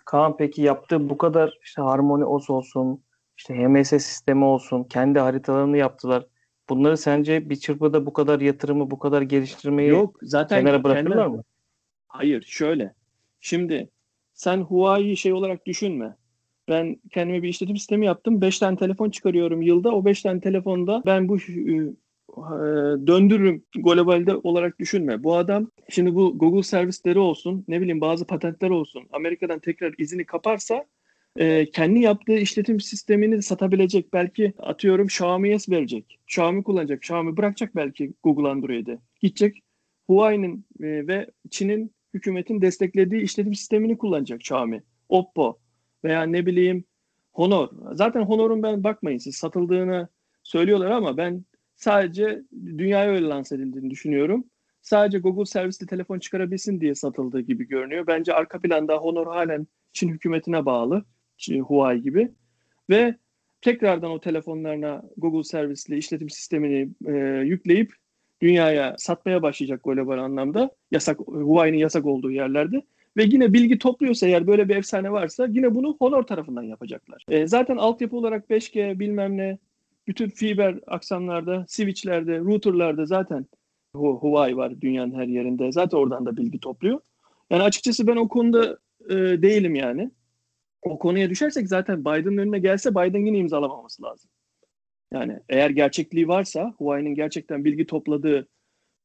Kaan 0.05 0.37
peki 0.37 0.61
yaptığı 0.61 1.09
bu 1.09 1.17
kadar 1.17 1.57
işte 1.63 1.81
Harmony 1.81 2.23
OS 2.23 2.49
olsun, 2.49 3.01
işte 3.37 3.55
HMS 3.55 3.89
sistemi 3.89 4.45
olsun, 4.45 4.83
kendi 4.83 5.19
haritalarını 5.19 5.77
yaptılar. 5.77 6.25
Bunları 6.69 6.97
sence 6.97 7.49
bir 7.49 7.55
çırpıda 7.55 8.05
bu 8.05 8.13
kadar 8.13 8.41
yatırımı, 8.41 8.91
bu 8.91 8.99
kadar 8.99 9.21
geliştirmeyi 9.21 9.89
Yok, 9.89 10.17
zaten 10.21 10.59
kenara 10.59 10.83
bırakırlar 10.83 11.17
kendi... 11.17 11.37
mı? 11.37 11.43
Hayır, 12.07 12.43
şöyle. 12.47 12.98
Şimdi 13.39 13.89
sen 14.33 14.57
Huawei'yi 14.57 15.17
şey 15.17 15.33
olarak 15.33 15.65
düşünme. 15.65 16.15
Ben 16.69 16.97
kendime 17.11 17.43
bir 17.43 17.49
işletim 17.49 17.77
sistemi 17.77 18.05
yaptım. 18.05 18.41
5 18.41 18.59
tane 18.59 18.77
telefon 18.77 19.09
çıkarıyorum 19.09 19.61
yılda. 19.61 19.95
O 19.95 20.05
5 20.05 20.21
tane 20.21 20.39
telefonda 20.39 21.03
ben 21.05 21.29
bu 21.29 21.37
e, 21.37 22.51
döndürürüm 23.07 23.63
globalde 23.75 24.35
olarak 24.35 24.79
düşünme. 24.79 25.23
Bu 25.23 25.35
adam 25.35 25.71
şimdi 25.89 26.15
bu 26.15 26.37
Google 26.37 26.63
servisleri 26.63 27.19
olsun 27.19 27.65
ne 27.67 27.81
bileyim 27.81 28.01
bazı 28.01 28.27
patentler 28.27 28.69
olsun 28.69 29.03
Amerika'dan 29.11 29.59
tekrar 29.59 29.93
izini 29.97 30.25
kaparsa 30.25 30.85
e, 31.37 31.71
kendi 31.71 31.99
yaptığı 31.99 32.37
işletim 32.37 32.79
sistemini 32.79 33.43
satabilecek. 33.43 34.13
Belki 34.13 34.53
atıyorum 34.59 35.05
Xiaomi'ye 35.05 35.57
verecek. 35.69 36.19
Xiaomi 36.27 36.63
kullanacak. 36.63 36.99
Xiaomi 37.01 37.37
bırakacak 37.37 37.75
belki 37.75 38.13
Google 38.23 38.49
Android'e. 38.49 38.97
Gidecek 39.21 39.63
Huawei'nin 40.07 40.65
e, 40.79 41.07
ve 41.07 41.29
Çin'in 41.49 41.91
hükümetin 42.13 42.61
desteklediği 42.61 43.21
işletim 43.21 43.55
sistemini 43.55 43.97
kullanacak 43.97 44.39
Xiaomi. 44.39 44.83
Oppo 45.09 45.59
veya 46.03 46.23
ne 46.23 46.45
bileyim 46.45 46.83
Honor. 47.31 47.69
Zaten 47.93 48.21
Honor'un 48.21 48.63
ben 48.63 48.83
bakmayın 48.83 49.17
siz 49.17 49.35
satıldığını 49.35 50.07
söylüyorlar 50.43 50.91
ama 50.91 51.17
ben 51.17 51.45
sadece 51.75 52.41
dünyaya 52.77 53.11
öyle 53.11 53.27
lanse 53.27 53.55
edildiğini 53.55 53.89
düşünüyorum. 53.89 54.43
Sadece 54.81 55.19
Google 55.19 55.45
servisli 55.45 55.85
telefon 55.87 56.19
çıkarabilsin 56.19 56.81
diye 56.81 56.95
satıldığı 56.95 57.41
gibi 57.41 57.67
görünüyor. 57.67 58.07
Bence 58.07 58.33
arka 58.33 58.61
planda 58.61 58.97
Honor 58.97 59.27
halen 59.27 59.67
Çin 59.93 60.09
hükümetine 60.09 60.65
bağlı. 60.65 61.05
Huawei 61.67 62.01
gibi 62.01 62.31
ve 62.89 63.15
tekrardan 63.61 64.11
o 64.11 64.19
telefonlarına 64.19 65.03
Google 65.17 65.43
servisli 65.43 65.97
işletim 65.97 66.29
sistemini 66.29 66.89
e, 67.05 67.11
yükleyip 67.45 67.93
dünyaya 68.41 68.95
satmaya 68.97 69.41
başlayacak 69.41 69.83
global 69.83 70.17
anlamda 70.17 70.71
yasak 70.91 71.19
Huawei'nin 71.19 71.77
yasak 71.77 72.05
olduğu 72.05 72.31
yerlerde 72.31 72.81
ve 73.17 73.23
yine 73.23 73.53
bilgi 73.53 73.79
topluyorsa 73.79 74.27
eğer 74.27 74.47
böyle 74.47 74.69
bir 74.69 74.75
efsane 74.75 75.11
varsa 75.11 75.47
yine 75.49 75.75
bunu 75.75 75.95
Honor 75.99 76.23
tarafından 76.23 76.63
yapacaklar. 76.63 77.25
E, 77.29 77.47
zaten 77.47 77.77
altyapı 77.77 78.17
olarak 78.17 78.49
5G 78.49 78.99
bilmem 78.99 79.37
ne 79.37 79.57
bütün 80.07 80.29
fiber 80.29 80.79
aksamlarda, 80.87 81.65
switchlerde, 81.67 82.39
routerlarda 82.39 83.05
zaten 83.05 83.45
Huawei 83.95 84.57
var 84.57 84.81
dünyanın 84.81 85.13
her 85.13 85.27
yerinde. 85.27 85.71
Zaten 85.71 85.97
oradan 85.97 86.25
da 86.25 86.37
bilgi 86.37 86.59
topluyor. 86.59 86.99
Yani 87.49 87.63
açıkçası 87.63 88.07
ben 88.07 88.15
o 88.15 88.27
konuda 88.27 88.77
e, 89.09 89.15
değilim 89.15 89.75
yani 89.75 90.11
o 90.81 90.99
konuya 90.99 91.29
düşersek 91.29 91.67
zaten 91.67 92.01
Biden'ın 92.01 92.37
önüne 92.37 92.59
gelse 92.59 92.91
Biden 92.91 93.25
yine 93.25 93.37
imzalamaması 93.37 94.03
lazım. 94.03 94.29
Yani 95.13 95.39
eğer 95.49 95.69
gerçekliği 95.69 96.27
varsa 96.27 96.73
Huawei'nin 96.77 97.15
gerçekten 97.15 97.65
bilgi 97.65 97.85
topladığı 97.85 98.47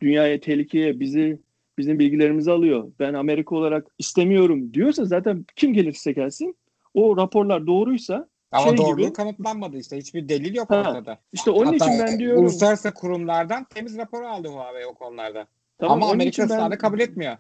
dünyaya 0.03 0.41
tehlikeye 0.41 1.01
bizi 1.01 1.39
bizim 1.79 1.99
bilgilerimizi 1.99 2.51
alıyor. 2.51 2.93
Ben 2.99 3.15
Amerika 3.15 3.57
olarak 3.57 3.87
istemiyorum 3.99 4.75
diyorsa 4.75 5.05
zaten 5.05 5.47
kim 5.57 5.73
gelirse 5.73 6.13
gelsin 6.13 6.57
o 6.95 7.17
raporlar 7.17 7.67
doğruysa 7.67 8.29
ama 8.53 8.69
şey 8.69 8.77
doğruluğu 8.77 9.03
gibi, 9.03 9.13
kanıtlanmadı 9.13 9.79
işte. 9.79 9.97
Hiçbir 9.97 10.29
delil 10.29 10.55
yok 10.55 10.71
ha, 10.71 10.81
ortada. 10.81 11.19
İşte 11.33 11.51
onun 11.51 11.73
Hatta 11.73 11.77
için 11.77 12.07
ben 12.07 12.19
diyorum. 12.19 12.43
Uluslararası 12.43 12.95
kurumlardan 12.95 13.65
temiz 13.65 13.99
rapor 13.99 14.23
aldı 14.23 14.49
Huawei 14.49 14.87
o 14.87 14.95
konularda. 14.95 15.47
Tamam, 15.79 16.03
Ama 16.03 16.13
Amerika 16.13 16.49
ben, 16.49 16.79
kabul 16.79 17.01
etmiyor. 17.01 17.37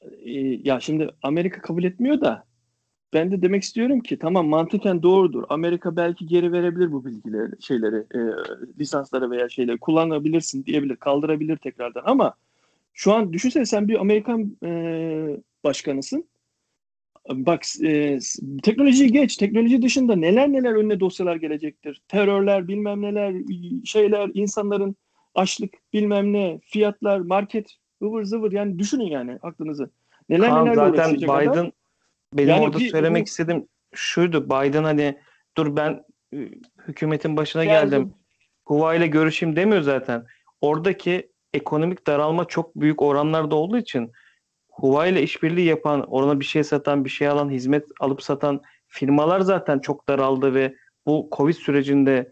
E, 0.00 0.30
ya 0.40 0.80
şimdi 0.80 1.10
Amerika 1.22 1.60
kabul 1.60 1.84
etmiyor 1.84 2.20
da 2.20 2.44
ben 3.12 3.30
de 3.30 3.42
demek 3.42 3.62
istiyorum 3.62 4.00
ki 4.00 4.18
tamam 4.18 4.48
mantıken 4.48 5.02
doğrudur. 5.02 5.44
Amerika 5.48 5.96
belki 5.96 6.26
geri 6.26 6.52
verebilir 6.52 6.92
bu 6.92 7.04
bilgileri, 7.04 7.62
şeyleri, 7.62 7.96
e, 7.96 8.20
lisansları 8.80 9.30
veya 9.30 9.48
şeyleri 9.48 9.78
kullanabilirsin 9.78 10.64
diyebilir, 10.64 10.96
kaldırabilir 10.96 11.56
tekrardan. 11.56 12.02
Ama 12.04 12.34
şu 12.94 13.12
an 13.12 13.32
düşünsene 13.32 13.66
sen 13.66 13.88
bir 13.88 14.00
Amerikan 14.00 14.56
e, 14.64 14.70
başkanısın. 15.64 16.24
Bak 17.28 17.62
e, 17.82 18.18
teknolojiyi 18.62 19.12
geç. 19.12 19.36
Teknoloji 19.36 19.82
dışında 19.82 20.16
neler 20.16 20.52
neler 20.52 20.74
önüne 20.74 21.00
dosyalar 21.00 21.36
gelecektir. 21.36 22.02
Terörler, 22.08 22.68
bilmem 22.68 23.02
neler, 23.02 23.34
şeyler, 23.84 24.30
insanların 24.34 24.96
açlık, 25.34 25.74
bilmem 25.92 26.32
ne, 26.32 26.60
fiyatlar, 26.64 27.20
market, 27.20 27.76
ıvır 28.02 28.24
zıvır. 28.24 28.52
Yani 28.52 28.78
düşünün 28.78 29.06
yani 29.06 29.38
aklınızı. 29.42 29.90
Neler 30.28 30.50
Kaan, 30.50 30.66
neler 30.66 30.74
zaten 30.74 31.16
Biden 31.16 31.48
adam. 31.48 31.72
Benim 32.32 32.48
yani 32.48 32.62
orada 32.62 32.78
bir, 32.78 32.90
söylemek 32.90 33.22
bu... 33.22 33.24
istediğim 33.24 33.68
şuydu. 33.94 34.46
Biden 34.46 34.84
hani 34.84 35.18
dur 35.56 35.76
ben 35.76 36.04
hükümetin 36.88 37.36
başına 37.36 37.64
geldim. 37.64 37.90
geldim. 37.90 38.14
Huawei 38.64 38.98
ile 38.98 39.06
görüşeyim 39.06 39.56
demiyor 39.56 39.82
zaten. 39.82 40.26
Oradaki 40.60 41.32
ekonomik 41.54 42.06
daralma 42.06 42.44
çok 42.44 42.76
büyük 42.76 43.02
oranlarda 43.02 43.56
olduğu 43.56 43.78
için 43.78 44.12
Huawei 44.68 45.12
ile 45.12 45.22
işbirliği 45.22 45.66
yapan, 45.66 46.04
orana 46.10 46.40
bir 46.40 46.44
şey 46.44 46.64
satan, 46.64 47.04
bir 47.04 47.10
şey 47.10 47.28
alan, 47.28 47.50
hizmet 47.50 47.84
alıp 48.00 48.22
satan 48.22 48.62
firmalar 48.86 49.40
zaten 49.40 49.78
çok 49.78 50.08
daraldı 50.08 50.54
ve 50.54 50.74
bu 51.06 51.28
Covid 51.36 51.54
sürecinde 51.54 52.30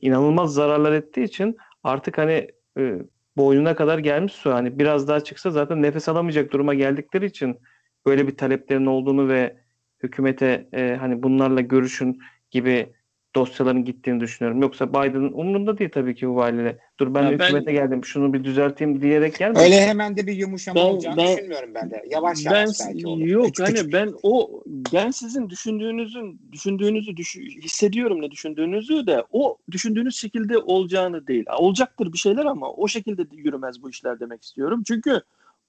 inanılmaz 0.00 0.54
zararlar 0.54 0.92
ettiği 0.92 1.24
için 1.24 1.56
artık 1.82 2.18
hani 2.18 2.48
e, 2.78 2.94
boynuna 3.36 3.76
kadar 3.76 3.98
gelmiş 3.98 4.32
su. 4.32 4.52
Hani 4.52 4.78
biraz 4.78 5.08
daha 5.08 5.20
çıksa 5.20 5.50
zaten 5.50 5.82
nefes 5.82 6.08
alamayacak 6.08 6.52
duruma 6.52 6.74
geldikleri 6.74 7.26
için 7.26 7.58
böyle 8.06 8.26
bir 8.26 8.36
taleplerin 8.36 8.86
olduğunu 8.86 9.28
ve 9.28 9.56
hükümete 10.02 10.68
e, 10.72 10.96
hani 11.00 11.22
bunlarla 11.22 11.60
görüşün 11.60 12.18
gibi 12.50 12.92
dosyaların 13.36 13.84
gittiğini 13.84 14.20
düşünüyorum. 14.20 14.62
Yoksa 14.62 14.88
Biden'ın 14.88 15.32
umurunda 15.32 15.78
değil 15.78 15.90
tabii 15.90 16.14
ki 16.14 16.28
bu 16.28 16.36
valiyle. 16.36 16.78
Dur 17.00 17.14
ben, 17.14 17.22
ya 17.22 17.30
hükümete 17.30 17.66
ben, 17.66 17.74
geldim 17.74 18.04
şunu 18.04 18.32
bir 18.32 18.44
düzelteyim 18.44 19.02
diyerek 19.02 19.38
gelmedim. 19.38 19.62
Öyle 19.62 19.86
hemen 19.86 20.16
de 20.16 20.26
bir 20.26 20.32
yumuşama 20.32 20.80
ben, 20.80 20.84
olacağını 20.84 21.16
ben, 21.16 21.36
düşünmüyorum 21.36 21.74
ben 21.74 21.90
de. 21.90 22.02
Yavaş 22.10 22.44
yavaş 22.44 22.68
ben, 22.80 22.88
belki 22.88 23.06
olur. 23.06 23.26
Yok 23.26 23.46
küçük, 23.46 23.66
hani 23.66 23.74
küçük. 23.74 23.92
ben 23.92 24.14
o 24.22 24.62
ben 24.66 25.10
sizin 25.10 25.50
düşündüğünüzün 25.50 26.40
düşündüğünüzü 26.52 27.16
düşü, 27.16 27.40
hissediyorum 27.40 28.22
ne 28.22 28.30
düşündüğünüzü 28.30 29.06
de 29.06 29.24
o 29.30 29.58
düşündüğünüz 29.70 30.16
şekilde 30.16 30.58
olacağını 30.58 31.26
değil. 31.26 31.44
Olacaktır 31.58 32.12
bir 32.12 32.18
şeyler 32.18 32.44
ama 32.44 32.72
o 32.72 32.88
şekilde 32.88 33.22
yürümez 33.32 33.82
bu 33.82 33.90
işler 33.90 34.20
demek 34.20 34.42
istiyorum. 34.42 34.82
Çünkü 34.86 35.20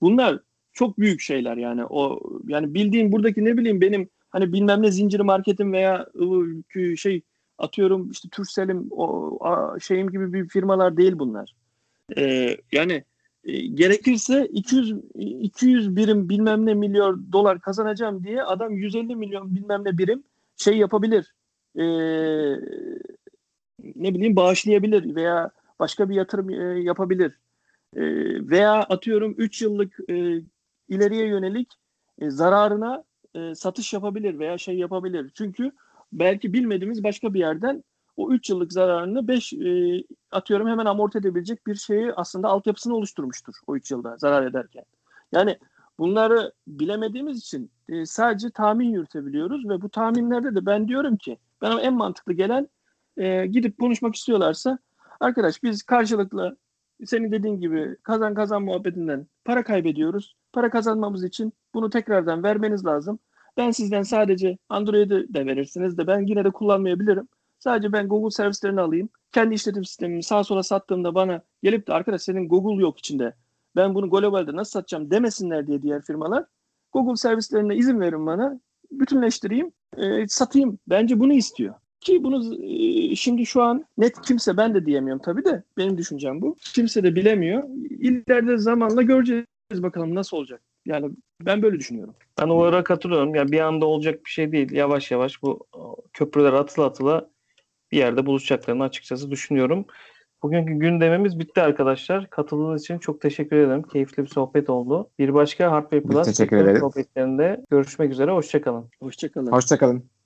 bunlar 0.01 0.39
çok 0.77 0.99
büyük 0.99 1.21
şeyler 1.21 1.57
yani 1.57 1.85
o 1.85 2.19
yani 2.47 2.73
bildiğin 2.73 3.11
buradaki 3.11 3.45
ne 3.45 3.57
bileyim 3.57 3.81
benim 3.81 4.09
hani 4.29 4.53
bilmem 4.53 4.81
ne 4.81 4.91
zinciri 4.91 5.23
marketim 5.23 5.73
veya 5.73 6.07
şey 6.97 7.21
atıyorum 7.57 8.11
işte 8.11 8.29
Turkcell'im 8.29 8.87
o 8.91 9.39
şeyim 9.79 10.09
gibi 10.09 10.33
bir 10.33 10.47
firmalar 10.47 10.97
değil 10.97 11.13
bunlar. 11.19 11.55
Ee, 12.17 12.57
yani 12.71 13.03
e, 13.43 13.67
gerekirse 13.67 14.45
200 14.45 14.95
200 15.15 15.95
birim 15.95 16.29
bilmem 16.29 16.65
ne 16.65 16.73
milyon 16.73 17.31
dolar 17.31 17.59
kazanacağım 17.61 18.23
diye 18.23 18.43
adam 18.43 18.73
150 18.75 19.15
milyon 19.15 19.55
bilmem 19.55 19.85
ne 19.85 19.97
birim 19.97 20.23
şey 20.57 20.77
yapabilir. 20.77 21.33
Ee, 21.75 21.83
ne 23.95 24.13
bileyim 24.13 24.35
bağışlayabilir 24.35 25.15
veya 25.15 25.51
başka 25.79 26.09
bir 26.09 26.15
yatırım 26.15 26.49
e, 26.49 26.81
yapabilir. 26.81 27.31
E, 27.95 28.01
veya 28.49 28.73
atıyorum 28.73 29.35
3 29.37 29.61
yıllık 29.61 29.99
e, 30.09 30.41
ileriye 30.89 31.27
yönelik 31.27 31.73
e, 32.19 32.29
zararına 32.29 33.03
e, 33.35 33.55
satış 33.55 33.93
yapabilir 33.93 34.39
veya 34.39 34.57
şey 34.57 34.77
yapabilir. 34.77 35.31
Çünkü 35.35 35.71
belki 36.13 36.53
bilmediğimiz 36.53 37.03
başka 37.03 37.33
bir 37.33 37.39
yerden 37.39 37.83
o 38.17 38.31
3 38.31 38.49
yıllık 38.49 38.73
zararını 38.73 39.27
5 39.27 39.53
e, 39.53 40.03
atıyorum 40.31 40.67
hemen 40.67 40.85
amorti 40.85 41.17
edebilecek 41.17 41.67
bir 41.67 41.75
şeyi 41.75 42.13
aslında 42.13 42.47
altyapısını 42.47 42.95
oluşturmuştur 42.95 43.53
o 43.67 43.75
3 43.75 43.91
yılda 43.91 44.17
zarar 44.17 44.45
ederken. 44.45 44.83
Yani 45.31 45.57
bunları 45.99 46.53
bilemediğimiz 46.67 47.37
için 47.37 47.71
e, 47.89 48.05
sadece 48.05 48.49
tahmin 48.49 48.89
yürütebiliyoruz 48.89 49.69
ve 49.69 49.81
bu 49.81 49.89
tahminlerde 49.89 50.55
de 50.55 50.65
ben 50.65 50.87
diyorum 50.87 51.17
ki 51.17 51.37
bana 51.61 51.81
en 51.81 51.93
mantıklı 51.93 52.33
gelen 52.33 52.67
e, 53.17 53.45
gidip 53.45 53.79
konuşmak 53.79 54.15
istiyorlarsa 54.15 54.79
arkadaş 55.19 55.63
biz 55.63 55.83
karşılıklı 55.83 56.57
senin 57.05 57.31
dediğin 57.31 57.59
gibi 57.59 57.97
kazan 58.03 58.33
kazan 58.33 58.63
muhabbetinden 58.63 59.27
para 59.45 59.63
kaybediyoruz. 59.63 60.35
Para 60.57 60.69
kazanmamız 60.69 61.23
için 61.23 61.53
bunu 61.73 61.89
tekrardan 61.89 62.43
vermeniz 62.43 62.85
lazım. 62.85 63.19
Ben 63.57 63.71
sizden 63.71 64.01
sadece 64.01 64.57
Android'i 64.69 65.33
de 65.33 65.45
verirsiniz 65.45 65.97
de 65.97 66.07
ben 66.07 66.27
yine 66.27 66.43
de 66.43 66.51
kullanmayabilirim. 66.51 67.27
Sadece 67.59 67.93
ben 67.93 68.07
Google 68.07 68.31
servislerini 68.31 68.81
alayım. 68.81 69.09
Kendi 69.31 69.55
işletim 69.55 69.85
sistemimi 69.85 70.23
sağa 70.23 70.43
sola 70.43 70.63
sattığımda 70.63 71.15
bana 71.15 71.41
gelip 71.63 71.87
de 71.87 71.93
arkadaş 71.93 72.21
senin 72.21 72.47
Google 72.47 72.81
yok 72.81 72.99
içinde. 72.99 73.33
Ben 73.75 73.95
bunu 73.95 74.09
globalde 74.09 74.55
nasıl 74.55 74.71
satacağım 74.71 75.11
demesinler 75.11 75.67
diye 75.67 75.81
diğer 75.81 76.01
firmalar. 76.01 76.45
Google 76.93 77.15
servislerine 77.15 77.75
izin 77.75 77.99
verin 77.99 78.25
bana. 78.25 78.59
Bütünleştireyim, 78.91 79.71
e, 79.97 80.27
satayım. 80.27 80.79
Bence 80.87 81.19
bunu 81.19 81.33
istiyor. 81.33 81.73
Ki 81.99 82.23
bunu 82.23 82.63
e, 82.63 83.15
şimdi 83.15 83.45
şu 83.45 83.61
an 83.61 83.85
net 83.97 84.21
kimse 84.21 84.57
ben 84.57 84.73
de 84.73 84.85
diyemiyorum 84.85 85.21
tabii 85.25 85.45
de 85.45 85.63
benim 85.77 85.97
düşüncem 85.97 86.41
bu. 86.41 86.55
Kimse 86.73 87.03
de 87.03 87.15
bilemiyor. 87.15 87.63
İleride 87.89 88.57
zamanla 88.57 89.01
göreceğiz 89.01 89.45
bakalım 89.71 90.15
nasıl 90.15 90.37
olacak. 90.37 90.61
Yani 90.85 91.11
ben 91.41 91.61
böyle 91.61 91.79
düşünüyorum. 91.79 92.15
Ben 92.41 92.47
olarak 92.47 92.85
katılıyorum. 92.85 93.35
Yani 93.35 93.51
bir 93.51 93.59
anda 93.59 93.85
olacak 93.85 94.25
bir 94.25 94.29
şey 94.29 94.51
değil. 94.51 94.71
Yavaş 94.71 95.11
yavaş 95.11 95.41
bu 95.43 95.67
köprüler 96.13 96.53
atıla 96.53 96.85
atıla 96.85 97.29
bir 97.91 97.97
yerde 97.97 98.25
buluşacaklarını 98.25 98.83
açıkçası 98.83 99.31
düşünüyorum. 99.31 99.85
Bugünkü 100.43 100.73
gündemimiz 100.73 101.39
bitti 101.39 101.61
arkadaşlar. 101.61 102.29
Katıldığınız 102.29 102.81
için 102.81 102.99
çok 102.99 103.21
teşekkür 103.21 103.55
ederim. 103.55 103.83
Keyifli 103.83 104.23
bir 104.23 104.27
sohbet 104.27 104.69
oldu. 104.69 105.09
Bir 105.19 105.33
başka 105.33 105.71
Hardware 105.71 106.01
Plus 106.01 106.37
sohbetlerinde 106.79 107.65
görüşmek 107.69 108.11
üzere. 108.11 108.31
Hoşçakalın. 108.31 108.89
Hoşçakalın. 109.01 109.51
Hoşçakalın. 109.51 110.16